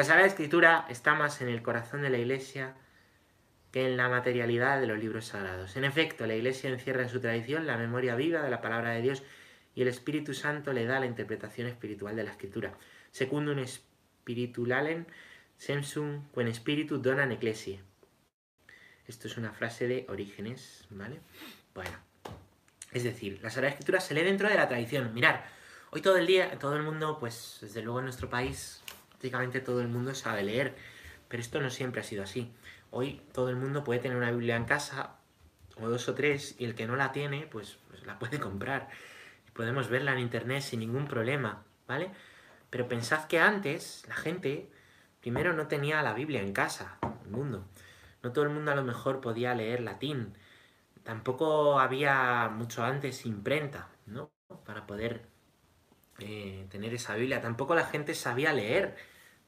La 0.00 0.04
Sagrada 0.04 0.28
Escritura 0.28 0.86
está 0.88 1.14
más 1.14 1.42
en 1.42 1.50
el 1.50 1.60
corazón 1.60 2.00
de 2.00 2.08
la 2.08 2.16
Iglesia 2.16 2.74
que 3.70 3.84
en 3.86 3.98
la 3.98 4.08
materialidad 4.08 4.80
de 4.80 4.86
los 4.86 4.98
libros 4.98 5.26
sagrados. 5.26 5.76
En 5.76 5.84
efecto, 5.84 6.26
la 6.26 6.34
Iglesia 6.34 6.70
encierra 6.70 7.02
en 7.02 7.10
su 7.10 7.20
tradición 7.20 7.66
la 7.66 7.76
memoria 7.76 8.14
viva 8.14 8.40
de 8.40 8.48
la 8.48 8.62
palabra 8.62 8.92
de 8.92 9.02
Dios 9.02 9.22
y 9.74 9.82
el 9.82 9.88
Espíritu 9.88 10.32
Santo 10.32 10.72
le 10.72 10.86
da 10.86 11.00
la 11.00 11.04
interpretación 11.04 11.66
espiritual 11.66 12.16
de 12.16 12.24
la 12.24 12.30
Escritura. 12.30 12.72
Secundum 13.10 13.62
spiritualen 13.66 15.06
Sensum 15.58 16.30
quen 16.32 16.48
spiritu 16.54 16.96
donan 16.96 17.30
ecclesia. 17.30 17.80
Esto 19.06 19.28
es 19.28 19.36
una 19.36 19.52
frase 19.52 19.86
de 19.86 20.06
Orígenes, 20.08 20.86
¿vale? 20.88 21.20
Bueno, 21.74 21.98
es 22.90 23.04
decir, 23.04 23.38
la 23.42 23.50
Sagrada 23.50 23.74
Escritura 23.74 24.00
se 24.00 24.14
lee 24.14 24.22
dentro 24.22 24.48
de 24.48 24.54
la 24.54 24.66
tradición. 24.66 25.12
Mirar, 25.12 25.44
hoy 25.90 26.00
todo 26.00 26.16
el 26.16 26.26
día, 26.26 26.58
todo 26.58 26.74
el 26.74 26.84
mundo, 26.84 27.18
pues 27.20 27.58
desde 27.60 27.82
luego 27.82 27.98
en 27.98 28.06
nuestro 28.06 28.30
país, 28.30 28.82
prácticamente 29.20 29.60
todo 29.60 29.80
el 29.80 29.88
mundo 29.88 30.14
sabe 30.14 30.42
leer, 30.42 30.74
pero 31.28 31.40
esto 31.40 31.60
no 31.60 31.70
siempre 31.70 32.00
ha 32.00 32.04
sido 32.04 32.22
así. 32.22 32.52
Hoy 32.90 33.22
todo 33.32 33.50
el 33.50 33.56
mundo 33.56 33.84
puede 33.84 34.00
tener 34.00 34.16
una 34.16 34.30
Biblia 34.30 34.56
en 34.56 34.64
casa, 34.64 35.16
o 35.80 35.88
dos 35.88 36.08
o 36.08 36.14
tres, 36.14 36.56
y 36.58 36.64
el 36.64 36.74
que 36.74 36.86
no 36.86 36.96
la 36.96 37.12
tiene, 37.12 37.46
pues, 37.46 37.78
pues 37.88 38.04
la 38.06 38.18
puede 38.18 38.40
comprar. 38.40 38.88
Podemos 39.52 39.88
verla 39.88 40.12
en 40.12 40.20
internet 40.20 40.62
sin 40.62 40.80
ningún 40.80 41.06
problema, 41.06 41.64
¿vale? 41.86 42.10
Pero 42.70 42.88
pensad 42.88 43.26
que 43.26 43.38
antes 43.38 44.04
la 44.08 44.14
gente 44.14 44.70
Primero 45.20 45.52
no 45.52 45.68
tenía 45.68 46.02
la 46.02 46.14
Biblia 46.14 46.40
en 46.40 46.52
casa, 46.52 46.98
el 47.24 47.30
mundo. 47.30 47.66
No 48.22 48.32
todo 48.32 48.44
el 48.44 48.50
mundo 48.50 48.72
a 48.72 48.74
lo 48.74 48.82
mejor 48.82 49.20
podía 49.20 49.54
leer 49.54 49.80
latín. 49.80 50.34
Tampoco 51.02 51.78
había 51.78 52.48
mucho 52.48 52.82
antes 52.84 53.26
imprenta, 53.26 53.88
¿no? 54.06 54.30
Para 54.64 54.86
poder 54.86 55.26
eh, 56.20 56.66
tener 56.70 56.94
esa 56.94 57.14
Biblia. 57.16 57.42
Tampoco 57.42 57.74
la 57.74 57.84
gente 57.84 58.14
sabía 58.14 58.52
leer, 58.52 58.96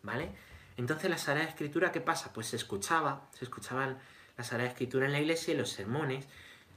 ¿vale? 0.03 0.31
Entonces 0.77 1.11
la 1.11 1.19
Sagrada 1.19 1.49
Escritura, 1.49 1.93
¿qué 1.93 2.01
pasa? 2.01 2.33
Pues 2.33 2.49
se 2.49 2.57
escuchaba, 2.57 3.29
se 3.33 3.45
escuchaban 3.45 3.99
la 4.37 4.45
Sagrada 4.45 4.71
Escritura 4.71 5.07
en 5.07 5.13
la 5.13 5.21
iglesia 5.21 5.55
y 5.55 5.57
los 5.57 5.71
sermones. 5.71 6.27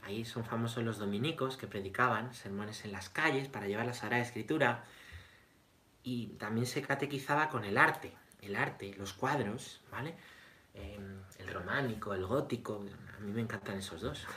Ahí 0.02 0.24
son 0.24 0.44
famosos 0.44 0.84
los 0.84 0.98
dominicos 0.98 1.56
que 1.56 1.66
predicaban 1.66 2.32
sermones 2.34 2.84
en 2.84 2.92
las 2.92 3.08
calles 3.08 3.48
para 3.48 3.66
llevar 3.66 3.86
la 3.86 3.94
Sagrada 3.94 4.22
Escritura. 4.22 4.84
Y 6.02 6.28
también 6.38 6.66
se 6.66 6.82
catequizaba 6.82 7.48
con 7.48 7.64
el 7.64 7.78
arte, 7.78 8.12
el 8.42 8.54
arte, 8.54 8.94
los 8.96 9.12
cuadros, 9.12 9.80
¿vale? 9.90 10.14
Em, 10.74 11.22
el 11.38 11.52
románico, 11.52 12.12
el 12.14 12.26
gótico, 12.26 12.84
a 13.16 13.20
mí 13.20 13.32
me 13.32 13.40
encantan 13.40 13.78
esos 13.78 14.00
dos, 14.02 14.26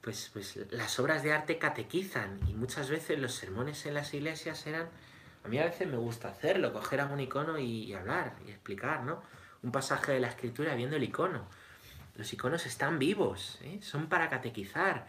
Pues, 0.00 0.30
pues 0.32 0.58
las 0.70 0.98
obras 1.00 1.22
de 1.22 1.32
arte 1.32 1.58
catequizan 1.58 2.40
y 2.48 2.54
muchas 2.54 2.88
veces 2.88 3.18
los 3.18 3.34
sermones 3.34 3.84
en 3.84 3.94
las 3.94 4.14
iglesias 4.14 4.66
eran, 4.66 4.88
a 5.48 5.50
mí 5.50 5.58
a 5.58 5.64
veces 5.64 5.88
me 5.88 5.96
gusta 5.96 6.28
hacerlo, 6.28 6.74
coger 6.74 7.00
a 7.00 7.06
un 7.06 7.18
icono 7.20 7.58
y, 7.58 7.94
hablar 7.94 8.36
y 8.46 8.50
explicar, 8.50 9.02
¿no? 9.02 9.22
Un 9.62 9.72
pasaje 9.72 10.12
de 10.12 10.20
la 10.20 10.28
escritura 10.28 10.74
viendo 10.74 10.96
el 10.96 11.02
icono. 11.02 11.48
Los 12.16 12.30
iconos 12.34 12.66
están 12.66 12.98
vivos, 12.98 13.58
¿eh? 13.62 13.78
son 13.80 14.10
para 14.10 14.28
catequizar. 14.28 15.06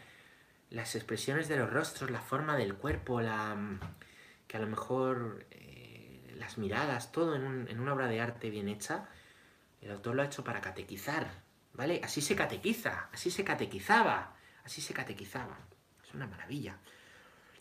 Las 0.69 0.95
expresiones 0.95 1.49
de 1.49 1.57
los 1.57 1.69
rostros, 1.69 2.09
la 2.09 2.21
forma 2.21 2.55
del 2.55 2.75
cuerpo, 2.75 3.19
la 3.19 3.57
que 4.47 4.55
a 4.55 4.61
lo 4.61 4.67
mejor 4.67 5.45
las 6.35 6.57
miradas, 6.57 7.11
todo 7.11 7.35
en, 7.35 7.77
una 7.77 7.93
obra 7.93 8.07
de 8.07 8.21
arte 8.21 8.49
bien 8.49 8.69
hecha, 8.69 9.09
el 9.81 9.91
autor 9.91 10.15
lo 10.15 10.21
ha 10.21 10.25
hecho 10.25 10.45
para 10.45 10.61
catequizar, 10.61 11.27
¿vale? 11.73 11.99
Así 12.01 12.21
se 12.21 12.37
catequiza, 12.37 13.09
así 13.11 13.29
se 13.29 13.43
catequizaba, 13.43 14.37
así 14.63 14.79
se 14.79 14.93
catequizaba. 14.93 15.57
Es 16.01 16.13
una 16.13 16.27
maravilla. 16.27 16.77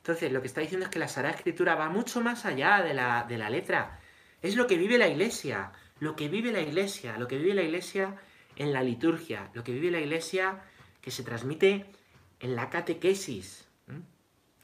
Entonces, 0.09 0.33
lo 0.33 0.41
que 0.41 0.47
está 0.47 0.63
diciendo 0.63 0.87
es 0.87 0.91
que 0.91 0.99
la 0.99 1.07
Sagrada 1.07 1.37
Escritura 1.37 1.75
va 1.75 1.91
mucho 1.91 2.23
más 2.23 2.47
allá 2.47 2.81
de 2.81 2.95
la, 2.95 3.27
de 3.29 3.37
la 3.37 3.51
letra. 3.51 4.01
Es 4.41 4.57
lo 4.57 4.67
que 4.67 4.79
vive 4.79 4.97
la 4.97 5.07
Iglesia, 5.07 5.71
lo 6.01 6.17
que 6.17 6.31
vive 6.31 6.51
la 6.51 6.63
Iglesia, 6.63 7.19
lo 7.19 7.29
que 7.29 7.37
vive 7.37 7.53
la 7.53 7.61
Iglesia 7.61 8.17
en 8.57 8.73
la 8.73 8.83
liturgia, 8.83 9.51
lo 9.53 9.63
que 9.63 9.73
vive 9.73 9.91
la 9.91 10.01
Iglesia 10.01 10.63
que 11.03 11.11
se 11.11 11.25
transmite 11.25 11.85
en 12.41 12.57
la 12.57 12.71
catequesis 12.71 13.69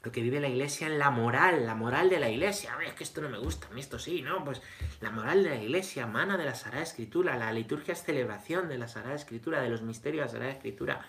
lo 0.03 0.11
que 0.11 0.21
vive 0.21 0.39
la 0.39 0.47
iglesia 0.47 0.85
en 0.85 0.99
la 0.99 1.09
moral, 1.09 1.65
la 1.65 1.73
moral 1.73 2.11
de 2.11 2.19
la 2.19 2.29
iglesia. 2.29 2.73
A 2.73 2.77
ver, 2.77 2.89
es 2.89 2.93
que 2.93 3.03
esto 3.03 3.21
no 3.21 3.29
me 3.29 3.39
gusta, 3.39 3.65
a 3.65 3.71
mí 3.71 3.79
esto 3.81 3.97
sí, 3.97 4.21
¿no? 4.21 4.45
Pues 4.45 4.61
la 5.01 5.09
moral 5.09 5.43
de 5.43 5.49
la 5.49 5.55
iglesia, 5.55 6.05
mana 6.05 6.37
de 6.37 6.45
la 6.45 6.53
Sagrada 6.53 6.83
Escritura, 6.83 7.35
la 7.37 7.51
liturgia 7.51 7.93
es 7.93 8.03
celebración 8.03 8.69
de 8.69 8.77
la 8.77 8.87
Sagrada 8.87 9.15
Escritura, 9.15 9.61
de 9.61 9.69
los 9.69 9.81
misterios 9.81 10.19
de 10.19 10.25
la 10.25 10.31
Sagrada 10.31 10.51
Escritura. 10.51 11.01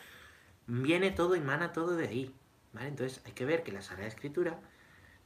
Viene 0.66 1.10
todo 1.10 1.36
y 1.36 1.40
mana 1.40 1.74
todo 1.74 1.94
de 1.94 2.08
ahí, 2.08 2.34
¿vale? 2.76 2.88
Entonces 2.88 3.20
hay 3.24 3.32
que 3.32 3.44
ver 3.44 3.64
que 3.64 3.72
la 3.72 3.82
Sagrada 3.82 4.06
Escritura 4.06 4.60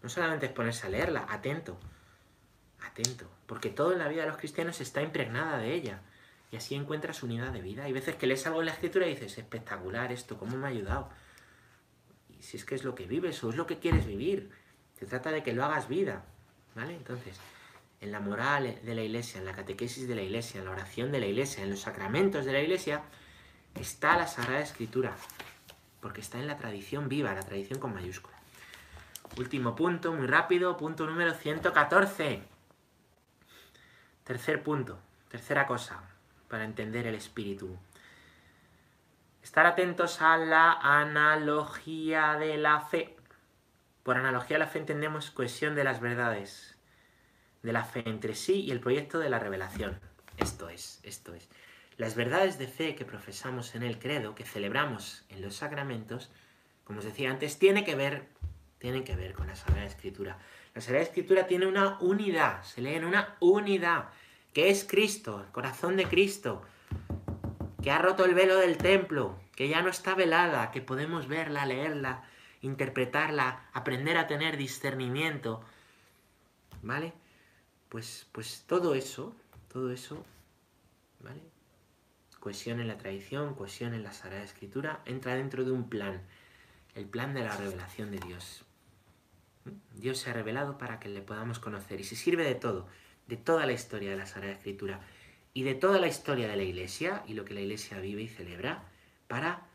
no 0.03 0.09
solamente 0.09 0.46
es 0.46 0.53
ponerse 0.53 0.86
a 0.86 0.90
leerla, 0.90 1.26
atento, 1.28 1.78
atento, 2.80 3.30
porque 3.46 3.68
todo 3.68 3.92
en 3.92 3.98
la 3.98 4.09
vida 4.09 4.22
de 4.22 4.28
los 4.28 4.38
cristianos 4.38 4.80
está 4.80 5.03
impregnada 5.03 5.59
de 5.59 5.74
ella. 5.74 6.01
Y 6.51 6.57
así 6.57 6.74
encuentras 6.74 7.22
unidad 7.22 7.53
de 7.53 7.61
vida. 7.61 7.84
Hay 7.84 7.92
veces 7.92 8.16
que 8.16 8.26
lees 8.26 8.46
algo 8.46 8.61
en 8.61 8.66
la 8.66 8.72
escritura 8.72 9.07
y 9.07 9.11
dices, 9.11 9.38
espectacular 9.38 10.11
esto, 10.11 10.38
¿cómo 10.38 10.57
me 10.57 10.66
ha 10.66 10.70
ayudado? 10.70 11.11
si 12.40 12.57
es 12.57 12.64
que 12.64 12.74
es 12.74 12.84
lo 12.84 12.94
que 12.94 13.05
vives 13.05 13.44
o 13.44 13.51
es 13.51 13.57
lo 13.57 13.66
que 13.66 13.78
quieres 13.78 14.07
vivir. 14.07 14.51
Se 14.98 15.07
trata 15.07 15.30
de 15.30 15.42
que 15.42 15.53
lo 15.53 15.64
hagas 15.64 15.88
vida, 15.88 16.24
¿vale? 16.74 16.96
Entonces, 16.96 17.38
en 18.01 18.12
la 18.12 18.20
moral 18.20 18.78
de 18.82 18.94
la 18.94 19.03
iglesia, 19.03 19.38
en 19.38 19.44
la 19.44 19.53
catequesis 19.53 20.09
de 20.09 20.14
la 20.14 20.22
iglesia, 20.22 20.59
en 20.59 20.64
la 20.64 20.72
oración 20.72 21.12
de 21.12 21.20
la 21.20 21.26
iglesia, 21.26 21.62
en 21.62 21.70
los 21.70 21.80
sacramentos 21.80 22.44
de 22.44 22.53
la 22.53 22.61
iglesia, 22.61 23.03
está 23.74 24.16
la 24.16 24.26
Sagrada 24.26 24.61
Escritura, 24.61 25.14
porque 26.01 26.20
está 26.20 26.38
en 26.38 26.46
la 26.46 26.57
tradición 26.57 27.09
viva, 27.09 27.34
la 27.34 27.42
tradición 27.42 27.78
con 27.78 27.94
mayúscula. 27.94 28.36
Último 29.38 29.76
punto, 29.76 30.12
muy 30.12 30.26
rápido, 30.26 30.76
punto 30.76 31.07
número 31.07 31.34
114. 31.34 32.42
Tercer 34.24 34.62
punto, 34.62 34.98
tercera 35.28 35.66
cosa 35.66 36.03
para 36.48 36.64
entender 36.64 37.07
el 37.07 37.14
espíritu 37.14 37.78
Estar 39.42 39.66
atentos 39.66 40.20
a 40.20 40.36
la 40.36 40.72
analogía 40.72 42.36
de 42.36 42.59
la 42.59 42.80
fe. 42.80 43.16
Por 44.03 44.16
analogía 44.16 44.57
de 44.57 44.64
la 44.64 44.66
fe 44.66 44.80
entendemos 44.80 45.30
cohesión 45.30 45.74
de 45.74 45.84
las 45.84 46.01
verdades 46.01 46.76
de 47.62 47.72
la 47.72 47.84
fe 47.84 48.03
entre 48.07 48.34
sí 48.34 48.62
y 48.62 48.70
el 48.70 48.80
proyecto 48.80 49.18
de 49.18 49.30
la 49.30 49.38
revelación. 49.38 50.01
Esto 50.38 50.68
es, 50.68 51.01
esto 51.03 51.34
es. 51.34 51.48
Las 52.01 52.14
verdades 52.14 52.59
de 52.59 52.66
fe 52.66 52.94
que 52.94 53.05
profesamos 53.05 53.74
en 53.74 53.82
el 53.82 53.98
credo, 53.98 54.34
que 54.34 54.46
celebramos 54.46 55.22
en 55.28 55.42
los 55.42 55.57
sacramentos, 55.57 56.30
como 56.82 57.01
os 57.01 57.05
decía 57.05 57.30
antes, 57.30 57.59
tiene 57.59 57.84
que 57.84 57.94
ver, 57.94 58.26
tienen 58.78 59.05
que 59.05 59.14
ver 59.16 59.34
con 59.34 59.48
la 59.48 59.55
Sagrada 59.55 59.84
Escritura. 59.84 60.38
La 60.74 60.80
Sagrada 60.80 61.05
Escritura 61.05 61.46
tiene 61.46 61.66
una 61.66 61.98
unidad, 62.01 62.62
se 62.62 62.80
lee 62.80 62.94
en 62.94 63.05
una 63.05 63.36
unidad, 63.40 64.09
que 64.55 64.70
es 64.70 64.84
Cristo, 64.84 65.42
el 65.42 65.53
corazón 65.53 65.98
de 65.98 66.07
Cristo, 66.07 66.62
que 67.82 67.90
ha 67.90 67.98
roto 67.98 68.24
el 68.24 68.34
velo 68.34 68.57
del 68.57 68.78
templo, 68.78 69.38
que 69.55 69.68
ya 69.68 69.82
no 69.82 69.90
está 69.90 70.14
velada, 70.14 70.70
que 70.70 70.80
podemos 70.80 71.28
verla, 71.28 71.66
leerla, 71.66 72.24
interpretarla, 72.62 73.68
aprender 73.74 74.16
a 74.16 74.26
tener 74.26 74.57
discernimiento. 74.57 75.62
¿Vale? 76.80 77.12
Pues, 77.90 78.26
pues 78.32 78.64
todo 78.66 78.94
eso, 78.94 79.34
todo 79.68 79.92
eso, 79.92 80.24
¿vale? 81.18 81.49
Cohesión 82.41 82.80
en 82.80 82.88
la 82.88 82.99
tradición, 82.99 83.55
cohesión 83.55 83.95
en 83.95 84.03
la 84.03 84.12
Sagrada 84.12 84.43
Escritura, 84.43 85.03
entra 85.05 85.34
dentro 85.34 85.64
de 85.64 85.70
un 85.70 85.88
plan, 85.88 86.22
el 86.95 87.07
plan 87.07 87.34
de 87.34 87.45
la 87.45 87.57
revelación 87.57 88.11
de 88.11 88.18
Dios. 88.18 88.64
Dios 89.95 90.18
se 90.18 90.30
ha 90.30 90.32
revelado 90.32 90.78
para 90.78 90.99
que 90.99 91.11
le 91.11 91.20
podamos 91.20 91.59
conocer 91.59 92.01
y 92.01 92.05
se 92.05 92.16
sirve 92.16 92.45
de 92.45 92.55
todo, 92.55 92.88
de 93.26 93.36
toda 93.36 93.66
la 93.66 93.72
historia 93.72 94.11
de 94.11 94.16
la 94.16 94.26
Sagrada 94.26 94.55
Escritura 94.55 95.01
y 95.53 95.62
de 95.64 95.74
toda 95.74 96.01
la 96.01 96.09
historia 96.09 96.49
de 96.49 96.57
la 96.57 96.62
Iglesia 96.62 97.22
y 97.26 97.34
lo 97.34 97.45
que 97.45 97.55
la 97.55 97.61
Iglesia 97.61 98.01
vive 98.01 98.22
y 98.22 98.28
celebra 98.28 98.84
para 99.28 99.66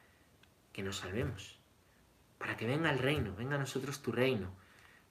que 0.73 0.81
nos 0.81 0.97
salvemos, 0.97 1.59
para 2.39 2.57
que 2.57 2.65
venga 2.65 2.89
el 2.89 2.99
reino, 2.99 3.35
venga 3.35 3.55
a 3.55 3.59
nosotros 3.59 4.01
tu 4.01 4.11
reino, 4.11 4.51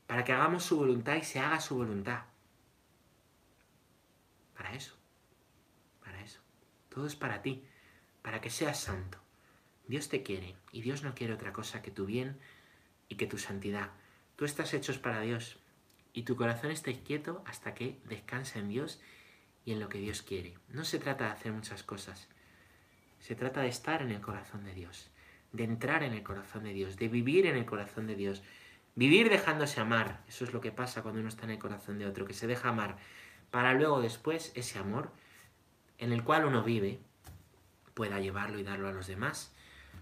para 0.07 0.25
que 0.25 0.33
hagamos 0.33 0.65
su 0.65 0.77
voluntad 0.77 1.15
y 1.17 1.23
se 1.23 1.39
haga 1.39 1.61
su 1.61 1.77
voluntad. 1.77 2.25
Para 4.55 4.75
eso. 4.75 5.04
Todo 6.95 7.07
es 7.09 7.17
para 7.17 7.43
ti, 7.43 7.65
para 8.23 8.41
que 8.41 8.51
seas 8.51 8.79
santo. 8.79 9.19
Dios 9.89 10.09
te 10.09 10.23
quiere 10.23 10.55
y 10.71 10.81
Dios 10.81 11.03
no 11.03 11.13
quiere 11.17 11.35
otra 11.35 11.53
cosa 11.53 11.83
que 11.83 11.91
tu 11.91 12.07
bien 12.07 12.39
y 13.09 13.17
que 13.17 13.27
tu 13.27 13.37
santidad. 13.37 13.91
Tú 14.37 14.45
estás 14.45 14.73
hechos 14.75 14.99
para 14.99 15.21
Dios 15.21 15.59
y 16.13 16.23
tu 16.23 16.37
corazón 16.37 16.71
está 16.71 16.93
quieto 16.93 17.43
hasta 17.47 17.75
que 17.75 17.99
descansa 18.05 18.61
en 18.61 18.69
Dios 18.69 19.01
y 19.65 19.73
en 19.73 19.81
lo 19.81 19.89
que 19.89 19.99
Dios 19.99 20.23
quiere. 20.23 20.55
No 20.69 20.85
se 20.85 21.01
trata 21.01 21.25
de 21.25 21.33
hacer 21.33 21.53
muchas 21.53 21.83
cosas, 21.83 22.29
se 23.19 23.35
trata 23.35 23.63
de 23.63 23.69
estar 23.69 24.01
en 24.01 24.13
el 24.13 24.21
corazón 24.21 24.65
de 24.65 24.75
Dios, 24.75 25.11
de 25.51 25.65
entrar 25.65 26.05
en 26.05 26.13
el 26.13 26.23
corazón 26.23 26.63
de 26.63 26.73
Dios, 26.73 26.97
de 26.97 27.09
vivir 27.09 27.47
en 27.47 27.57
el 27.57 27.67
corazón 27.67 28.07
de 28.07 28.15
Dios, 28.15 28.43
vivir 28.95 29.31
dejándose 29.31 29.81
amar. 29.81 30.23
Eso 30.29 30.45
es 30.45 30.53
lo 30.53 30.61
que 30.61 30.71
pasa 30.71 31.03
cuando 31.03 31.19
uno 31.19 31.29
está 31.29 31.45
en 31.45 31.51
el 31.51 31.59
corazón 31.59 31.99
de 31.99 32.07
otro, 32.07 32.25
que 32.25 32.35
se 32.35 32.47
deja 32.47 32.69
amar, 32.69 32.99
para 33.51 33.75
luego 33.75 34.01
después 34.01 34.53
ese 34.55 34.79
amor 34.79 35.11
en 35.99 36.13
el 36.13 36.25
cual 36.25 36.45
uno 36.45 36.63
vive 36.63 36.99
pueda 37.95 38.21
llevarlo 38.21 38.59
y 38.59 38.65
darlo 38.65 38.89
a 38.89 38.93
los 38.93 39.07
demás, 39.07 39.53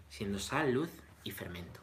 siendo 0.09 0.38
sal, 0.38 0.72
luz 0.72 0.90
y 1.24 1.30
fermento. 1.30 1.80